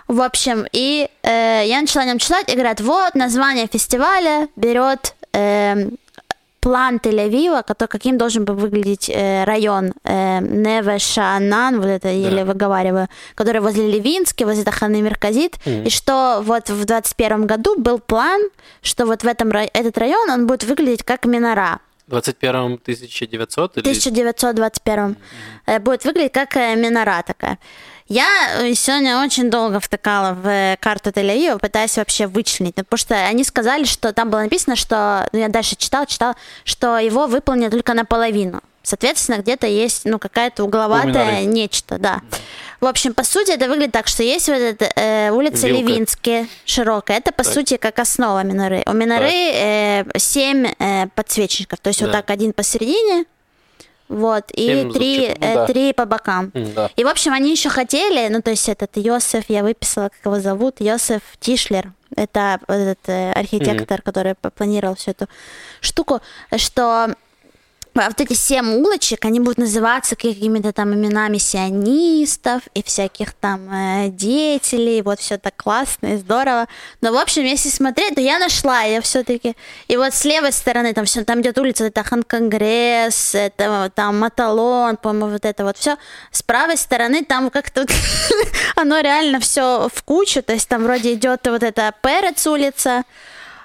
В 0.08 0.20
общем, 0.20 0.66
и 0.72 1.08
э, 1.22 1.62
я 1.64 1.80
начала 1.80 2.04
о 2.04 2.06
нем 2.06 2.18
читать, 2.18 2.50
и 2.50 2.54
говорят, 2.54 2.82
вот 2.82 3.14
название 3.14 3.66
фестиваля 3.66 4.48
берет 4.56 5.14
эм, 5.32 5.96
план 6.64 6.96
Тель-Авива, 6.96 7.62
который, 7.62 7.90
каким 7.90 8.16
должен 8.16 8.46
был 8.46 8.54
выглядеть 8.54 9.10
э, 9.10 9.44
район 9.44 9.92
э, 10.02 10.40
Неве-Шаанан, 10.40 11.76
вот 11.76 11.86
это 11.86 12.08
еле 12.08 12.44
выговариваю, 12.44 13.08
который 13.34 13.60
возле 13.60 13.86
Левински, 13.86 14.44
возле 14.44 14.64
Таханы 14.64 15.02
Мерказит, 15.02 15.58
и 15.66 15.90
что 15.90 16.40
вот 16.42 16.70
в 16.70 16.84
21 16.86 17.46
году 17.46 17.78
был 17.78 17.98
план, 17.98 18.40
что 18.82 19.04
вот 19.04 19.22
в 19.22 19.26
этом 19.26 19.50
этот 19.50 19.98
район, 19.98 20.30
он 20.30 20.46
будет 20.46 20.64
выглядеть 20.64 21.02
как 21.02 21.26
Минора. 21.26 21.80
В 22.06 22.10
21 22.10 22.74
1900 22.74 23.76
или... 23.76 23.82
1921 23.82 25.16
э, 25.66 25.78
будет 25.80 26.04
выглядеть 26.04 26.32
как 26.32 26.56
э, 26.56 26.76
минора 26.76 27.22
такая. 27.26 27.58
Я 28.06 28.60
э, 28.60 28.74
сегодня 28.74 29.22
очень 29.22 29.50
долго 29.50 29.80
втыкала 29.80 30.34
в 30.34 30.46
э, 30.46 30.76
карту 30.78 31.08
Тель-Авива, 31.10 31.58
пытаясь 31.58 31.96
вообще 31.96 32.26
вычленить, 32.26 32.74
ну, 32.76 32.84
потому 32.84 32.98
что 32.98 33.14
они 33.14 33.44
сказали, 33.44 33.84
что 33.84 34.12
там 34.12 34.30
было 34.30 34.40
написано, 34.40 34.76
что, 34.76 35.26
ну, 35.32 35.38
я 35.38 35.48
дальше 35.48 35.74
читала, 35.76 36.04
читала, 36.06 36.36
что 36.64 36.98
его 36.98 37.26
выполнят 37.26 37.70
только 37.70 37.94
наполовину. 37.94 38.60
Соответственно, 38.82 39.38
где-то 39.38 39.66
есть, 39.66 40.04
ну, 40.04 40.18
какая-то 40.18 40.64
угловатая 40.64 41.40
Миноры. 41.40 41.44
нечто, 41.46 41.98
да. 41.98 42.20
В 42.80 42.86
общем, 42.86 43.14
по 43.14 43.24
сути, 43.24 43.52
это 43.52 43.66
выглядит 43.66 43.92
так, 43.92 44.06
что 44.08 44.22
есть 44.22 44.48
вот 44.48 44.58
эта 44.58 44.92
э, 44.96 45.30
улица 45.30 45.66
Вилка. 45.68 45.80
Левинские, 45.90 46.48
широкая. 46.66 47.16
Это, 47.16 47.32
по 47.32 47.42
Так. 47.44 47.54
сути, 47.54 47.78
как 47.78 47.98
основа 47.98 48.42
миноры. 48.42 48.82
У 48.84 48.92
миноры 48.92 49.30
э, 49.32 50.04
семь 50.18 50.66
э, 50.78 51.06
подсвечников. 51.14 51.78
То 51.80 51.88
есть 51.88 52.02
вот 52.02 52.10
Да. 52.10 52.18
так 52.18 52.28
один 52.28 52.52
посередине, 52.52 53.24
вот, 54.08 54.44
и 54.52 54.90
три, 54.92 55.26
зубчиков. 55.28 55.38
Ну 55.40 55.46
э, 55.46 55.54
да. 55.54 55.66
три 55.66 55.92
по 55.92 56.04
бокам. 56.04 56.50
Да. 56.54 56.90
И, 56.96 57.04
в 57.04 57.08
общем, 57.08 57.32
они 57.32 57.50
еще 57.50 57.68
хотели, 57.70 58.28
ну, 58.28 58.42
то 58.42 58.50
есть 58.50 58.68
этот 58.68 58.96
Йосеф, 58.96 59.44
я 59.48 59.62
выписала, 59.62 60.10
как 60.10 60.24
его 60.24 60.40
зовут, 60.40 60.80
Йосеф 60.80 61.22
Тишлер. 61.40 61.92
Это 62.16 62.60
этот 62.68 63.08
э, 63.08 63.32
архитектор, 63.32 64.02
который 64.02 64.34
планировал 64.34 64.94
всю 64.94 65.12
эту 65.12 65.26
штуку, 65.80 66.20
что 66.56 67.14
вот 67.94 68.20
эти 68.20 68.32
семь 68.32 68.74
улочек, 68.74 69.24
они 69.24 69.38
будут 69.38 69.58
называться 69.58 70.16
какими-то 70.16 70.72
там 70.72 70.94
именами 70.94 71.38
сионистов 71.38 72.62
и 72.74 72.82
всяких 72.82 73.32
там 73.32 73.72
э, 73.72 74.08
деятелей, 74.08 75.00
вот 75.02 75.20
все 75.20 75.38
так 75.38 75.56
классно 75.56 76.14
и 76.14 76.16
здорово. 76.16 76.66
Но, 77.00 77.12
в 77.12 77.16
общем, 77.16 77.44
если 77.44 77.68
смотреть, 77.68 78.16
то 78.16 78.20
я 78.20 78.38
нашла, 78.38 78.82
я 78.82 79.00
все-таки... 79.00 79.54
И 79.88 79.96
вот 79.96 80.12
с 80.12 80.24
левой 80.24 80.52
стороны 80.52 80.92
там 80.92 81.04
все, 81.04 81.24
там 81.24 81.40
идет 81.40 81.56
улица, 81.58 81.84
это 81.84 82.02
Хан-Конгресс, 82.02 83.34
это 83.34 83.92
там 83.94 84.18
Маталон, 84.18 84.96
по-моему, 84.96 85.28
вот 85.28 85.44
это 85.44 85.64
вот 85.64 85.76
все. 85.76 85.96
С 86.32 86.42
правой 86.42 86.76
стороны 86.76 87.24
там 87.24 87.50
как-то 87.50 87.86
оно 88.76 89.00
реально 89.00 89.38
все 89.38 89.88
в 89.92 90.02
кучу, 90.02 90.42
то 90.42 90.52
есть 90.52 90.68
там 90.68 90.82
вроде 90.82 91.14
идет 91.14 91.46
вот 91.46 91.62
эта 91.62 91.94
Перец 92.02 92.44
улица, 92.46 93.04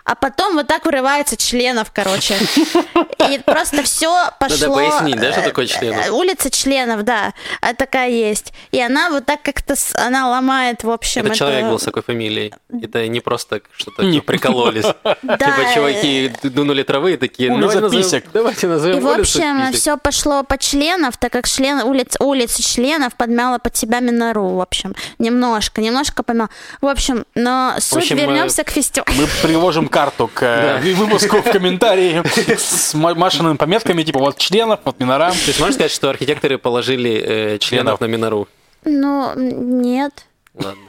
а 0.09 0.15
потом 0.15 0.55
вот 0.55 0.65
так 0.65 0.85
вырывается 0.85 1.37
членов, 1.37 1.91
короче. 1.93 2.35
И 3.29 3.37
просто 3.45 3.83
все 3.83 4.31
пошло... 4.39 4.73
пояснить, 4.73 5.19
да, 5.19 5.31
что 5.33 5.43
такое 5.43 5.65
э, 5.65 5.67
членов? 5.67 6.07
э, 6.07 6.09
Улица 6.09 6.49
членов, 6.49 7.03
да, 7.03 7.33
а 7.61 7.75
такая 7.75 8.09
есть. 8.09 8.51
И 8.71 8.81
она 8.81 9.11
вот 9.11 9.27
так 9.27 9.43
как-то, 9.43 9.75
она 9.93 10.27
ломает, 10.27 10.83
в 10.83 10.89
общем, 10.89 11.27
Это 11.27 11.35
человек 11.35 11.65
был 11.65 11.77
с 11.77 11.83
такой 11.83 12.01
фамилией. 12.01 12.55
Это 12.81 13.07
не 13.07 13.19
просто 13.19 13.61
что-то 13.77 14.01
Не. 14.03 14.19
прикололись. 14.19 14.85
Да, 15.21 15.37
Типа 15.37 15.73
чуваки 15.75 16.31
дунули 16.43 16.81
травы 16.83 17.13
и 17.13 17.17
такие, 17.17 17.49
ну 17.49 17.57
Улица 17.57 17.79
давайте 17.81 17.97
назовем- 17.97 18.03
писек. 18.03 18.25
давайте 18.33 18.65
И, 18.65 18.69
назовем 18.69 18.99
в 19.01 19.05
улицу 19.05 19.21
общем, 19.21 19.73
все 19.73 19.97
пошло 19.97 20.43
по 20.43 20.57
членов, 20.57 21.17
так 21.17 21.31
как 21.31 21.47
член, 21.47 21.81
улиц, 21.81 22.15
улица 22.19 22.63
членов 22.63 23.13
подмяла 23.15 23.59
под 23.59 23.75
себя 23.75 23.99
Минору, 23.99 24.49
в 24.49 24.61
общем. 24.61 24.95
Немножко, 25.19 25.81
немножко 25.81 26.23
подмяла. 26.23 26.49
В 26.81 26.87
общем, 26.87 27.25
но 27.35 27.75
суть, 27.79 28.09
вернемся 28.11 28.63
к 28.63 28.71
фестивалю. 28.71 29.11
Мы 29.15 29.27
приложим 29.43 29.87
карту 29.99 30.29
к 30.33 30.43
э, 30.43 30.93
выпуску 30.93 31.41
в 31.41 31.51
комментарии 31.51 32.23
с 32.57 32.93
ма- 32.93 33.15
Машиными 33.15 33.57
пометками, 33.57 34.03
типа 34.03 34.19
вот 34.19 34.37
членов, 34.37 34.79
вот 34.85 34.97
минора. 34.99 35.31
То 35.31 35.47
есть 35.47 35.59
можно 35.59 35.73
сказать, 35.73 35.91
что 35.91 36.09
архитекторы 36.09 36.57
положили 36.57 37.11
э, 37.11 37.57
членов 37.57 37.99
на 37.99 38.05
Минору? 38.05 38.47
Ну, 38.85 39.33
нет. 39.35 40.25
Ладно. 40.55 40.83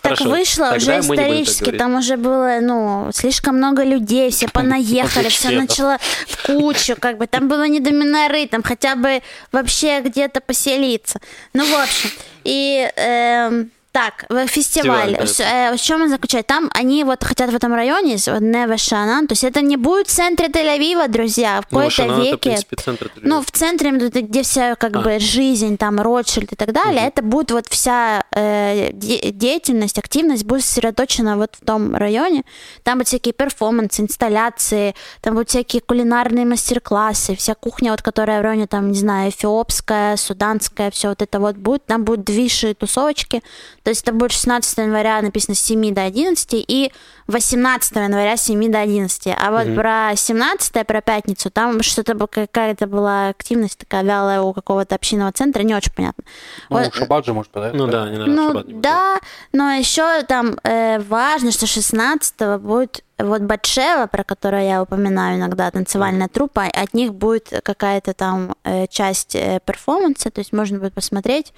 Так 0.00 0.18
Хорошо, 0.18 0.30
вышло 0.30 0.70
тогда 0.70 0.98
уже 0.98 1.00
исторически, 1.00 1.72
там 1.72 1.96
уже 1.96 2.16
было, 2.16 2.58
ну, 2.60 3.10
слишком 3.12 3.56
много 3.58 3.84
людей, 3.84 4.30
все 4.30 4.48
понаехали, 4.52 5.28
все 5.28 5.50
начало 5.50 5.98
в 6.26 6.46
кучу, 6.46 6.96
как 6.98 7.18
бы, 7.18 7.26
там 7.26 7.48
было 7.48 7.66
не 7.68 7.80
до 7.80 7.92
Миноры, 7.92 8.46
там 8.46 8.62
хотя 8.62 8.96
бы 8.96 9.22
вообще 9.52 10.00
где-то 10.00 10.40
поселиться. 10.40 11.20
Ну, 11.52 11.64
в 11.64 11.82
общем, 11.82 12.10
и... 12.44 12.90
эм, 12.96 13.70
так, 13.98 14.48
фестиваль. 14.48 15.16
Фестиваль, 15.16 15.16
да. 15.48 15.70
Э, 15.70 15.76
в 15.76 15.80
чем 15.80 16.02
он 16.02 16.08
заключается? 16.08 16.48
Там 16.48 16.70
они 16.74 17.04
вот 17.04 17.24
хотят 17.24 17.50
в 17.50 17.54
этом 17.54 17.74
районе, 17.74 18.16
вот 18.26 18.40
Неве 18.40 18.76
Шанан, 18.76 19.26
то 19.26 19.32
есть 19.32 19.44
это 19.44 19.60
не 19.60 19.76
будет 19.76 20.08
в 20.08 20.10
центре 20.10 20.46
Тель-Авива, 20.48 21.08
друзья, 21.08 21.60
в 21.62 21.72
Ну, 21.72 21.78
какой-то 21.78 21.90
Шанан 21.90 22.12
это, 22.12 22.20
в 22.20 22.24
веке. 22.24 22.38
принципе, 22.38 22.76
центр. 22.76 23.10
Ну, 23.16 23.42
в 23.42 23.50
центре, 23.50 23.90
где 23.90 24.42
вся 24.42 24.74
как 24.76 24.96
А. 24.96 25.00
бы 25.00 25.18
жизнь, 25.18 25.76
там, 25.76 26.00
Ротшильд 26.00 26.52
и 26.52 26.56
так 26.56 26.72
далее, 26.72 27.06
это 27.06 27.22
будет 27.22 27.50
вот 27.50 27.66
вся 27.68 28.24
э, 28.34 28.90
де- 28.92 29.30
деятельность, 29.32 29.98
активность 29.98 30.44
будет 30.44 30.64
сосредоточена 30.64 31.36
вот 31.36 31.56
в 31.60 31.64
том 31.64 31.94
районе. 31.96 32.44
Там 32.82 32.98
будут 32.98 33.08
всякие 33.08 33.32
перформансы, 33.32 34.02
инсталляции, 34.02 34.94
там 35.20 35.34
будут 35.34 35.48
всякие 35.50 35.82
кулинарные 35.82 36.44
мастер-классы, 36.44 37.34
вся 37.36 37.54
кухня, 37.54 37.90
вот, 37.90 38.02
которая 38.02 38.40
в 38.40 38.42
районе, 38.42 38.66
там, 38.66 38.90
не 38.92 38.98
знаю, 38.98 39.30
эфиопская, 39.30 40.16
суданская, 40.16 40.90
все 40.90 41.08
вот 41.08 41.22
это 41.22 41.40
вот 41.40 41.56
будет. 41.56 41.86
Там 41.86 42.04
будут 42.04 42.24
движи 42.24 42.74
тусовочки. 42.74 43.42
То 43.88 43.90
есть 43.90 44.02
это 44.02 44.12
будет 44.12 44.32
16 44.32 44.76
января 44.80 45.22
написано 45.22 45.54
с 45.54 45.60
7 45.60 45.94
до 45.94 46.02
11 46.02 46.46
и 46.52 46.92
18 47.26 47.96
января 47.96 48.36
с 48.36 48.42
7 48.42 48.70
до 48.70 48.80
11. 48.80 49.28
А 49.34 49.50
вот 49.50 49.74
про 49.74 50.12
17 50.14 50.86
про 50.86 51.00
пятницу, 51.00 51.50
там 51.50 51.82
что-то 51.82 52.14
какая-то 52.26 52.86
была 52.86 53.28
активность 53.28 53.78
такая 53.78 54.02
вялая 54.02 54.42
у 54.42 54.52
какого-то 54.52 54.94
общинного 54.94 55.32
центра, 55.32 55.62
не 55.62 55.74
очень 55.74 55.94
понятно. 55.94 56.22
Ну, 56.68 56.76
Вот, 56.76 56.94
шаббат 56.94 57.24
же, 57.24 57.32
может, 57.32 57.50
да? 57.54 57.70
Ну 57.72 57.86
да, 57.86 58.10
не 58.10 58.18
надо 58.18 58.30
ну 58.30 58.48
шаббат 58.48 58.66
не 58.66 58.74
будет. 58.74 58.82
да, 58.82 59.20
но 59.54 59.70
еще 59.70 60.22
там 60.24 60.58
э, 60.64 60.98
важно, 60.98 61.50
что 61.50 61.66
16 61.66 62.60
будет 62.60 63.02
вот 63.16 63.40
Батшева, 63.40 64.06
про 64.06 64.22
которую 64.22 64.66
я 64.66 64.82
упоминаю 64.82 65.38
иногда, 65.38 65.70
танцевальная 65.70 66.28
труппа, 66.28 66.64
от 66.64 66.92
них 66.92 67.14
будет 67.14 67.62
какая-то 67.64 68.12
там 68.12 68.54
э, 68.64 68.86
часть 68.88 69.34
э, 69.34 69.60
перформанса, 69.64 70.30
то 70.30 70.40
есть 70.40 70.52
можно 70.52 70.78
будет 70.78 70.92
посмотреть. 70.92 71.54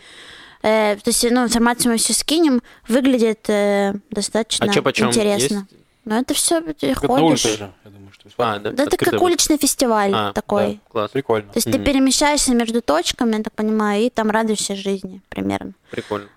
Э, 0.63 0.97
то 0.97 1.09
есть, 1.11 1.25
ну, 1.31 1.45
информацию 1.45 1.93
мы 1.93 1.99
все 1.99 2.13
скинем, 2.13 2.63
выглядит 2.89 3.49
э, 3.49 3.95
достаточно 4.11 4.67
А 4.67 4.69
чё, 4.69 4.83
интересно. 5.09 5.55
Есть? 5.71 5.81
Ну, 6.05 6.15
это 6.21 6.35
все 6.35 6.61
ты 6.61 6.87
на 7.03 7.23
улице 7.23 7.43
ходишь. 7.43 7.59
же, 7.59 7.73
я 7.85 7.91
думаю, 7.91 8.13
что 8.13 8.29
А, 8.39 8.59
да, 8.59 8.71
Да 8.73 8.83
это 8.85 8.97
как 8.97 9.11
будет. 9.11 9.23
уличный 9.23 9.59
фестиваль 9.59 10.11
А, 10.15 10.33
такой. 10.33 10.75
да. 10.75 10.79
Класс, 10.91 11.11
Прикольно. 11.13 11.49
То 11.53 11.59
есть 11.59 11.71
ты 11.71 11.79
перемещаешься 11.79 12.55
между 12.55 12.83
точками, 12.83 13.37
я 13.37 13.43
так 13.43 13.53
понимаю, 13.55 14.03
и 14.03 14.11
там 14.11 14.31
радуешься 14.31 14.75
жизни 14.75 15.21
примерно. 15.29 15.73
прикольно. 15.91 16.29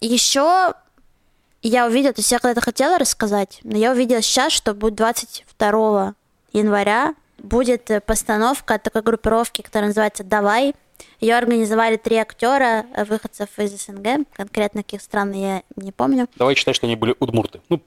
еще 0.00 0.74
я 1.62 1.86
увидела, 1.86 2.12
то 2.12 2.20
есть 2.20 2.30
я 2.30 2.38
когда-то 2.38 2.60
хотела 2.60 2.98
рассказать, 2.98 3.60
но 3.64 3.76
я 3.76 3.92
увидела 3.92 4.20
сейчас, 4.22 4.52
что 4.52 4.74
будет 4.74 4.94
22 4.96 6.14
января 6.52 7.14
будет 7.38 7.90
э, 7.90 8.00
постановка 8.00 8.78
такой 8.78 9.02
группировки, 9.02 9.62
которая 9.62 9.88
называется 9.88 10.24
«Давай». 10.24 10.74
Ее 11.20 11.36
организовали 11.36 11.96
три 11.96 12.16
актера, 12.16 12.84
э, 12.94 13.04
выходцев 13.04 13.48
из 13.58 13.72
СНГ, 13.84 14.26
конкретно 14.34 14.82
каких 14.82 15.00
стран 15.00 15.32
я 15.32 15.62
не 15.76 15.92
помню. 15.92 16.28
Давай 16.36 16.54
считай, 16.54 16.74
что 16.74 16.86
они 16.86 16.96
были 16.96 17.14
удмурты. 17.20 17.60
Ну, 17.68 17.80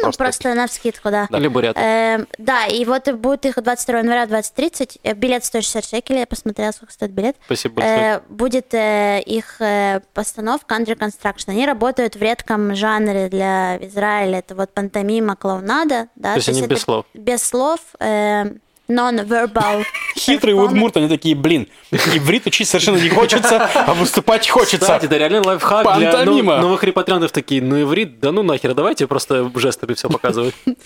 Ну, 0.00 0.02
Просто 0.04 0.22
просто, 0.22 0.54
на 0.54 0.68
вскидку, 0.68 1.10
да. 1.10 1.26
Или 1.32 1.48
буряты. 1.48 1.80
Эм, 1.80 2.28
да, 2.38 2.66
и 2.66 2.84
вот 2.84 3.10
будет 3.14 3.46
их 3.46 3.60
22 3.60 3.98
января 3.98 4.26
в 4.26 4.30
20.30. 4.30 5.00
Э, 5.02 5.12
Билет 5.14 5.44
160 5.44 5.84
шекелей, 5.84 6.20
я 6.20 6.26
посмотрела, 6.26 6.70
сколько 6.70 6.92
стоит 6.92 7.10
билет. 7.10 7.34
Спасибо 7.46 7.74
большое. 7.80 7.98
Э, 7.98 8.20
будет 8.28 8.72
э, 8.74 9.20
их 9.26 9.60
э, 9.60 10.00
постановка 10.14 10.76
Under 10.76 10.96
Construction. 10.96 11.48
Они 11.48 11.66
работают 11.66 12.14
в 12.14 12.22
редком 12.22 12.76
жанре 12.76 13.28
для 13.28 13.76
Израиля. 13.88 14.38
Это 14.38 14.54
вот 14.54 14.72
пантомима, 14.72 15.34
клоунада. 15.34 16.06
Да? 16.14 16.34
То 16.34 16.38
есть 16.38 16.48
они 16.48 16.60
это 16.60 16.68
без 16.70 16.80
слов? 16.82 17.06
Без 17.14 17.42
слов. 17.42 17.80
э, 17.98 18.44
non-verbal. 18.88 19.84
хитрые 20.16 20.54
удмурты, 20.54 21.00
они 21.00 21.08
такие, 21.08 21.34
блин, 21.34 21.68
иврит 21.92 22.46
учить 22.46 22.68
совершенно 22.68 22.96
не 22.96 23.10
хочется, 23.10 23.68
а 23.74 23.94
выступать 23.94 24.48
хочется. 24.48 24.78
Кстати, 24.80 25.06
это 25.06 25.16
реально 25.16 25.42
лайфхак 25.44 25.98
для 25.98 26.12
Пантомима. 26.12 26.54
нов- 26.54 26.62
новых 26.62 26.84
репатриантов 26.84 27.32
такие, 27.32 27.62
ну 27.62 27.80
иврит, 27.82 28.20
да 28.20 28.32
ну 28.32 28.42
нахер, 28.42 28.74
давайте 28.74 29.06
просто 29.06 29.50
жестами 29.54 29.94
все 29.94 30.08
показывать. 30.08 30.54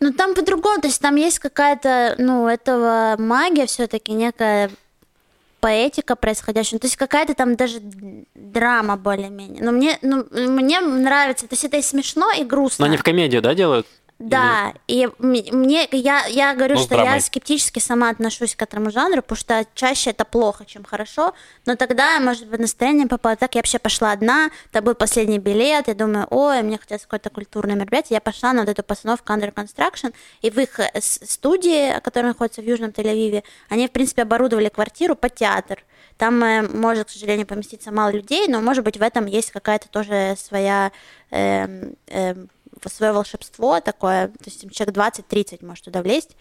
Ну, 0.00 0.12
там 0.12 0.34
по-другому, 0.34 0.80
то 0.80 0.88
есть 0.88 1.00
там 1.00 1.16
есть 1.16 1.38
какая-то, 1.38 2.14
ну, 2.18 2.46
этого 2.48 3.14
магия 3.18 3.66
все-таки, 3.66 4.12
некая 4.12 4.70
поэтика 5.60 6.14
происходящая. 6.16 6.76
Ну, 6.76 6.80
То 6.80 6.86
есть 6.86 6.96
какая-то 6.96 7.34
там 7.34 7.56
даже 7.56 7.78
драма 8.34 8.96
более-менее. 8.96 9.62
Но 9.62 9.72
мне, 9.72 9.98
ну, 10.02 10.24
мне 10.30 10.80
нравится, 10.80 11.46
то 11.46 11.54
есть 11.54 11.64
это 11.64 11.78
и 11.78 11.82
смешно, 11.82 12.30
и 12.32 12.44
грустно. 12.44 12.84
Но 12.84 12.88
они 12.90 12.96
в 12.98 13.02
комедию, 13.02 13.40
да, 13.40 13.54
делают? 13.54 13.86
Да, 14.20 14.72
и 14.86 15.04
м- 15.04 15.14
мне, 15.18 15.88
я, 15.90 16.24
я 16.26 16.54
говорю, 16.54 16.76
Ну, 16.76 16.80
что 16.82 16.94
я 16.94 17.02
драмой. 17.02 17.20
скептически 17.20 17.80
сама 17.80 18.10
отношусь 18.10 18.54
к 18.54 18.62
этому 18.62 18.90
жанру, 18.90 19.22
потому 19.22 19.36
что 19.36 19.66
чаще 19.74 20.10
это 20.10 20.24
плохо, 20.24 20.64
чем 20.64 20.84
хорошо, 20.84 21.34
но 21.66 21.74
тогда, 21.74 22.20
может 22.20 22.46
быть, 22.48 22.60
настроение 22.60 23.08
попало 23.08 23.34
так, 23.36 23.54
я 23.56 23.58
вообще 23.58 23.78
пошла 23.80 24.12
одна, 24.12 24.50
это 24.70 24.82
был 24.82 24.94
последний 24.94 25.38
билет, 25.40 25.88
я 25.88 25.94
думаю, 25.94 26.26
ой, 26.30 26.62
мне 26.62 26.78
хотелось 26.78 27.02
какое-то 27.02 27.28
культурное 27.30 27.74
мероприятие, 27.74 28.14
я 28.16 28.20
пошла 28.20 28.52
на 28.52 28.60
вот 28.60 28.68
эту 28.68 28.84
постановку 28.84 29.32
Under 29.32 29.52
Construction, 29.52 30.14
и 30.42 30.50
в 30.50 30.58
их 30.58 30.78
э, 30.78 30.90
студии, 31.00 31.98
которая 32.00 32.30
находится 32.32 32.62
в 32.62 32.64
Южном 32.64 32.90
Тель-Авиве, 32.90 33.42
они, 33.68 33.88
в 33.88 33.90
принципе, 33.90 34.22
оборудовали 34.22 34.68
квартиру 34.68 35.16
под 35.16 35.34
театр. 35.34 35.82
Там 36.16 36.42
э, 36.44 36.62
может, 36.68 37.08
к 37.08 37.10
сожалению, 37.10 37.46
поместиться 37.46 37.90
мало 37.90 38.10
людей, 38.10 38.46
но, 38.46 38.60
может 38.60 38.84
быть, 38.84 38.96
в 38.96 39.02
этом 39.02 39.26
есть 39.26 39.50
какая-то 39.50 39.88
тоже 39.88 40.36
своя 40.38 40.92
эм, 41.30 41.94
эм, 42.06 42.48
свое 42.86 43.12
волшебство 43.12 43.80
такое, 43.80 44.28
то 44.28 44.44
есть 44.46 44.60
человек 44.72 44.96
20-30 44.96 45.64
может 45.64 45.84
туда 45.84 46.02
влезть, 46.02 46.36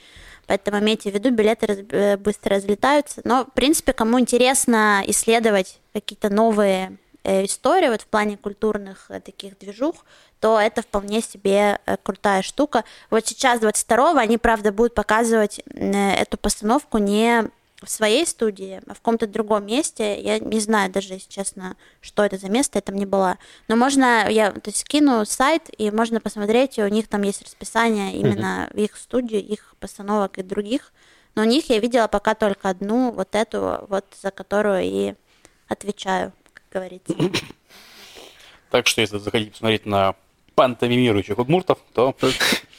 поэтому 0.47 0.79
имейте 0.79 1.11
в 1.11 1.13
виду, 1.13 1.31
билеты 1.31 1.65
раз- 1.67 1.77
э, 1.89 2.17
быстро 2.17 2.55
разлетаются, 2.55 3.21
но, 3.23 3.45
в 3.45 3.53
принципе, 3.53 3.93
кому 3.93 4.19
интересно 4.19 5.03
исследовать 5.07 5.79
какие-то 5.93 6.29
новые 6.29 6.97
э, 7.23 7.45
истории 7.45 7.89
вот 7.89 8.01
в 8.01 8.07
плане 8.07 8.37
культурных 8.37 9.05
э, 9.09 9.19
таких 9.21 9.57
движух, 9.57 10.05
то 10.39 10.59
это 10.59 10.81
вполне 10.81 11.21
себе 11.21 11.79
крутая 12.03 12.41
штука. 12.41 12.83
Вот 13.09 13.25
сейчас, 13.25 13.61
22-го, 13.61 14.17
они, 14.17 14.37
правда, 14.37 14.73
будут 14.73 14.93
показывать 14.93 15.61
эту 15.65 16.37
постановку 16.37 16.97
не 16.97 17.49
в 17.83 17.89
своей 17.89 18.25
студии, 18.25 18.81
а 18.87 18.93
в 18.93 18.97
каком-то 18.97 19.27
другом 19.27 19.65
месте. 19.65 20.19
Я 20.21 20.39
не 20.39 20.59
знаю 20.59 20.91
даже, 20.91 21.13
если 21.13 21.29
честно, 21.29 21.75
что 22.01 22.23
это 22.23 22.37
за 22.37 22.49
место, 22.49 22.77
я 22.77 22.81
там 22.81 22.95
не 22.95 23.05
была. 23.05 23.37
Но 23.67 23.75
можно, 23.75 24.29
я 24.29 24.51
то 24.51 24.69
есть, 24.69 24.79
скину 24.79 25.25
сайт, 25.25 25.69
и 25.77 25.91
можно 25.91 26.19
посмотреть, 26.19 26.77
и 26.77 26.83
у 26.83 26.87
них 26.87 27.07
там 27.07 27.21
есть 27.23 27.41
расписание 27.41 28.15
именно 28.15 28.69
в 28.73 28.77
их 28.77 28.95
студии, 28.97 29.39
их 29.39 29.75
постановок 29.79 30.37
и 30.37 30.43
других. 30.43 30.93
Но 31.35 31.41
у 31.41 31.45
них 31.45 31.69
я 31.69 31.79
видела 31.79 32.07
пока 32.07 32.35
только 32.35 32.69
одну, 32.69 33.11
вот 33.11 33.35
эту, 33.35 33.85
вот 33.89 34.05
за 34.21 34.31
которую 34.31 34.83
и 34.83 35.13
отвечаю, 35.67 36.31
как 36.53 36.63
говорится. 36.71 37.13
Так 38.69 38.87
что, 38.87 39.01
если 39.01 39.19
захотите 39.19 39.51
посмотреть 39.51 39.85
на 39.85 40.15
пантомимирующих 40.55 41.37
удмуртов, 41.37 41.77
то 41.93 42.15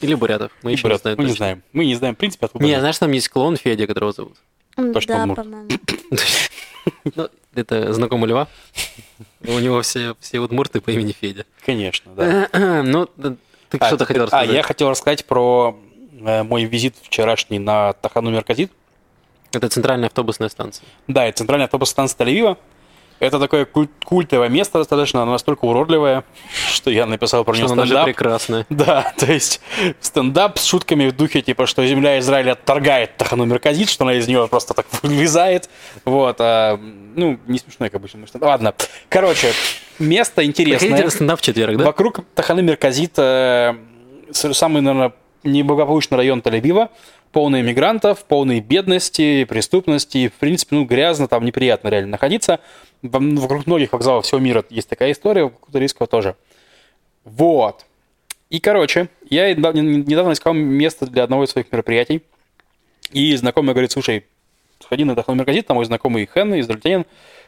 Или 0.01 0.15
бурятов. 0.15 0.53
Мы 0.63 0.73
еще 0.73 0.89
не 0.89 0.99
знаем. 0.99 1.19
мы 1.19 1.25
не 1.25 1.33
знаем. 1.33 1.63
Мы 1.73 1.85
не 1.87 1.95
знаем, 1.95 2.15
в 2.15 2.19
принципе, 2.19 2.47
откуда. 2.47 2.65
Не, 2.65 2.79
знаешь, 2.79 2.99
там 2.99 3.13
есть 3.13 3.29
клоун 3.29 3.57
Федя, 3.57 3.87
которого 3.87 4.13
зовут. 4.13 4.37
Да, 4.77 5.27
по-моему. 5.27 5.69
Ну, 7.17 7.29
это 7.55 7.93
знакомый 7.95 8.29
Льва. 8.29 8.47
У 9.47 9.59
него 9.59 9.81
все, 9.83 10.15
все 10.21 10.39
удмурты 10.41 10.81
по 10.81 10.91
имени 10.91 11.13
Федя. 11.19 11.47
Конечно, 11.65 12.13
да. 12.15 12.49
Ну, 12.83 13.07
ты 13.07 13.37
А, 13.79 13.87
что-то 13.87 14.05
хотел 14.05 14.23
А, 14.25 14.27
рассказать. 14.27 14.51
я 14.51 14.63
хотел 14.63 14.91
рассказать 14.91 15.25
про 15.25 15.79
э, 16.21 16.43
мой 16.43 16.65
визит 16.65 16.95
вчерашний 17.03 17.59
на 17.59 17.93
Тахану 17.95 18.31
Мерказит. 18.31 18.71
Это 19.53 19.69
центральная 19.69 20.09
автобусная 20.09 20.49
станция. 20.49 20.87
Да, 21.09 21.25
это 21.27 21.39
центральная 21.39 21.67
автобусная 21.67 22.07
станция 22.09 22.27
Тель-Авива. 22.27 22.59
Это 23.21 23.39
такое 23.39 23.65
куль- 23.65 23.89
культовое 24.05 24.49
место 24.49 24.79
достаточно, 24.79 25.23
оно 25.23 25.33
настолько 25.33 25.65
уродливое, 25.65 26.25
что 26.71 26.91
я 26.91 27.07
написал 27.07 27.45
про 27.45 27.55
Что 27.55 27.63
него 27.65 27.73
она 27.73 27.83
даже 27.83 27.89
стендап. 27.93 28.05
прекрасная. 28.07 28.67
Да, 28.71 29.13
то 29.17 29.33
есть 29.33 29.61
стендап 30.01 30.59
с 30.59 30.65
шутками 30.65 31.07
в 31.09 31.17
духе, 31.17 31.41
типа, 31.41 31.67
что 31.67 31.87
земля 31.87 32.19
Израиля 32.19 32.53
отторгает 32.53 33.17
Тахану 33.17 33.45
Мерказит, 33.45 33.89
что 33.89 34.05
она 34.05 34.15
из 34.15 34.27
нее 34.29 34.47
просто 34.49 34.75
так 34.75 34.87
вылезает. 35.03 35.71
Вот, 36.05 36.37
а, 36.41 36.77
ну, 36.77 37.39
не 37.47 37.59
смешно, 37.59 37.87
как 37.87 37.95
обычно. 37.95 38.19
может. 38.21 38.35
Ладно, 38.41 38.75
короче, 39.09 39.53
место 39.99 40.37
Приходите 40.43 40.63
интересное. 40.63 41.05
на 41.05 41.11
стендап 41.11 41.39
в 41.41 41.43
четверг, 41.43 41.77
да? 41.79 41.85
Вокруг 41.87 42.21
Таханы 42.35 42.63
Мерказит 42.63 43.13
э, 43.17 43.75
самый, 44.33 44.83
наверное, 44.83 45.13
неблагополучный 45.45 46.17
район 46.19 46.41
Тель-Авива, 46.41 46.89
полный 47.33 47.61
иммигрантов, 47.61 48.25
полный 48.25 48.61
бедности, 48.61 49.45
преступности, 49.45 50.29
в 50.29 50.39
принципе, 50.39 50.77
ну, 50.77 50.85
грязно, 50.85 51.29
там 51.29 51.45
неприятно 51.45 51.89
реально 51.89 52.13
находиться. 52.13 52.61
Во- 53.05 53.41
Вокруг 53.43 53.67
многих 53.67 53.93
вокзалов 53.93 54.25
всего 54.25 54.41
мира 54.41 54.65
есть 54.71 54.89
такая 54.89 55.13
история, 55.13 55.45
вокруг 55.45 55.71
Турийского 55.71 56.07
тоже. 56.09 56.35
Вот. 57.25 57.85
И, 58.51 58.61
короче, 58.61 59.09
я 59.31 59.53
недавно 59.55 60.33
искал 60.33 60.53
место 60.53 61.07
для 61.07 61.25
одного 61.25 61.45
из 61.45 61.51
своих 61.51 61.71
мероприятий, 61.73 62.23
и 63.13 63.35
знакомый 63.37 63.75
говорит, 63.75 63.93
слушай, 63.93 64.25
сходи 64.81 65.05
на 65.05 65.15
Тахану 65.15 65.39
Мерказит, 65.39 65.67
там 65.67 65.77
мой 65.77 65.85
знакомый 65.85 66.27
Хэн, 66.27 66.61
израильтянин, 66.61 67.05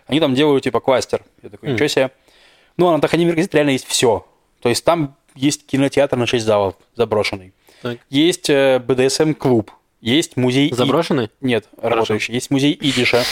они 0.07 0.21
там 0.21 0.35
делают, 0.35 0.65
типа, 0.65 0.81
кластер. 0.81 1.23
Я 1.43 1.49
такой, 1.51 1.71
ничего 1.75 1.89
себе. 1.89 2.11
Ну, 2.77 2.89
а 2.89 2.93
на 2.93 3.01
Тахане 3.01 3.25
Мерказит 3.25 3.55
реально 3.55 3.71
есть 3.71 3.87
все. 3.87 4.27
То 4.61 4.69
есть 4.69 4.85
там 4.85 5.17
есть 5.35 5.67
кинотеатр 5.67 6.17
на 6.17 6.27
6 6.27 6.45
залов 6.45 6.75
заброшенный. 6.95 7.53
Так. 7.83 7.99
Есть 8.11 8.49
э, 8.51 8.83
BDSM-клуб. 8.87 9.71
Есть 10.01 10.37
музей... 10.37 10.69
и- 10.69 10.75
Заброшенный? 10.75 11.31
Нет, 11.41 11.67
работающий. 11.81 12.35
Есть 12.35 12.51
музей 12.51 12.77
идиша. 12.81 13.23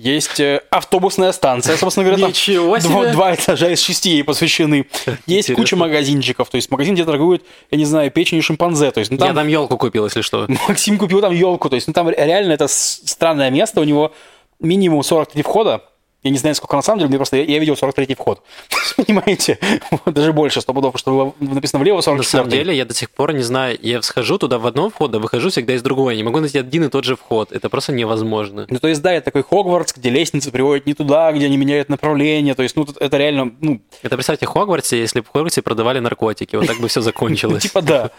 Есть 0.00 0.40
э, 0.40 0.62
автобусная 0.70 1.32
станция, 1.32 1.76
собственно 1.76 2.04
говоря, 2.04 2.22
там 2.22 2.30
Ничего 2.30 2.78
два, 2.78 3.02
себе! 3.02 3.12
два 3.12 3.34
этажа 3.34 3.68
из 3.68 3.82
шести 3.82 4.10
ей 4.10 4.24
посвящены. 4.24 4.86
Есть 5.26 5.50
Интересно. 5.50 5.54
куча 5.56 5.76
магазинчиков. 5.76 6.48
То 6.48 6.56
есть 6.56 6.70
магазин, 6.70 6.94
где 6.94 7.04
торгуют, 7.04 7.44
я 7.70 7.76
не 7.76 7.84
знаю, 7.84 8.10
печенью 8.10 8.42
шимпанзе. 8.42 8.90
То 8.92 9.00
есть, 9.00 9.10
ну, 9.10 9.18
Я 9.18 9.26
там 9.26 9.36
там 9.36 9.48
елку 9.48 9.76
купил, 9.76 10.04
если 10.04 10.22
что. 10.22 10.46
Максим 10.68 10.96
купил 10.96 11.20
там 11.20 11.34
елку. 11.34 11.68
То 11.68 11.74
есть, 11.74 11.86
ну, 11.86 11.92
там 11.92 12.08
реально 12.08 12.52
это 12.52 12.66
странное 12.66 13.50
место. 13.50 13.82
У 13.82 13.84
него 13.84 14.12
минимум 14.58 15.02
43 15.02 15.42
входа. 15.42 15.82
Я 16.22 16.30
не 16.30 16.36
знаю, 16.36 16.54
сколько 16.54 16.76
на 16.76 16.82
самом 16.82 16.98
деле, 16.98 17.08
мне 17.08 17.16
просто 17.16 17.38
я, 17.38 17.44
я 17.44 17.58
видел 17.58 17.76
43 17.76 18.14
вход. 18.14 18.42
Понимаете? 18.96 19.58
Вот, 19.90 20.12
даже 20.14 20.32
больше, 20.34 20.60
сто 20.60 20.74
пудов, 20.74 20.98
что 20.98 21.34
было 21.40 21.52
написано 21.54 21.82
влево 21.82 22.02
44 22.02 22.18
На 22.18 22.30
самом 22.44 22.50
деле, 22.50 22.76
я 22.76 22.84
до 22.84 22.92
сих 22.92 23.10
пор 23.10 23.32
не 23.32 23.42
знаю, 23.42 23.78
я 23.80 24.02
схожу 24.02 24.36
туда 24.36 24.58
в 24.58 24.66
одно 24.66 24.90
вход, 24.90 25.14
а 25.14 25.18
выхожу 25.18 25.48
всегда 25.48 25.74
из 25.74 25.82
другого. 25.82 26.10
Я 26.10 26.16
не 26.16 26.22
могу 26.22 26.40
найти 26.40 26.58
один 26.58 26.84
и 26.84 26.88
тот 26.88 27.04
же 27.04 27.16
вход. 27.16 27.52
Это 27.52 27.70
просто 27.70 27.92
невозможно. 27.92 28.66
Ну, 28.68 28.78
то 28.78 28.88
есть, 28.88 29.00
да, 29.00 29.12
это 29.14 29.24
такой 29.26 29.42
Хогвартс, 29.42 29.94
где 29.94 30.10
лестницы 30.10 30.50
приводят 30.50 30.86
не 30.86 30.92
туда, 30.92 31.32
где 31.32 31.46
они 31.46 31.56
меняют 31.56 31.88
направление. 31.88 32.54
То 32.54 32.62
есть, 32.62 32.76
ну, 32.76 32.84
тут 32.84 32.98
это 33.00 33.16
реально, 33.16 33.54
ну, 33.60 33.80
Это 34.02 34.16
представьте, 34.16 34.44
Хогвартсе, 34.44 34.98
если 34.98 35.20
бы 35.20 35.26
в 35.26 35.30
Хогвартсе 35.32 35.62
продавали 35.62 36.00
наркотики, 36.00 36.54
вот 36.56 36.66
так 36.66 36.78
бы 36.80 36.88
все 36.88 37.00
закончилось. 37.00 37.62
типа 37.62 37.80
да. 37.80 38.10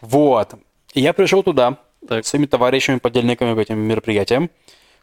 Вот. 0.00 0.54
Я 0.94 1.12
пришел 1.12 1.42
туда 1.42 1.76
Так. 2.08 2.24
с 2.24 2.30
своими 2.30 2.46
товарищами, 2.46 2.98
подельниками 2.98 3.54
по 3.54 3.60
этим 3.60 3.78
мероприятиям. 3.78 4.50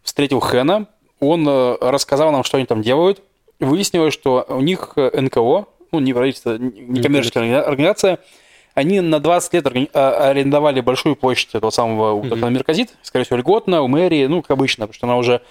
Встретил 0.02 0.40
Хэна. 0.40 0.88
Он 1.24 1.48
э, 1.48 1.78
рассказал 1.82 2.32
нам, 2.32 2.44
что 2.44 2.58
они 2.58 2.66
там 2.66 2.82
делают. 2.82 3.22
Выяснилось, 3.60 4.14
что 4.14 4.46
у 4.50 4.62
них 4.62 4.94
э, 4.96 5.20
НКО, 5.22 5.66
ну, 5.92 6.00
не 6.00 6.14
правительство, 6.14 6.58
не 6.58 7.02
коммерческая 7.02 7.62
организация, 7.62 8.20
они 8.74 9.00
на 9.02 9.20
20 9.20 9.54
лет 9.54 9.90
а- 9.94 10.30
арендовали 10.30 10.82
большую 10.82 11.16
площадь 11.16 11.54
этого 11.54 11.70
самого 11.70 12.18
Мгм. 12.22 12.34
mm 12.34 12.52
Мерказит, 12.52 12.94
скорее 13.04 13.26
всего, 13.26 13.38
льготно, 13.38 13.82
у 13.84 13.88
мэрии, 13.88 14.26
ну, 14.26 14.42
как 14.42 14.52
обычно, 14.52 14.88
потому 14.88 14.96
что 14.96 15.08
она 15.08 15.18
уже 15.18 15.42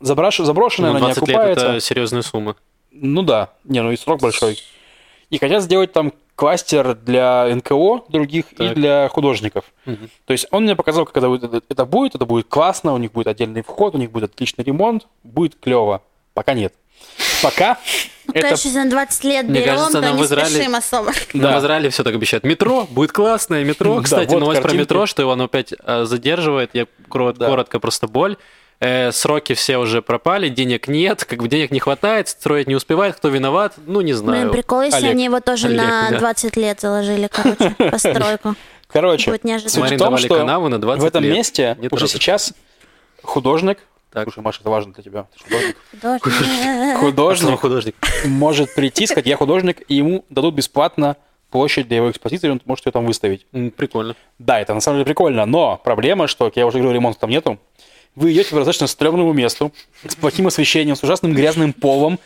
забраш- 0.00 0.44
заброшенная, 0.44 0.90
Ну, 0.92 0.98
она 0.98 1.08
не 1.08 1.14
20 1.14 1.28
лет 1.28 1.36
окупается. 1.36 1.66
это 1.68 1.80
серьезная 1.80 2.22
сумма. 2.22 2.56
Ну 2.92 3.22
да, 3.22 3.50
не, 3.64 3.82
ну 3.82 3.90
и 3.92 3.96
срок 3.96 4.20
большой. 4.20 4.58
И 5.30 5.38
хотят 5.38 5.62
сделать 5.62 5.92
там 5.92 6.12
кластер 6.36 6.94
для 6.94 7.46
НКО 7.54 8.04
других 8.08 8.52
и 8.52 8.56
Так. 8.56 8.74
для 8.74 9.08
художников. 9.08 9.64
Мгм. 9.86 10.10
То 10.26 10.32
есть 10.32 10.46
он 10.50 10.64
мне 10.64 10.76
показал, 10.76 11.04
как 11.06 11.16
это, 11.16 11.28
будет- 11.28 11.64
это, 11.68 11.84
будет, 11.86 12.14
это 12.14 12.24
будет 12.26 12.46
классно, 12.48 12.92
у 12.94 12.98
них 12.98 13.12
будет 13.12 13.26
отдельный 13.26 13.62
вход, 13.62 13.94
у 13.94 13.98
них 13.98 14.10
будет 14.10 14.32
отличный 14.34 14.62
ремонт, 14.64 15.06
будет 15.24 15.56
клево. 15.58 16.02
Пока 16.34 16.52
нет. 16.54 16.74
Пока 17.42 17.78
это... 18.34 18.48
Если 18.48 18.70
на 18.70 18.88
20 18.90 19.24
лет 19.24 19.46
Мне 19.48 19.60
берем, 19.60 19.76
кажется, 19.76 20.00
нам 20.00 20.16
не 20.16 20.22
в 20.22 20.26
Израиле- 20.26 20.46
спешим 20.50 20.74
особо. 20.74 21.12
Нам 21.32 21.42
Да. 21.42 21.56
в 21.56 21.60
Израиле 21.62 21.90
все 21.90 22.04
так 22.04 22.14
обещают. 22.14 22.44
Метро 22.44 22.86
будет 22.90 23.12
классное, 23.12 23.64
метро. 23.64 23.94
Да, 23.96 24.02
Кстати, 24.02 24.30
вот 24.30 24.40
новость 24.40 24.60
про 24.60 24.68
картинки. 24.68 24.82
метро, 24.82 25.06
что 25.06 25.22
его 25.22 25.32
оно 25.32 25.44
опять 25.44 25.72
э, 25.84 26.04
задерживает. 26.04 26.70
Я 26.74 26.86
кро- 27.08 27.34
Да. 27.36 27.48
коротко 27.48 27.80
просто 27.80 28.06
боль. 28.08 28.36
Э, 28.78 29.10
сроки 29.10 29.54
все 29.54 29.78
уже 29.78 30.02
пропали, 30.02 30.50
денег 30.50 30.86
нет, 30.86 31.24
как 31.24 31.40
бы 31.40 31.48
денег 31.48 31.70
не 31.70 31.80
хватает, 31.80 32.28
строить 32.28 32.66
не 32.66 32.74
успевает, 32.74 33.16
кто 33.16 33.28
виноват, 33.28 33.74
ну 33.86 34.02
не 34.02 34.12
знаю. 34.12 34.42
Блин, 34.42 34.52
прикол, 34.52 34.82
если 34.82 34.98
Олег. 34.98 35.10
они 35.12 35.24
его 35.24 35.40
тоже 35.40 35.68
Олег, 35.68 35.80
на 35.82 36.10
да. 36.10 36.18
20 36.18 36.56
лет 36.58 36.80
заложили, 36.80 37.26
короче, 37.32 37.70
постройку. 37.90 38.54
Короче, 38.88 39.30
суть 39.66 39.92
в 39.92 39.96
том, 39.98 40.18
что 40.18 40.36
канаву 40.38 40.68
на 40.68 40.78
20 40.78 41.02
в 41.02 41.06
этом 41.06 41.22
лет. 41.24 41.32
месте 41.34 41.76
уже 41.90 42.06
сейчас 42.06 42.52
художник, 43.22 43.78
Так. 44.12 44.24
слушай, 44.24 44.40
Маша, 44.40 44.60
это 44.60 44.68
важно 44.68 44.92
для 44.92 45.02
тебя, 45.02 45.26
художник, 45.42 45.76
Художник. 45.92 46.98
художник 47.00 47.60
художник. 47.60 47.94
может 48.26 48.74
прийти, 48.74 49.06
сказать, 49.06 49.26
я 49.26 49.36
художник, 49.36 49.82
и 49.88 49.94
ему 49.94 50.24
дадут 50.28 50.54
бесплатно 50.54 51.16
площадь 51.50 51.88
для 51.88 51.96
его 51.98 52.10
экспозиции, 52.10 52.50
он 52.50 52.60
может 52.66 52.84
ее 52.84 52.92
там 52.92 53.06
выставить. 53.06 53.46
Прикольно. 53.76 54.14
Да, 54.38 54.60
это 54.60 54.74
на 54.74 54.80
самом 54.80 54.98
деле 54.98 55.06
прикольно, 55.06 55.46
но 55.46 55.80
проблема, 55.82 56.26
что, 56.26 56.44
как 56.46 56.56
я 56.56 56.66
уже 56.66 56.78
говорил, 56.78 56.92
ремонта 56.92 57.20
там 57.20 57.30
нету. 57.30 57.58
Вы 58.16 58.32
идете 58.32 58.50
по 58.50 58.56
достаточно 58.56 58.86
стрёмному 58.86 59.32
месту, 59.32 59.72
с 60.08 60.14
плохим 60.16 60.46
освещением, 60.46 60.96
с 60.96 61.02
ужасным 61.04 61.32
грязным 61.34 61.72
полом, 61.72 62.18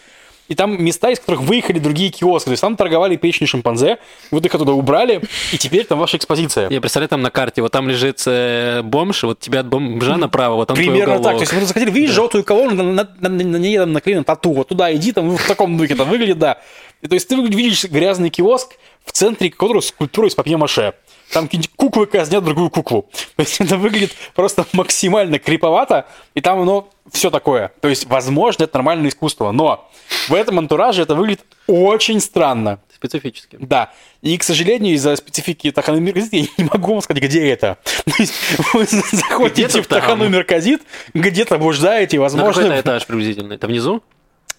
и 0.49 0.55
там 0.57 0.83
места, 0.83 1.11
из 1.11 1.21
которых 1.21 1.43
выехали 1.43 1.79
другие 1.79 2.11
киоски. 2.11 2.47
То 2.47 2.51
есть 2.53 2.61
там 2.61 2.77
торговали 2.77 3.15
печень 3.17 3.47
шимпанзе, 3.47 3.99
вот 4.33 4.45
их 4.45 4.53
оттуда 4.55 4.73
убрали, 4.73 5.21
и 5.53 5.59
теперь 5.59 5.85
там 5.85 5.99
ваша 6.01 6.17
экспозиция. 6.17 6.69
Я 6.71 6.81
представляю, 6.81 7.09
там 7.09 7.23
на 7.23 7.31
карте, 7.31 7.63
вот 7.63 7.71
там 7.71 7.89
лежит 7.89 8.23
э, 8.27 8.83
бомж, 8.83 9.23
вот 9.25 9.39
тебя 9.41 9.61
от 9.61 9.69
бомжа 9.69 10.17
направо, 10.17 10.55
вот 10.57 10.69
там 10.69 10.77
Примерно 10.77 11.15
так. 11.23 11.35
То 11.37 11.41
есть 11.43 11.53
вы 11.53 11.61
захотели 11.65 11.91
видеть 11.91 12.11
желтую 12.11 12.43
колонну, 12.45 12.83
на, 12.83 12.93
на- 13.21 13.29
на- 13.29 13.45
на 13.45 13.57
ней 13.59 13.77
там 13.79 13.93
наклеено 13.93 14.25
тату. 14.25 14.53
Вот 14.53 14.69
туда 14.69 14.93
иди, 14.95 15.13
там 15.13 15.37
в 15.37 15.47
таком 15.47 15.77
духе 15.77 15.95
там 15.95 16.09
выглядит, 16.09 16.39
да. 16.39 16.59
И 17.01 17.07
то 17.07 17.15
есть 17.15 17.29
ты 17.29 17.37
видишь 17.37 17.85
грязный 17.85 18.31
киоск, 18.31 18.73
в 19.05 19.13
центре 19.13 19.51
которого 19.51 19.81
скульптура 19.81 20.27
из 20.29 20.35
папье-маше. 20.35 20.95
Там 21.33 21.45
какие-нибудь 21.45 21.71
куклы 21.77 22.07
казнят 22.07 22.45
другую 22.45 22.71
куклу. 22.71 23.09
То 23.37 23.43
есть 23.43 23.61
это 23.61 23.77
выглядит 23.77 24.13
просто 24.35 24.67
максимально 24.73 25.39
криповато, 25.39 26.07
и 26.35 26.41
там 26.41 26.61
оно 26.61 26.89
все 27.13 27.31
такое. 27.31 27.73
То 27.81 27.89
есть, 27.89 28.07
возможно, 28.07 28.65
это 28.65 28.77
нормальное 28.77 29.11
искусство, 29.11 29.53
но 29.53 29.91
в 30.29 30.35
этом 30.35 30.59
антураже 30.59 31.03
это 31.03 31.15
выглядит 31.15 31.45
очень 31.67 32.21
странно. 32.21 32.81
Специфически. 32.95 33.57
Да. 33.61 33.93
И, 34.21 34.37
к 34.37 34.43
сожалению, 34.43 34.95
из-за 34.95 35.17
специфики 35.17 35.71
Тахану 35.71 36.01
Мерказит 36.01 36.33
я 36.33 36.47
не 36.59 36.65
могу 36.65 36.93
вам 36.93 37.01
сказать, 37.01 37.23
где 37.23 37.49
это. 37.49 37.79
То 38.05 38.13
есть 38.19 38.35
вы 38.75 38.85
заходите 39.13 39.81
в 39.81 39.85
в 39.85 39.87
Тахану. 39.87 40.19
Тахану 40.19 40.29
Мерказит, 40.29 40.83
где-то 41.15 41.59
блуждаете, 41.59 42.19
Ну, 42.19 42.25
возможно, 42.25 42.63
какой 42.63 42.77
это 42.79 42.91
этаж 42.91 43.07
приблизительно? 43.07 43.55
Это 43.55 43.67
внизу? 43.67 44.03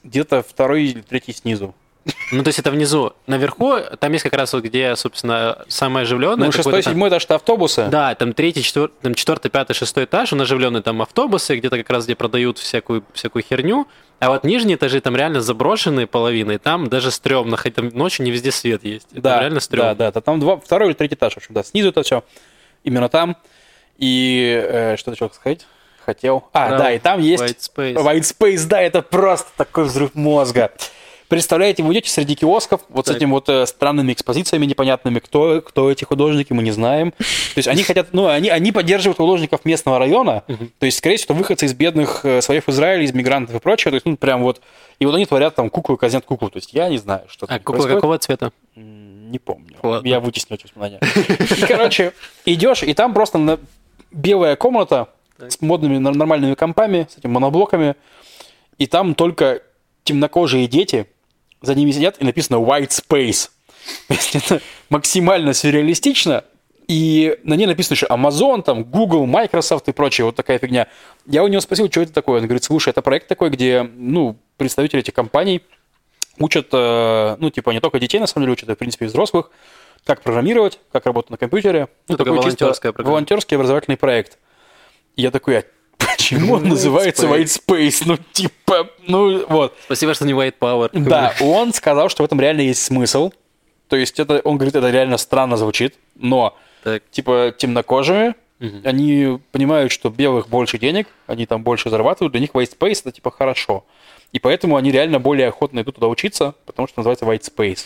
где-то 0.04 0.44
второй 0.44 0.86
или 0.86 1.02
третий 1.02 1.34
снизу. 1.34 1.76
Ну, 2.32 2.43
то 2.43 2.47
есть 2.47 2.60
это 2.60 2.72
внизу. 2.72 3.14
Наверху, 3.28 3.76
там 3.99 4.12
есть 4.14 4.24
как 4.24 4.34
раз 4.34 4.54
вот 4.54 4.64
где, 4.64 4.95
собственно, 4.95 5.64
самое 5.68 6.04
оживленное. 6.04 6.47
Ну, 6.47 6.52
шестой, 6.52 6.82
седьмой 6.82 7.10
этаж 7.10 7.26
это 7.26 7.36
автобусы. 7.36 7.88
Да, 7.91 8.16
там 8.16 8.34
третий, 8.34 8.64
четвертый, 8.64 8.95
там 9.02 9.14
четвертый, 9.14 9.49
пятый, 9.49 9.74
шестой 9.74 10.06
этаж, 10.06 10.34
он 10.34 10.41
оживленный, 10.41 10.82
там 10.82 11.02
автобусы, 11.02 11.58
где-то 11.58 11.78
как 11.78 11.89
раз 11.89 12.06
где 12.06 12.16
продают 12.16 12.58
всякую, 12.58 13.04
всякую 13.14 13.43
херню. 13.43 13.88
А 14.20 14.30
вот 14.30 14.43
нижние 14.43 14.78
этажи 14.78 15.02
там 15.02 15.16
реально 15.16 15.41
заброшенные 15.41 16.08
половины, 16.08 16.54
и 16.54 16.58
там 16.58 16.88
даже 16.88 17.12
стрёмно, 17.12 17.58
хоть 17.58 17.76
там 17.76 17.89
ночью 17.89 18.26
не 18.26 18.32
везде 18.32 18.52
свет 18.52 18.84
есть. 18.84 19.08
Да, 19.12 19.39
реально 19.41 19.60
стрёмно. 19.60 19.95
да, 19.95 20.12
да. 20.12 20.22
Там 20.22 20.39
два, 20.39 20.58
второй 20.58 20.89
или 20.89 20.93
третий 20.95 21.16
этаж, 21.16 21.34
в 21.34 21.38
общем, 21.38 21.54
да. 21.54 21.64
Снизу 21.64 21.89
это 21.89 22.04
все. 22.04 22.24
Именно 22.84 23.10
там. 23.10 23.38
И 23.97 24.64
э, 24.68 24.95
что 24.97 25.12
ты 25.12 25.18
хотел 25.18 25.32
сказать? 25.34 25.68
Хотел. 26.06 26.47
А, 26.54 26.70
Про 26.70 26.78
да, 26.78 26.91
и 26.93 26.99
там 26.99 27.20
есть 27.20 27.43
White 27.43 27.93
Space. 27.93 27.93
White 27.95 28.36
Space, 28.38 28.68
да, 28.68 28.82
это 28.82 29.02
просто 29.02 29.49
такой 29.56 29.84
взрыв 29.84 30.16
мозга. 30.16 30.72
Представляете, 31.32 31.82
вы 31.82 31.94
идете 31.94 32.10
среди 32.10 32.36
киосков, 32.36 32.82
вот 32.90 33.06
Так. 33.06 33.14
с 33.14 33.18
этими 33.18 33.32
вот 33.32 33.48
э, 33.48 33.66
странными 33.66 34.12
экспозициями 34.12 34.66
непонятными, 34.66 35.20
кто, 35.20 35.62
кто 35.62 35.90
эти 35.90 36.04
художники, 36.04 36.52
мы 36.52 36.62
не 36.62 36.72
знаем. 36.72 37.12
То 37.14 37.24
есть 37.56 37.70
они 37.70 37.84
хотят, 37.84 38.10
ну, 38.12 38.28
они, 38.28 38.50
они 38.50 38.74
поддерживают 38.74 39.16
художников 39.16 39.64
местного 39.64 39.98
района, 39.98 40.44
то 40.78 40.86
есть, 40.86 40.98
скорее 40.98 41.16
всего, 41.16 41.34
выходцы 41.36 41.68
из 41.68 41.74
бедных 41.74 42.26
э, 42.26 42.42
слоев 42.42 42.68
Израиля, 42.68 43.06
из 43.06 43.14
мигрантов 43.14 43.56
и 43.56 43.60
прочее, 43.60 43.92
то 43.92 43.96
есть, 43.96 44.06
ну, 44.06 44.18
прям 44.18 44.44
вот, 44.44 44.60
и 45.00 45.06
вот 45.06 45.16
они 45.16 45.26
творят 45.26 45.56
там 45.56 45.70
куклы, 45.70 45.96
казнят 45.96 46.26
куклу, 46.26 46.50
то 46.50 46.58
есть 46.58 46.74
я 46.74 46.90
не 46.90 46.98
знаю, 46.98 47.24
что 47.30 47.46
А 47.48 47.60
кукла 47.60 47.76
происходит. 47.76 47.96
какого 47.96 48.18
цвета? 48.18 48.52
Не 48.76 49.40
помню. 49.40 49.78
Ладно. 49.82 50.06
Я 50.06 50.20
вытесню 50.20 50.58
эти 50.58 50.64
воспоминания. 50.64 51.00
И, 51.00 51.66
короче, 51.66 52.12
идешь, 52.44 52.84
и 52.84 52.94
там 52.94 53.14
просто 53.14 53.58
белая 54.12 54.58
комната 54.58 55.08
с 55.40 55.62
модными 55.62 55.96
нор- 55.96 56.14
нормальными 56.18 56.56
компами, 56.56 57.08
с 57.10 57.18
этими 57.18 57.32
моноблоками, 57.32 57.96
и 58.78 58.86
там 58.86 59.16
только 59.16 59.62
темнокожие 60.04 60.68
дети, 60.68 61.08
за 61.62 61.76
ними 61.76 61.91
сидят, 61.91 62.18
и 62.20 62.26
написано 62.26 62.57
White 62.57 62.89
Space. 62.89 63.49
То 64.07 64.14
есть 64.14 64.36
это 64.36 64.62
максимально 64.89 65.53
сюрреалистично, 65.53 66.43
и 66.88 67.38
на 67.43 67.53
ней 67.53 67.68
написано 67.68 67.95
еще 67.95 68.07
Amazon, 68.07 68.64
там, 68.64 68.84
Google, 68.84 69.26
Microsoft 69.26 69.88
и 69.88 69.93
прочее, 69.93 70.26
вот 70.26 70.36
такая 70.36 70.59
фигня. 70.59 70.88
Я 71.26 71.43
у 71.43 71.47
него 71.47 71.62
спросил, 71.62 71.89
что 71.89 72.01
это 72.01 72.12
такое. 72.12 72.39
Он 72.39 72.45
говорит, 72.45 72.64
слушай, 72.64 72.89
это 72.89 73.01
проект 73.01 73.28
такой, 73.28 73.49
где, 73.49 73.84
ну, 73.84 74.38
представители 74.57 74.99
этих 74.99 75.14
компаний 75.14 75.62
учат, 76.38 76.68
э, 76.74 77.38
ну, 77.39 77.49
типа, 77.49 77.70
не 77.72 77.80
только 77.80 77.99
детей, 77.99 78.20
на 78.20 78.28
самом 78.28 78.43
деле, 78.43 78.53
учат, 78.53 78.70
а, 78.70 78.76
в 78.76 78.78
принципе, 78.78 79.05
и 79.05 79.07
взрослых, 79.07 79.51
как 80.03 80.22
программировать, 80.22 80.80
как 80.91 81.05
работать 81.05 81.32
на 81.32 81.38
компьютере. 81.38 81.88
Ну, 82.07 82.18
такая 82.18 82.36
такой 82.36 82.49
чисто 82.49 82.66
волонтерская 82.66 82.91
программа. 82.91 83.14
Волонтерский 83.14 83.55
образовательный 83.55 83.97
проект. 83.97 84.38
И 85.16 85.22
я 85.22 85.32
такой, 85.32 85.59
а 85.59 85.64
почему 86.10 86.56
он 86.56 86.70
называется. 86.70 87.28
White 87.28 87.62
Space? 87.66 88.04
Ну, 88.06 88.18
типа, 88.34 88.89
ну, 89.08 89.45
вот. 89.47 89.76
Спасибо, 89.86 90.14
что 90.14 90.26
не 90.26 90.34
White 90.34 90.56
Power. 90.60 90.89
Да, 90.93 91.34
он 91.41 91.74
сказал, 91.74 92.10
что 92.10 92.24
в 92.24 92.26
этом 92.26 92.39
реально 92.39 92.62
есть 92.62 92.84
смысл. 92.84 93.32
То 93.88 93.95
есть 93.97 94.20
это, 94.20 94.39
он 94.45 94.58
говорит, 94.58 94.76
это 94.76 94.89
реально 94.89 95.18
странно 95.18 95.58
звучит, 95.58 95.95
но 96.16 96.58
Так. 96.84 97.04
типа 97.12 97.54
темнокожие, 97.58 98.36
Мгм. 98.60 98.82
они 98.86 99.39
понимают, 99.52 99.91
что 99.91 100.10
белых 100.10 100.47
больше 100.47 100.78
денег, 100.78 101.08
они 101.28 101.45
там 101.45 101.64
больше 101.64 101.89
зарабатывают, 101.89 102.32
для 102.32 102.39
них 102.41 102.52
white 102.52 102.78
space 102.78 103.02
это 103.02 103.12
типа 103.12 103.32
хорошо. 103.32 103.84
И 104.32 104.39
поэтому 104.39 104.78
они 104.78 104.91
реально 104.91 105.20
более 105.20 105.47
охотно 105.49 105.82
идут 105.82 105.95
туда 105.95 106.08
учиться, 106.08 106.54
потому 106.66 106.88
что 106.88 106.99
называется 106.99 107.26
white 107.26 107.41
space. 107.41 107.86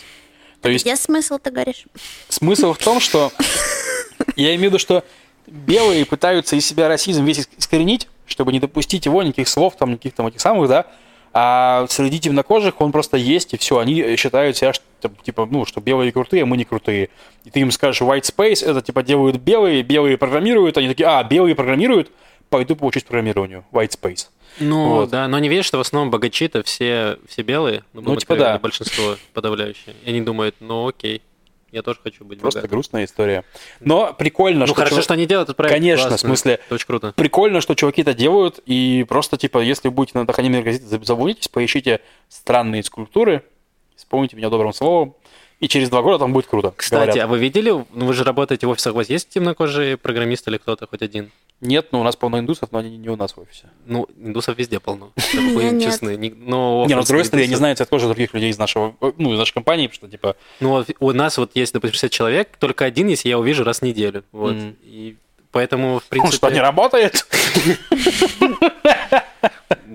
То 0.62 0.68
есть 0.68 0.84
Где 0.84 0.94
смысл, 0.96 1.38
ты 1.38 1.50
говоришь? 1.50 1.84
смысл 2.28 2.72
в 2.72 2.78
том, 2.78 3.00
что 3.00 3.32
я 4.36 4.48
имею 4.54 4.60
в 4.70 4.74
виду, 4.74 4.78
что 4.78 5.02
белые 5.46 6.04
пытаются 6.04 6.56
из 6.56 6.66
себя 6.66 6.88
расизм 6.88 7.24
весь 7.24 7.40
иск- 7.40 7.50
искоренить, 7.58 8.08
чтобы 8.26 8.52
не 8.52 8.60
допустить 8.60 9.06
его, 9.06 9.22
никаких 9.22 9.48
слов, 9.48 9.76
там, 9.76 9.92
никаких 9.92 10.14
там 10.14 10.26
этих 10.26 10.40
самых, 10.40 10.68
да, 10.68 10.86
а 11.32 11.86
среди 11.90 12.18
темнокожих 12.18 12.80
он 12.80 12.92
просто 12.92 13.16
есть, 13.18 13.52
и 13.52 13.58
все, 13.58 13.78
они 13.78 14.16
считают 14.16 14.56
себя, 14.56 14.72
что, 14.72 14.84
типа, 15.22 15.46
ну, 15.50 15.66
что 15.66 15.80
белые 15.80 16.10
крутые, 16.10 16.44
а 16.44 16.46
мы 16.46 16.56
не 16.56 16.64
крутые. 16.64 17.10
И 17.44 17.50
ты 17.50 17.60
им 17.60 17.70
скажешь, 17.70 18.00
white 18.00 18.22
space, 18.22 18.64
это, 18.66 18.80
типа, 18.80 19.02
делают 19.02 19.36
белые, 19.36 19.82
белые 19.82 20.16
программируют, 20.16 20.78
они 20.78 20.88
такие, 20.88 21.06
а, 21.06 21.22
белые 21.24 21.54
программируют, 21.54 22.10
пойду 22.48 22.74
поучусь 22.74 23.02
программированию, 23.04 23.64
white 23.70 23.90
space. 24.00 24.28
Ну, 24.60 24.88
Вот. 24.88 25.10
да, 25.10 25.28
но 25.28 25.36
они 25.36 25.50
видят, 25.50 25.66
что 25.66 25.76
в 25.76 25.82
основном 25.82 26.10
богачи-то 26.10 26.62
все, 26.62 27.18
все 27.28 27.42
белые. 27.42 27.84
Ну, 27.92 28.00
будем 28.00 28.18
типа, 28.18 28.36
да. 28.36 28.58
Большинство 28.58 29.16
подавляющее. 29.34 29.94
И 30.04 30.08
они 30.08 30.22
думают, 30.22 30.54
ну 30.60 30.88
окей, 30.88 31.20
я 31.76 31.82
тоже 31.82 32.00
хочу 32.02 32.24
быть 32.24 32.40
Просто 32.40 32.60
богатым. 32.60 32.74
грустная 32.74 33.04
история. 33.04 33.44
Но 33.80 34.12
прикольно, 34.14 34.60
Ну 34.60 34.66
что... 34.66 34.74
хорошо, 34.74 34.96
чувак- 34.96 35.04
что 35.04 35.14
они 35.14 35.26
делают 35.26 35.46
этот 35.50 35.56
проект. 35.56 35.74
Конечно, 35.74 36.06
в 36.06 36.08
классно. 36.08 36.28
смысле- 36.28 36.54
Это 36.64 36.74
очень 36.74 36.86
круто. 36.86 37.12
прикольно, 37.14 37.60
что 37.60 37.74
чуваки 37.74 38.00
это 38.02 38.14
делают, 38.14 38.60
и 38.66 39.04
просто, 39.08 39.36
типа, 39.36 39.58
если 39.58 39.88
будете 39.90 40.18
на 40.18 40.26
Тахане 40.26 40.62
газете, 40.62 40.84
заблудитесь, 41.04 41.48
поищите 41.48 42.00
странные 42.28 42.82
скульптуры, 42.82 43.42
вспомните 43.94 44.36
меня 44.36 44.48
добрым 44.50 44.72
словом, 44.72 45.14
и 45.58 45.68
через 45.68 45.88
два 45.88 46.02
года 46.02 46.18
там 46.18 46.32
будет 46.32 46.46
круто. 46.46 46.72
Кстати, 46.76 47.06
говорят. 47.06 47.24
а 47.24 47.26
вы 47.28 47.38
видели, 47.38 47.70
ну 47.70 48.06
вы 48.06 48.12
же 48.12 48.24
работаете 48.24 48.66
в 48.66 48.70
офисах, 48.70 48.92
у 48.92 48.96
вас 48.96 49.08
есть 49.08 49.30
темнокожие 49.30 49.96
программисты 49.96 50.50
или 50.50 50.58
кто-то 50.58 50.86
хоть 50.86 51.00
один? 51.02 51.30
Нет, 51.62 51.88
ну 51.92 52.00
у 52.00 52.02
нас 52.02 52.14
полно 52.16 52.38
индусов, 52.38 52.70
но 52.72 52.80
они 52.80 52.98
не 52.98 53.08
у 53.08 53.16
нас 53.16 53.32
в 53.34 53.40
офисе. 53.40 53.70
Ну, 53.86 54.06
индусов 54.18 54.58
везде 54.58 54.78
полно. 54.80 55.12
У 55.32 55.36
меня 55.38 55.54
Будем 55.54 55.78
нет. 55.78 55.90
честны. 55.90 56.16
Ни- 56.18 56.28
Но 56.36 56.84
не, 56.86 56.94
ну, 56.94 57.02
с 57.02 57.06
другой 57.06 57.24
стороны, 57.24 57.44
я 57.44 57.48
не 57.48 57.54
знаю 57.56 57.74
цвет 57.76 57.88
кожи 57.88 58.04
других 58.06 58.34
людей 58.34 58.50
из 58.50 58.58
нашего, 58.58 58.94
ну, 59.16 59.32
из 59.32 59.38
нашей 59.38 59.54
компании, 59.54 59.86
потому 59.86 60.08
что, 60.08 60.10
типа, 60.10 60.36
Ну, 60.60 60.68
вот 60.70 60.90
у 61.00 61.12
нас 61.12 61.38
вот 61.38 61.52
есть, 61.54 61.72
допустим, 61.72 61.94
60 61.94 62.10
человек, 62.10 62.48
только 62.58 62.84
один 62.84 63.08
есть, 63.08 63.24
я 63.24 63.30
его 63.32 63.42
вижу 63.42 63.64
раз 63.64 63.78
в 63.78 63.82
неделю. 63.82 64.24
Вот. 64.32 64.54
И 64.82 65.16
поэтому, 65.50 65.92
в 65.92 65.94
он 65.94 66.02
принципе... 66.10 66.36
что, 66.36 66.50
не 66.50 66.60
работает? 66.60 67.26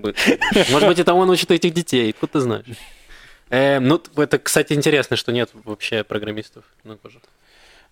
Может 0.72 0.88
быть, 0.88 0.98
это 1.00 1.14
он 1.14 1.30
учит 1.30 1.52
этих 1.52 1.74
детей, 1.74 2.10
откуда 2.10 2.34
ты 2.34 2.40
знаешь? 2.40 2.66
Э, 3.52 3.80
ну, 3.80 4.02
это, 4.16 4.40
кстати, 4.40 4.74
интересно, 4.74 5.18
что 5.18 5.32
нет 5.32 5.50
вообще 5.54 6.04
программистов 6.04 6.64
на 6.84 6.96
коже. 6.98 7.20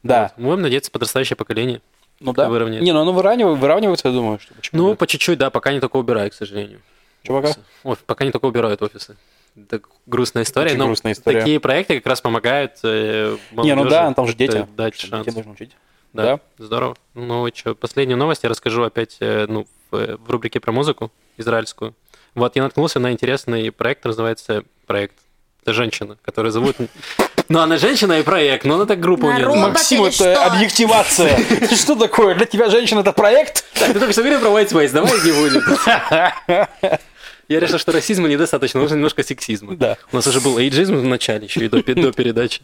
Да. 0.03 0.31
Вот. 0.35 0.43
Мы 0.43 0.49
будем 0.51 0.61
надеяться, 0.63 0.89
подрастающее 0.89 1.35
поколение. 1.37 1.81
Ну 2.19 2.33
да. 2.33 2.49
выровняет. 2.49 2.81
Не, 2.81 2.91
ну 2.91 3.01
оно 3.01 3.13
выравнивается, 3.13 3.61
выравнивается, 3.61 4.07
я 4.09 4.13
думаю, 4.13 4.39
что 4.39 4.53
почему 4.53 4.81
Ну, 4.81 4.89
нет? 4.89 4.97
по 4.97 5.07
чуть-чуть, 5.07 5.37
да, 5.37 5.49
пока 5.49 5.71
не 5.71 5.79
только 5.79 5.97
убирают, 5.97 6.33
к 6.33 6.35
сожалению. 6.35 6.81
Чё 7.23 7.41
пока? 7.41 7.53
Оф- 7.83 8.03
пока 8.05 8.25
не 8.25 8.31
только 8.31 8.45
убирают 8.45 8.81
офисы. 8.81 9.17
Это 9.55 9.81
грустная 10.05 10.43
история. 10.43 10.67
Очень 10.69 10.79
но 10.79 10.85
грустная 10.85 11.13
история. 11.13 11.39
Такие 11.39 11.59
проекты 11.59 11.95
как 11.97 12.07
раз 12.07 12.21
помогают 12.21 12.73
э, 12.83 13.37
Не, 13.51 13.75
ну 13.75 13.85
да, 13.85 14.13
там 14.13 14.27
же 14.27 14.33
дети. 14.33 14.67
Дать 14.75 14.95
Что, 14.95 15.07
шанс. 15.07 15.25
Детей 15.25 15.37
нужно 15.37 15.51
учить. 15.53 15.75
Да, 16.13 16.39
здорово. 16.57 16.95
Ну, 17.13 17.47
что, 17.53 17.75
последнюю 17.75 18.17
новость 18.17 18.43
я 18.43 18.49
расскажу 18.49 18.83
опять 18.83 19.17
э, 19.19 19.45
ну, 19.47 19.67
в, 19.91 20.17
в 20.17 20.29
рубрике 20.29 20.59
про 20.59 20.71
музыку 20.71 21.11
израильскую. 21.37 21.95
Вот, 22.35 22.55
я 22.55 22.63
наткнулся 22.63 22.99
на 22.99 23.11
интересный 23.11 23.71
проект, 23.71 24.05
называется 24.05 24.63
проект. 24.87 25.15
Это 25.69 25.75
женщина, 25.75 26.17
которую 26.23 26.51
зовут... 26.51 26.77
Ну, 27.47 27.59
она 27.59 27.77
женщина 27.77 28.19
и 28.19 28.23
проект, 28.23 28.65
но 28.65 28.73
она 28.73 28.87
так 28.87 28.99
группа 28.99 29.25
у 29.25 29.31
нее. 29.31 29.45
робот 29.45 29.69
Максим, 29.69 30.03
это 30.03 30.15
что? 30.15 30.45
объективация. 30.45 31.39
Что 31.75 31.95
такое? 31.95 32.33
Для 32.33 32.47
тебя 32.47 32.69
женщина 32.71 33.01
это 33.01 33.11
проект? 33.11 33.65
Так, 33.75 33.93
ты 33.93 33.99
только 33.99 34.13
что 34.13 34.23
говорил 34.23 34.39
про 34.39 34.49
White 34.49 34.69
Space, 34.69 34.91
давай 34.91 35.11
не 35.23 35.31
будем. 35.31 36.97
Я 37.47 37.59
решил, 37.59 37.77
что 37.77 37.91
расизма 37.91 38.27
недостаточно, 38.27 38.79
нужно 38.79 38.95
немножко 38.95 39.21
сексизма. 39.23 39.75
Да. 39.75 39.97
У 40.11 40.15
нас 40.15 40.25
уже 40.25 40.41
был 40.41 40.57
эйджизм 40.57 40.95
в 40.95 41.03
начале, 41.03 41.45
еще 41.45 41.65
и 41.65 41.69
до, 41.69 41.83
до 41.83 42.11
передачи. 42.13 42.61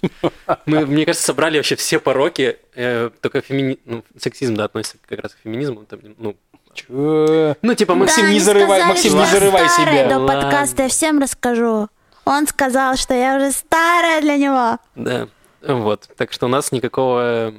Мы, 0.66 0.88
мне 0.88 1.06
кажется, 1.06 1.28
собрали 1.28 1.58
вообще 1.58 1.76
все 1.76 1.99
пороки, 1.99 2.58
э, 2.76 3.12
только 3.22 3.41
фемини... 3.41 3.78
ну, 3.86 4.03
сексизм, 4.20 4.56
да, 4.56 4.66
относится 4.66 4.97
как 5.08 5.20
раз 5.20 5.34
к 5.34 5.38
феминизму. 5.43 5.86
там, 5.86 5.99
ну, 6.18 6.36
Чё? 6.76 7.56
ну, 7.62 7.74
типа. 7.74 7.95
Максим, 7.95 8.26
Да, 8.26 8.32
не 8.32 8.39
зарывай- 8.39 8.66
сказали, 8.66 8.84
Максим, 8.84 9.18
не 9.18 9.26
зарывай 9.26 9.70
себя. 9.70 10.08
До 10.10 10.28
подкаста 10.28 10.84
я 10.84 10.89
всем 10.89 11.20
расскажу. 11.20 11.88
Он 12.26 12.47
сказал, 12.47 12.95
что 12.97 13.13
я 13.13 13.38
уже 13.38 13.51
старая 13.51 14.21
для 14.21 14.36
него. 14.38 14.80
Да, 14.95 15.28
вот. 15.61 16.09
Так 16.17 16.34
что 16.34 16.47
у 16.47 16.49
нас 16.49 16.71
никакого... 16.71 17.51
э, 17.51 17.53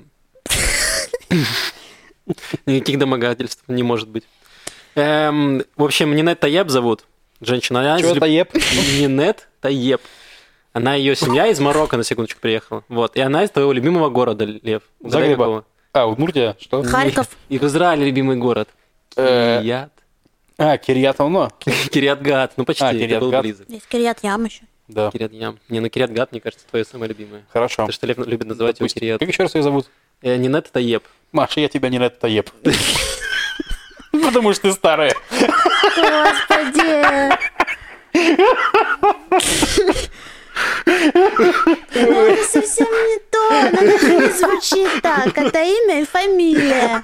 Никаких 2.66 2.98
домогательств 2.98 3.62
не 3.68 3.82
может 3.82 4.08
быть. 4.08 4.24
Эм, 4.96 5.62
в 5.76 5.84
общем, 5.84 6.14
Нинет 6.14 6.40
Таеб 6.40 6.68
зовут. 6.70 7.04
Женщина. 7.40 7.80
Она 7.80 7.96
из 7.96 8.02
Чё 8.02 8.14
Люб- 8.14 8.20
Таеб? 8.20 8.54
Нинет 8.98 9.48
Таеб. 9.60 10.00
Она, 10.72 10.94
ее 10.94 11.14
семья 11.16 11.46
из 11.46 11.60
Марокко, 11.60 11.96
на 11.96 12.04
секундочку, 12.04 12.40
приехала. 12.40 12.82
Вот. 12.88 13.16
И 13.16 13.20
она 13.20 13.44
из 13.44 13.50
твоего 13.50 13.72
любимого 13.72 14.10
города, 14.10 14.44
Лев. 14.44 14.82
Загреба. 15.00 15.64
А, 15.92 16.06
Удмуртия? 16.06 16.56
Что? 16.60 16.82
Харьков. 16.82 17.28
И 17.48 17.58
в 17.58 17.62
Израиле 17.64 18.04
любимый 18.06 18.36
город. 18.36 18.68
Э, 20.58 20.78
Кириат. 20.78 20.78
А, 20.78 20.78
Кирьятовно. 20.78 21.50
Кириатгат. 21.90 22.52
Ну, 22.56 22.64
почти. 22.64 22.84
А, 22.84 22.92
ты 22.92 23.20
был 23.20 23.40
близок. 23.40 23.68
Есть 23.68 23.88
Кирьят 23.88 24.22
Ям 24.22 24.44
еще. 24.44 24.62
Да. 24.88 25.10
Кириат-Ям. 25.10 25.58
Не, 25.68 25.80
ну 25.80 25.88
Кириат-Гат, 25.88 26.30
мне 26.30 26.40
кажется, 26.40 26.64
твое 26.68 26.84
самое 26.84 27.08
любимое. 27.08 27.44
Хорошо. 27.52 27.82
Потому 27.82 27.92
что 27.92 28.06
Лев 28.06 28.18
любит 28.18 28.46
называть 28.46 28.78
его 28.78 28.86
Допустим. 28.86 29.00
Кириат. 29.00 29.20
Как 29.20 29.28
еще 29.28 29.42
раз 29.42 29.54
ее 29.56 29.62
зовут? 29.62 29.90
Э, 30.22 30.36
Нинет 30.36 30.70
Таеб. 30.70 31.02
Маша, 31.32 31.60
я 31.60 31.68
тебя 31.68 31.88
это 31.88 32.20
Таеб. 32.20 32.50
Потому 34.12 34.52
что 34.52 34.62
ты 34.62 34.72
старая. 34.72 35.12
Господи. 35.96 37.36
Ну, 40.86 42.26
это 42.26 42.44
совсем 42.44 42.86
не 42.86 43.18
то. 43.30 43.78
Оно 43.78 43.82
не 44.26 44.32
звучит 44.32 45.02
так. 45.02 45.36
Это 45.36 45.62
имя 45.62 46.02
и 46.02 46.04
фамилия. 46.04 47.02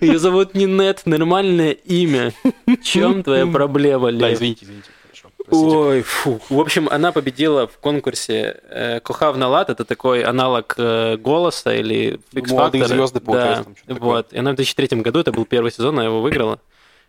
Ее 0.00 0.18
зовут 0.18 0.54
Нинет, 0.54 1.02
нормальное 1.04 1.72
имя. 1.72 2.32
В 2.66 2.76
чем 2.82 3.22
твоя 3.22 3.46
проблема, 3.46 4.12
Да, 4.12 4.28
Лев? 4.28 4.36
извините, 4.36 4.64
извините. 4.64 4.88
Хорошо. 5.06 5.28
Простите. 5.46 5.76
Ой, 5.76 6.02
фу. 6.02 6.40
В 6.48 6.60
общем, 6.60 6.88
она 6.90 7.12
победила 7.12 7.66
в 7.66 7.78
конкурсе 7.78 8.60
э, 8.70 9.00
Кохав 9.00 9.36
Налат. 9.36 9.70
Это 9.70 9.84
такой 9.84 10.22
аналог 10.22 10.74
э, 10.78 11.16
голоса 11.16 11.74
или 11.74 12.20
X 12.32 12.50
Молодые 12.50 12.86
звезды, 12.86 13.20
получается, 13.20 13.64
Да, 13.86 13.94
там 13.94 13.98
вот. 13.98 14.32
И 14.32 14.38
она 14.38 14.52
в 14.52 14.56
2003 14.56 15.00
году, 15.00 15.20
это 15.20 15.32
был 15.32 15.44
первый 15.44 15.70
сезон, 15.72 15.94
она 15.98 16.04
его 16.04 16.20
выиграла. 16.20 16.60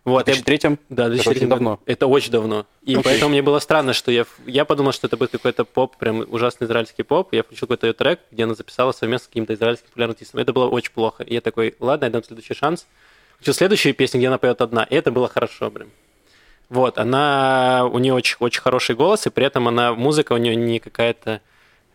Вот, 0.06 0.22
В 0.22 0.26
2003 0.26 0.78
Да, 0.90 1.06
в 1.06 1.08
Это 1.08 1.16
2003 1.16 1.36
очень 1.36 1.50
давно. 1.50 1.80
Это 1.88 2.06
очень 2.06 2.32
давно. 2.32 2.68
И 2.84 2.94
Окей. 2.94 3.04
поэтому 3.04 3.32
мне 3.32 3.42
было 3.42 3.58
странно, 3.58 3.94
что 3.94 4.12
я, 4.12 4.26
я 4.46 4.64
подумал, 4.64 4.92
что 4.92 5.08
это 5.08 5.18
будет 5.18 5.32
какой-то 5.32 5.66
поп, 5.66 5.98
прям 5.98 6.24
ужасный 6.30 6.66
израильский 6.66 7.02
поп. 7.02 7.34
Я 7.34 7.42
включил 7.42 7.68
какой-то 7.68 7.88
ее 7.88 7.94
трек, 7.94 8.20
где 8.32 8.44
она 8.44 8.54
записала 8.54 8.92
совместно 8.92 9.26
с 9.26 9.28
каким-то 9.28 9.56
израильским 9.56 9.88
популярным 9.88 10.14
артистом. 10.14 10.40
Это 10.40 10.54
было 10.54 10.68
очень 10.68 10.92
плохо. 10.92 11.24
И 11.24 11.34
я 11.34 11.42
такой, 11.42 11.76
ладно, 11.80 12.06
я 12.06 12.12
дам 12.12 12.24
следующий 12.24 12.54
шанс. 12.54 12.86
Включил 13.34 13.56
следующую 13.56 13.96
песню, 13.96 14.20
где 14.20 14.28
она 14.28 14.38
поет 14.38 14.62
одна. 14.62 14.84
И 14.84 14.96
это 14.96 15.12
было 15.12 15.28
хорошо, 15.28 15.72
прям. 15.72 15.90
Вот, 16.70 16.98
она, 17.00 17.88
у 17.92 17.98
нее 18.00 18.14
очень, 18.14 18.38
очень 18.40 18.62
хороший 18.62 18.96
голос, 18.96 19.26
и 19.28 19.30
при 19.30 19.46
этом 19.46 19.68
она, 19.68 19.94
музыка 19.94 20.34
у 20.34 20.38
нее 20.38 20.56
не 20.56 20.80
какая-то, 20.80 21.42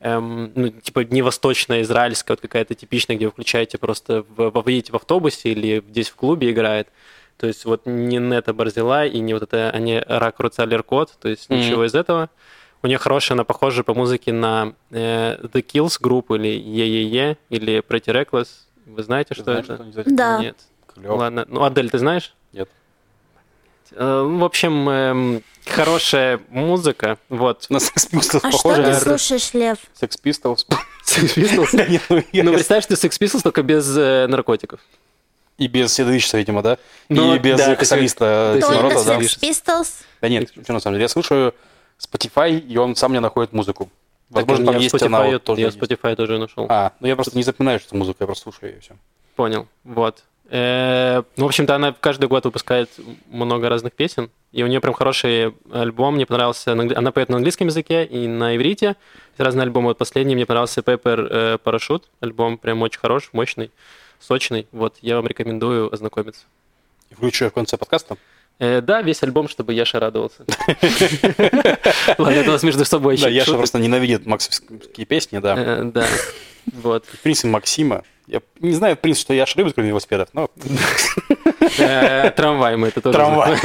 эм, 0.01 0.53
ну, 0.55 0.69
типа, 0.69 1.01
не 1.01 1.23
восточная, 1.23 1.83
израильская, 1.83 2.35
вот 2.35 2.41
какая-то 2.41 2.75
типичная, 2.75 3.17
где 3.17 3.27
вы 3.27 3.33
включаете 3.33 3.79
просто, 3.79 4.25
в, 4.29 4.51
вы 4.51 4.73
едете 4.73 4.93
в 4.93 4.97
автобусе 4.97 5.51
или 5.51 5.83
здесь 5.89 6.09
в 6.09 6.15
клубе 6.15 6.51
играет. 6.51 6.89
То 7.41 7.47
есть 7.47 7.65
вот 7.65 7.87
не 7.87 8.19
Нета 8.19 8.53
Барзилай 8.53 9.07
и 9.07 9.19
не 9.19 9.33
вот 9.33 9.43
это, 9.43 9.71
а 9.71 9.79
не 9.79 9.99
רק 10.07 10.39
רוצה 10.41 10.83
לרקוד, 10.83 11.13
то 11.19 11.29
есть 11.29 11.49
Мгм. 11.49 11.59
ничего 11.61 11.87
из 11.87 11.95
этого. 11.95 12.29
У 12.83 12.87
нее 12.87 12.99
хорошая, 12.99 13.35
она 13.37 13.45
похожа 13.45 13.83
по 13.83 13.95
музыке 13.95 14.31
на 14.33 14.75
э, 14.91 15.37
The 15.43 15.65
Kills 15.65 15.97
группу 16.01 16.35
или 16.37 16.49
Е-Е-Е, 16.49 17.39
или 17.49 17.79
Pretty 17.81 18.13
Reckless. 18.15 18.49
Вы 18.87 19.03
знаете, 19.03 19.35
что 19.35 19.45
Знаешь, 19.45 19.65
это? 19.69 19.83
этих? 20.01 20.15
Да. 20.15 20.39
Нет. 20.39 20.57
Клёво. 20.87 21.17
Ладно. 21.17 21.47
Ну, 21.49 21.65
Адель, 21.65 21.89
ты 21.91 21.99
знаешь? 21.99 22.35
Нет. 22.53 22.69
Э, 23.93 24.23
В 24.23 24.45
общем, 24.45 24.89
эм, 24.89 25.43
хорошая 25.67 26.41
музыка. 26.51 27.19
Вот. 27.29 27.67
На 27.71 27.79
Sex 27.79 28.11
Pistols 28.13 28.41
А 28.43 28.51
что 28.51 28.59
похоже. 28.69 28.83
ты 28.83 28.89
Р- 28.91 29.01
слушаешь, 29.01 29.55
Лев? 29.55 29.79
Sex 30.01 30.11
Pistols. 30.23 30.67
Sex 31.07 31.37
Pistols? 31.37 32.01
Ну, 32.33 32.43
Ну, 32.45 32.53
представь, 32.55 32.85
что 32.85 32.95
Sex 32.95 33.19
Pistols 33.21 33.43
только 33.43 33.63
без 33.63 33.97
э, 33.97 34.27
наркотиков. 34.29 34.81
И 35.61 35.67
без 35.69 35.93
седовичества, 35.93 36.39
видимо, 36.39 36.63
да? 36.63 36.79
Ну, 37.11 37.35
И 37.35 37.39
без 37.39 37.59
да, 37.59 37.77
солиста 37.85 38.55
кислорода, 38.57 39.05
да? 39.05 39.19
Pistols? 39.19 40.03
Да 40.23 40.29
нет, 40.31 40.51
что 40.51 40.73
на 40.73 40.81
самом 40.81 40.95
деле. 40.95 41.03
Я 41.03 41.09
слушаю 41.09 41.55
Spotify, 41.99 42.59
и 42.59 42.77
он 42.79 42.97
сам 42.97 43.11
мне 43.11 43.21
находит 43.21 43.53
музыку. 43.53 43.91
Возможно, 44.31 44.65
Так, 44.65 44.75
там 44.75 44.83
есть 44.83 44.95
Spotify, 44.95 45.07
она 45.07 45.25
вот 45.27 45.45
тоже. 45.45 45.61
Я 45.61 45.67
есть. 45.67 45.79
Spotify 45.79 46.17
тоже 46.17 46.39
нашел. 46.39 46.67
А, 46.71 46.93
ну 47.01 47.09
я 47.09 47.15
просто 47.15 47.37
не 47.37 47.43
запоминаю, 47.43 47.79
что 47.79 47.95
музыка, 47.95 48.17
я 48.21 48.27
просто 48.27 48.45
слушаю 48.45 48.71
ее 48.71 48.79
и 48.79 48.81
все. 48.81 48.95
Понял. 49.37 49.69
Вот. 49.85 50.23
Э, 50.49 51.23
Ну, 51.37 51.45
в 51.45 51.49
общем-то, 51.49 51.75
она 51.75 51.93
каждый 51.93 52.27
год 52.29 52.47
выпускает 52.47 52.89
много 53.29 53.69
разных 53.69 53.93
песен, 53.93 54.31
и 54.53 54.63
у 54.63 54.67
нее 54.67 54.81
прям 54.81 54.95
хороший 54.95 55.55
альбом. 55.71 56.15
Мне 56.15 56.25
понравился. 56.25 56.73
Она 56.73 57.13
поет 57.13 57.29
на 57.29 57.37
английском 57.37 57.67
языке 57.67 58.07
и 58.07 58.27
на 58.27 58.57
иврите. 58.57 58.97
Разные 59.37 59.65
альбомы. 59.65 59.89
Вот 59.89 59.99
последний 59.99 60.35
мне 60.35 60.47
понравился 60.47 60.81
Paper 60.81 61.29
э, 61.31 61.59
Parachute. 61.63 62.05
Альбом 62.21 62.57
прям 62.57 62.81
очень 62.81 62.99
хороший, 63.01 63.29
мощный, 63.33 63.71
сочный. 64.21 64.67
Вот, 64.73 64.97
я 65.03 65.17
вам 65.17 65.27
рекомендую 65.27 65.93
ознакомиться. 65.93 66.43
И 67.11 67.15
включу 67.15 67.49
в 67.49 67.53
конце 67.53 67.77
подкаста. 67.77 68.17
Э, 68.59 68.81
да, 68.83 69.01
весь 69.03 69.23
альбом, 69.23 69.49
чтобы 69.49 69.73
Яша 69.73 69.99
радовался. 69.99 70.45
Ладно, 72.19 72.35
это 72.37 72.51
у 72.51 72.53
нас 72.53 72.63
между 72.63 72.85
собой 72.85 73.17
Да, 73.17 73.29
Яша 73.29 73.55
просто 73.55 73.79
ненавидит 73.79 74.27
максовские 74.27 75.07
песни, 75.07 75.39
да. 75.39 75.55
Э, 75.57 75.83
Да, 75.85 76.07
вот. 76.67 77.07
В 77.07 77.19
принципе, 77.21 77.49
Максима. 77.49 78.05
Я 78.27 78.43
не 78.61 78.75
знаю, 78.75 78.97
в 78.97 79.01
принципе, 79.01 79.25
что 79.25 79.35
Яша 79.35 79.59
любит, 79.59 79.75
кроме 79.75 79.89
велосипедов, 79.89 80.29
но 80.35 80.51
Э, 81.79 82.31
Трамвай 82.31 82.77
мы 82.77 82.89
это 82.89 83.01
тоже 83.01 83.17
трамвай. 83.17 83.59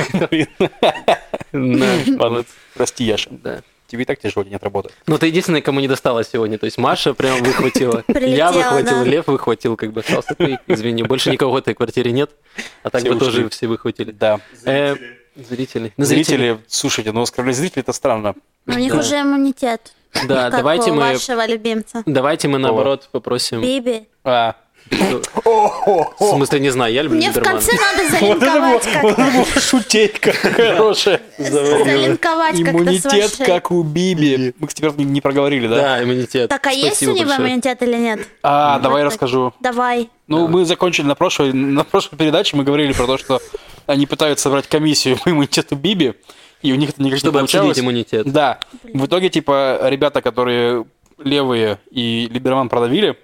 Ладно, 2.18 2.46
прости, 2.74 3.04
Яша. 3.04 3.30
да. 3.32 3.62
Тебе 3.96 4.04
и 4.04 4.06
так 4.06 4.20
тяжело, 4.20 4.44
нет 4.44 4.62
работы. 4.62 4.90
Ну, 5.08 5.18
ты 5.18 5.28
единственный, 5.28 5.62
кому 5.62 5.80
не 5.80 5.88
досталось 5.88 6.28
сегодня. 6.28 6.58
То 6.58 6.66
есть 6.66 6.78
Маша 6.78 7.14
прям 7.14 7.42
выхватила. 7.42 8.04
Я 8.20 8.52
выхватил. 8.52 9.04
Лев 9.06 9.28
выхватил, 9.28 9.78
как 9.78 9.94
бы 9.94 10.02
остался 10.02 10.36
ты. 10.36 10.60
Извини, 10.68 11.04
больше 11.04 11.32
никого 11.32 11.54
в 11.54 11.56
этой 11.56 11.74
квартире 11.74 12.12
нет. 12.12 12.32
А 12.84 12.90
так 12.90 13.04
бы 13.04 13.16
тоже 13.16 13.48
все 13.48 13.68
выхватили. 13.68 14.12
Да. 14.12 14.42
Э, 14.66 14.96
Зрители. 15.38 15.94
Ну, 15.96 16.04
Зрители, 16.04 16.60
слушайте, 16.68 17.14
ну 17.14 17.22
оскорблять 17.22 17.56
зрителей 17.56 17.84
это 17.84 17.94
странно. 17.94 18.36
У 18.68 18.74
них 18.74 18.94
уже 18.94 19.22
иммунитет. 19.22 19.94
Да, 20.28 20.50
давайте 20.50 20.92
мы, 20.92 21.00
вашего 21.00 21.46
любимца. 21.46 22.04
давайте 22.06 22.50
мы 22.50 22.58
наоборот 22.58 23.08
попросим. 23.14 23.62
Биби. 23.62 24.08
А, 24.26 24.56
В 24.92 26.30
смысле, 26.36 26.60
не 26.60 26.70
знаю, 26.70 26.94
я 26.94 27.02
люблю 27.02 27.18
Мне 27.18 27.32
в 27.32 27.40
конце 27.40 27.72
надо 27.74 28.10
залинковать 28.10 28.84
как-то. 28.84 29.60
шутейка 29.60 30.32
хорошая. 30.32 31.22
Залинковать 31.38 32.58
как-то 32.64 32.72
Иммунитет, 32.72 33.36
как 33.46 33.72
у 33.72 33.84
Биби. 33.84 34.54
Мы, 34.60 34.68
кстати, 34.68 34.94
не, 34.98 35.06
не 35.06 35.22
проговорили, 35.22 35.68
да? 35.68 35.76
Да, 35.76 36.04
иммунитет. 36.04 36.50
Так, 36.50 36.68
а 36.68 36.72
есть 36.72 37.02
у 37.04 37.14
него 37.14 37.32
иммунитет 37.36 37.82
или 37.82 37.98
нет? 37.98 38.28
А, 38.44 38.80
давай 38.80 39.04
Вот 39.04 39.12
расскажу. 39.12 39.54
Давай. 39.60 40.10
Ну, 40.28 40.48
мы 40.48 40.66
закончили 40.66 41.06
на 41.06 41.16
прошлой, 41.16 41.54
на 41.54 41.84
прошлой 41.84 42.18
передаче, 42.18 42.56
мы 42.56 42.64
говорили 42.64 42.94
про 42.94 43.06
то, 43.06 43.18
что 43.18 43.42
они 43.88 44.06
пытаются 44.06 44.44
собрать 44.44 44.68
комиссию 44.68 45.18
по 45.24 45.30
иммунитету 45.30 45.76
Биби, 45.76 46.14
и 46.62 46.72
у 46.72 46.76
них 46.76 46.90
это 46.90 47.02
никак 47.02 47.16
не 47.16 47.20
Чтобы 47.20 47.40
получалось. 47.40 47.72
обсудить 47.72 47.84
иммунитет. 47.84 48.32
Да. 48.32 48.60
В 48.84 49.06
итоге, 49.06 49.30
типа, 49.30 49.80
ребята, 49.84 50.22
которые 50.22 50.86
левые 51.18 51.80
и 51.92 52.28
Либерман 52.32 52.70
продавили, 52.70 53.18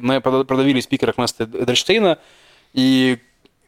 продавили 0.00 0.80
спикера 0.80 1.12
Кнеста 1.12 1.44
Эдельштейна, 1.44 2.18
и 2.74 3.18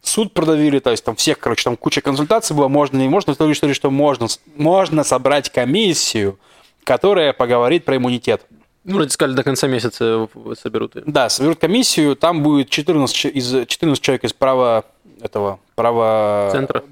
суд 0.03 0.33
продавили, 0.33 0.79
то 0.79 0.91
есть 0.91 1.05
там 1.05 1.17
всех, 1.17 1.39
короче, 1.39 1.65
там 1.65 1.77
куча 1.77 2.01
консультаций 2.01 2.57
было, 2.57 2.69
можно, 2.69 2.97
не 2.99 3.09
можно, 3.09 3.33
итоге 3.33 3.53
решили, 3.53 3.73
что 3.73 3.91
можно, 3.91 4.29
можно 4.57 5.05
собрать 5.05 5.51
комиссию, 5.51 6.39
которая 6.85 7.33
поговорит 7.33 7.85
про 7.85 7.97
иммунитет. 7.97 8.47
Ну, 8.85 8.95
вроде 8.97 9.11
сказали, 9.11 9.37
до 9.37 9.45
конца 9.45 9.67
месяца 9.69 10.27
соберут. 10.59 10.93
Да, 11.05 11.29
соберут 11.29 11.59
комиссию, 11.61 12.17
там 12.17 12.43
будет 12.43 12.71
14, 12.71 13.15
че- 13.15 13.29
из, 13.29 13.67
14 13.67 14.03
человек 14.03 14.25
из 14.25 14.33
права 14.33 14.85
этого, 15.21 15.61
права... 15.75 16.49
Центра. 16.51 16.85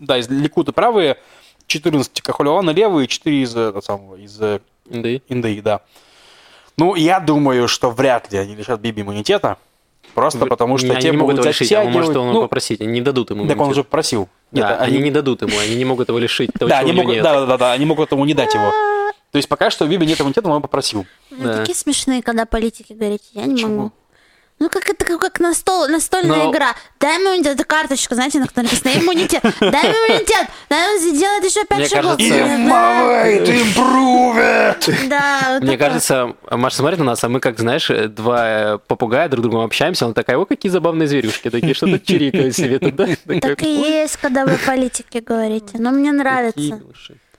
Да, 0.00 0.18
из 0.18 0.28
Ликута 0.28 0.72
правые, 0.72 1.16
14 1.68 2.20
Кахулевана 2.20 2.70
левые, 2.70 3.06
4 3.06 3.42
из, 3.42 3.56
этого 3.56 3.80
самого, 3.80 4.16
из 4.16 4.40
э, 4.42 4.58
Да 4.86 5.08
и- 5.08 5.20
Инды, 5.28 5.62
да. 5.62 5.82
Ну, 6.76 6.94
я 6.94 7.20
думаю, 7.20 7.68
что 7.68 7.90
вряд 7.90 8.32
ли 8.32 8.38
они 8.38 8.54
лишат 8.54 8.80
Биби 8.80 9.02
иммунитета, 9.02 9.58
просто 10.14 10.46
потому 10.46 10.78
что 10.78 10.92
они 10.92 11.00
те 11.00 11.10
не 11.10 11.16
могут 11.16 11.36
его 11.36 11.46
лишить, 11.46 11.72
а 11.72 11.82
он 11.82 11.92
может 11.92 12.16
он 12.16 12.32
Ну, 12.32 12.42
попросить, 12.42 12.80
они 12.80 12.92
не 12.92 13.00
дадут 13.00 13.30
ему. 13.30 13.46
так 13.46 13.60
он 13.60 13.74
же 13.74 13.84
просил. 13.84 14.28
Да, 14.50 14.70
Нет, 14.70 14.80
они... 14.80 14.98
не 14.98 15.10
дадут 15.10 15.42
ему, 15.42 15.58
они 15.58 15.74
не 15.76 15.84
могут 15.84 16.08
его 16.08 16.18
лишить. 16.18 16.50
того, 16.58 16.68
Да, 16.68 16.80
чего 16.80 16.90
они 16.90 17.00
могут, 17.00 17.14
нет. 17.14 17.24
да, 17.24 17.46
да, 17.46 17.56
да, 17.58 17.72
они 17.72 17.84
могут 17.86 18.12
ему 18.12 18.24
не 18.24 18.34
дать 18.34 18.54
его. 18.54 18.70
То 19.32 19.36
есть 19.38 19.48
пока 19.48 19.70
что 19.70 19.86
Биби 19.86 20.06
нет 20.06 20.20
иммунитета, 20.20 20.48
но 20.48 20.54
он 20.56 20.62
попросил. 20.62 21.06
Ну, 21.30 21.44
Да. 21.44 21.58
Такие 21.58 21.74
смешные, 21.74 22.22
когда 22.22 22.46
политики 22.46 22.92
говорите, 22.92 23.24
я 23.32 23.46
не 23.46 23.54
Почему? 23.54 23.76
могу. 23.76 23.92
Ну, 24.60 24.70
как 24.70 24.88
это 24.88 25.04
как, 25.04 25.40
настол, 25.40 25.88
настольная 25.88 26.44
Но- 26.44 26.52
игра. 26.52 26.74
Дай 27.00 27.16
ему 27.18 27.30
иммунитет, 27.30 27.54
эту 27.58 27.64
карточку, 27.68 28.14
знаете, 28.14 28.38
на 28.38 28.46
которой 28.46 28.64
написано 28.64 28.90
иммунитет. 28.94 29.42
Дай 29.60 29.88
ему 29.88 30.12
иммунитет. 30.14 30.46
Дай 30.70 30.88
ему 30.96 31.14
сделать 31.16 31.44
еще 31.44 31.64
пять 31.66 31.78
Мне 31.78 31.88
шагов. 31.88 32.16
кажется- 32.16 32.68
Да, 32.68 33.28
improve 33.28 35.08
Да, 35.08 35.40
вот 35.54 35.62
Мне 35.62 35.76
кажется, 35.76 36.34
Маша 36.50 36.76
смотрит 36.76 36.98
на 37.00 37.04
нас, 37.04 37.24
а 37.24 37.28
мы, 37.28 37.40
как, 37.40 37.58
знаешь, 37.58 37.90
два 38.10 38.48
э, 38.48 38.78
попугая 38.86 39.28
друг 39.28 39.42
с 39.44 39.48
другом 39.48 39.64
общаемся, 39.64 40.06
он 40.06 40.14
такая, 40.14 40.36
о, 40.38 40.44
какие 40.46 40.70
забавные 40.70 41.08
зверюшки, 41.08 41.50
такие 41.50 41.74
что-то 41.74 41.98
чирикают 42.06 42.54
себе 42.54 42.78
тут, 42.78 42.94
да? 42.94 43.08
Так 43.40 43.62
и 43.62 43.66
есть, 43.68 44.16
когда 44.18 44.46
вы 44.46 44.56
политики 44.64 45.18
говорите. 45.18 45.78
Но 45.78 45.90
мне 45.90 46.10
Какие 46.12 46.20
нравится. 46.20 46.80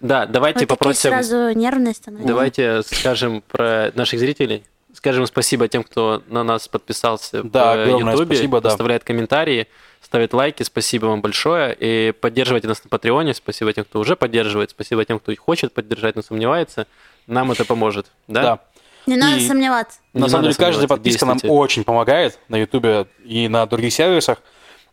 Да, 0.01 0.25
давайте 0.25 0.67
попросим, 0.67 1.11
сразу 1.11 1.51
нервные 1.51 1.93
становитесь. 1.93 2.27
давайте 2.27 2.81
скажем 2.83 3.41
про 3.47 3.91
наших 3.95 4.19
зрителей. 4.19 4.63
Скажем 4.95 5.25
спасибо 5.27 5.67
тем, 5.67 5.83
кто 5.83 6.23
на 6.27 6.43
нас 6.43 6.67
подписался 6.67 7.43
Да, 7.43 7.75
в 7.75 7.81
огромное 7.81 8.13
Ютубе, 8.13 8.35
спасибо, 8.35 8.61
да. 8.61 8.69
оставляет 8.69 9.03
комментарии, 9.03 9.67
ставит 10.01 10.33
лайки. 10.33 10.63
Спасибо 10.63 11.07
вам 11.07 11.21
большое. 11.21 11.75
И 11.79 12.13
поддерживайте 12.13 12.67
нас 12.69 12.81
на 12.83 12.89
Патреоне. 12.89 13.33
Спасибо 13.33 13.73
тем, 13.73 13.83
кто 13.83 13.99
уже 13.99 14.15
поддерживает. 14.15 14.69
Спасибо 14.69 15.03
тем, 15.03 15.19
кто 15.19 15.35
хочет 15.35 15.73
поддержать, 15.73 16.15
но 16.15 16.21
сомневается. 16.21 16.87
Нам 17.27 17.51
это 17.51 17.65
поможет. 17.65 18.07
Да? 18.27 18.41
Да. 18.41 18.59
Не 19.05 19.17
надо 19.17 19.35
И- 19.37 19.47
сомневаться. 19.47 19.99
Не 20.13 20.21
На 20.21 20.29
самом 20.29 20.45
надо 20.45 20.55
деле, 20.55 20.65
каждая 20.65 20.87
подписка 20.87 21.25
нам 21.25 21.37
очень 21.43 21.83
помогает 21.83 22.39
на 22.47 22.55
Ютубе 22.57 23.05
и 23.25 23.47
на 23.49 23.65
других 23.65 23.93
сервисах. 23.93 24.41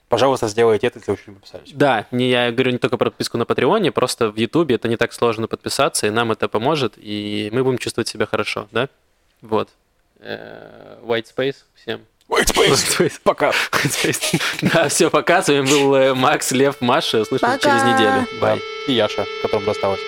Пожалуйста, 0.09 0.49
сделайте 0.49 0.89
это, 0.89 0.99
если 0.99 1.13
вы 1.13 1.17
еще 1.17 1.31
не 1.31 1.35
подписались. 1.37 1.71
Да, 1.73 2.07
не, 2.11 2.29
я 2.29 2.51
говорю 2.51 2.73
не 2.73 2.79
только 2.79 2.99
про 2.99 3.07
подписку 3.07 3.39
на 3.39 3.47
Патреоне, 3.47 3.93
просто 3.93 4.31
в 4.31 4.37
Ютубе 4.37 4.75
это 4.75 4.89
не 4.89 4.97
так 4.99 5.13
сложно 5.15 5.47
подписаться, 5.47 6.07
и 6.07 6.11
нам 6.11 6.31
это 6.33 6.49
поможет, 6.49 6.95
и 6.99 7.49
мы 7.53 7.65
будем 7.65 7.79
чувствовать 7.79 8.09
себя 8.09 8.27
хорошо, 8.27 8.69
да? 8.73 8.91
Вот. 9.41 9.71
Э, 10.23 10.99
White 11.03 11.27
Space 11.35 11.57
всем. 11.75 12.01
White 12.29 12.55
White 12.55 12.73
Space. 12.73 12.99
Space. 12.99 13.20
Пока. 13.23 13.51
White 13.51 13.91
Space. 13.91 14.41
Да, 14.62 14.89
все, 14.89 15.11
пока. 15.11 15.43
С 15.43 15.49
вами 15.49 15.66
был 15.66 15.95
э, 15.95 16.14
Макс, 16.14 16.53
Лев, 16.53 16.81
Маша. 16.81 17.25
Пока. 17.25 17.59
через 17.59 17.83
неделю. 17.85 18.27
Бай. 18.41 18.61
И 18.89 18.93
Яша, 18.93 19.27
которому 19.43 19.66
досталось. 19.66 20.01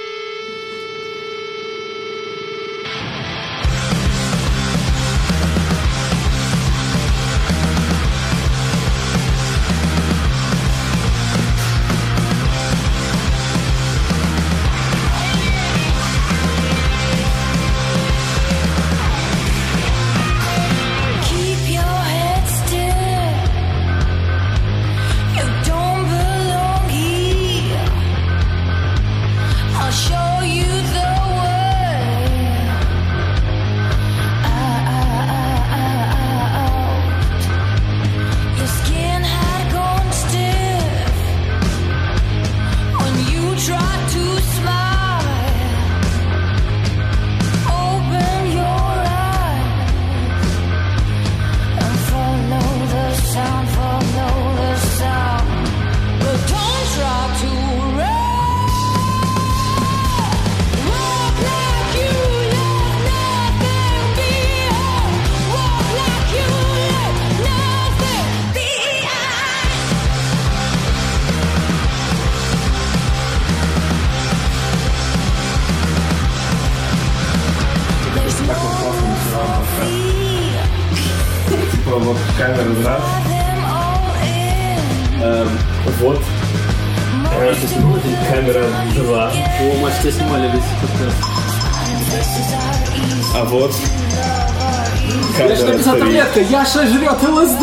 Яша 96.55 96.87
жрет 96.87 97.21
ЛСД. 97.21 97.63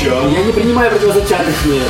Чё? 0.00 0.28
Я 0.28 0.44
не 0.44 0.52
принимаю 0.52 0.90
противозачаточные. 0.92 1.82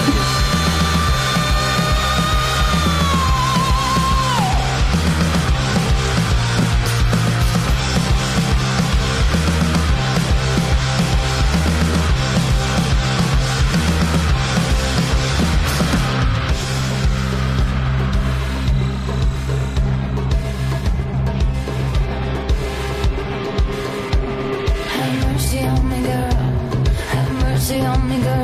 Nigga 28.14 28.43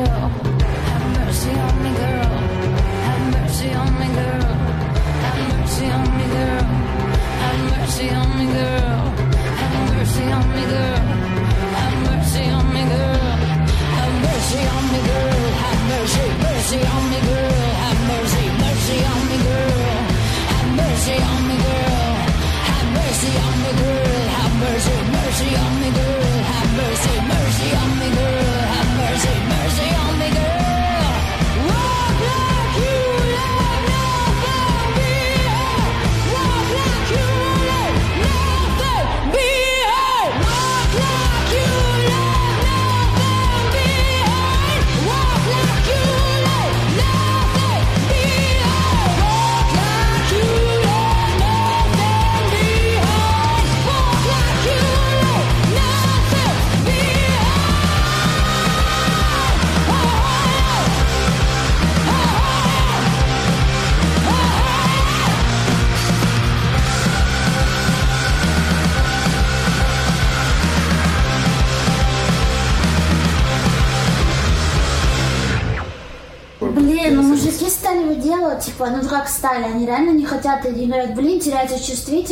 реально 79.91 80.11
не 80.11 80.25
хотят, 80.25 80.65
и 80.65 80.87
говорят, 80.87 81.15
блин, 81.15 81.41
теряется 81.41 81.77
чувствительность, 81.85 82.31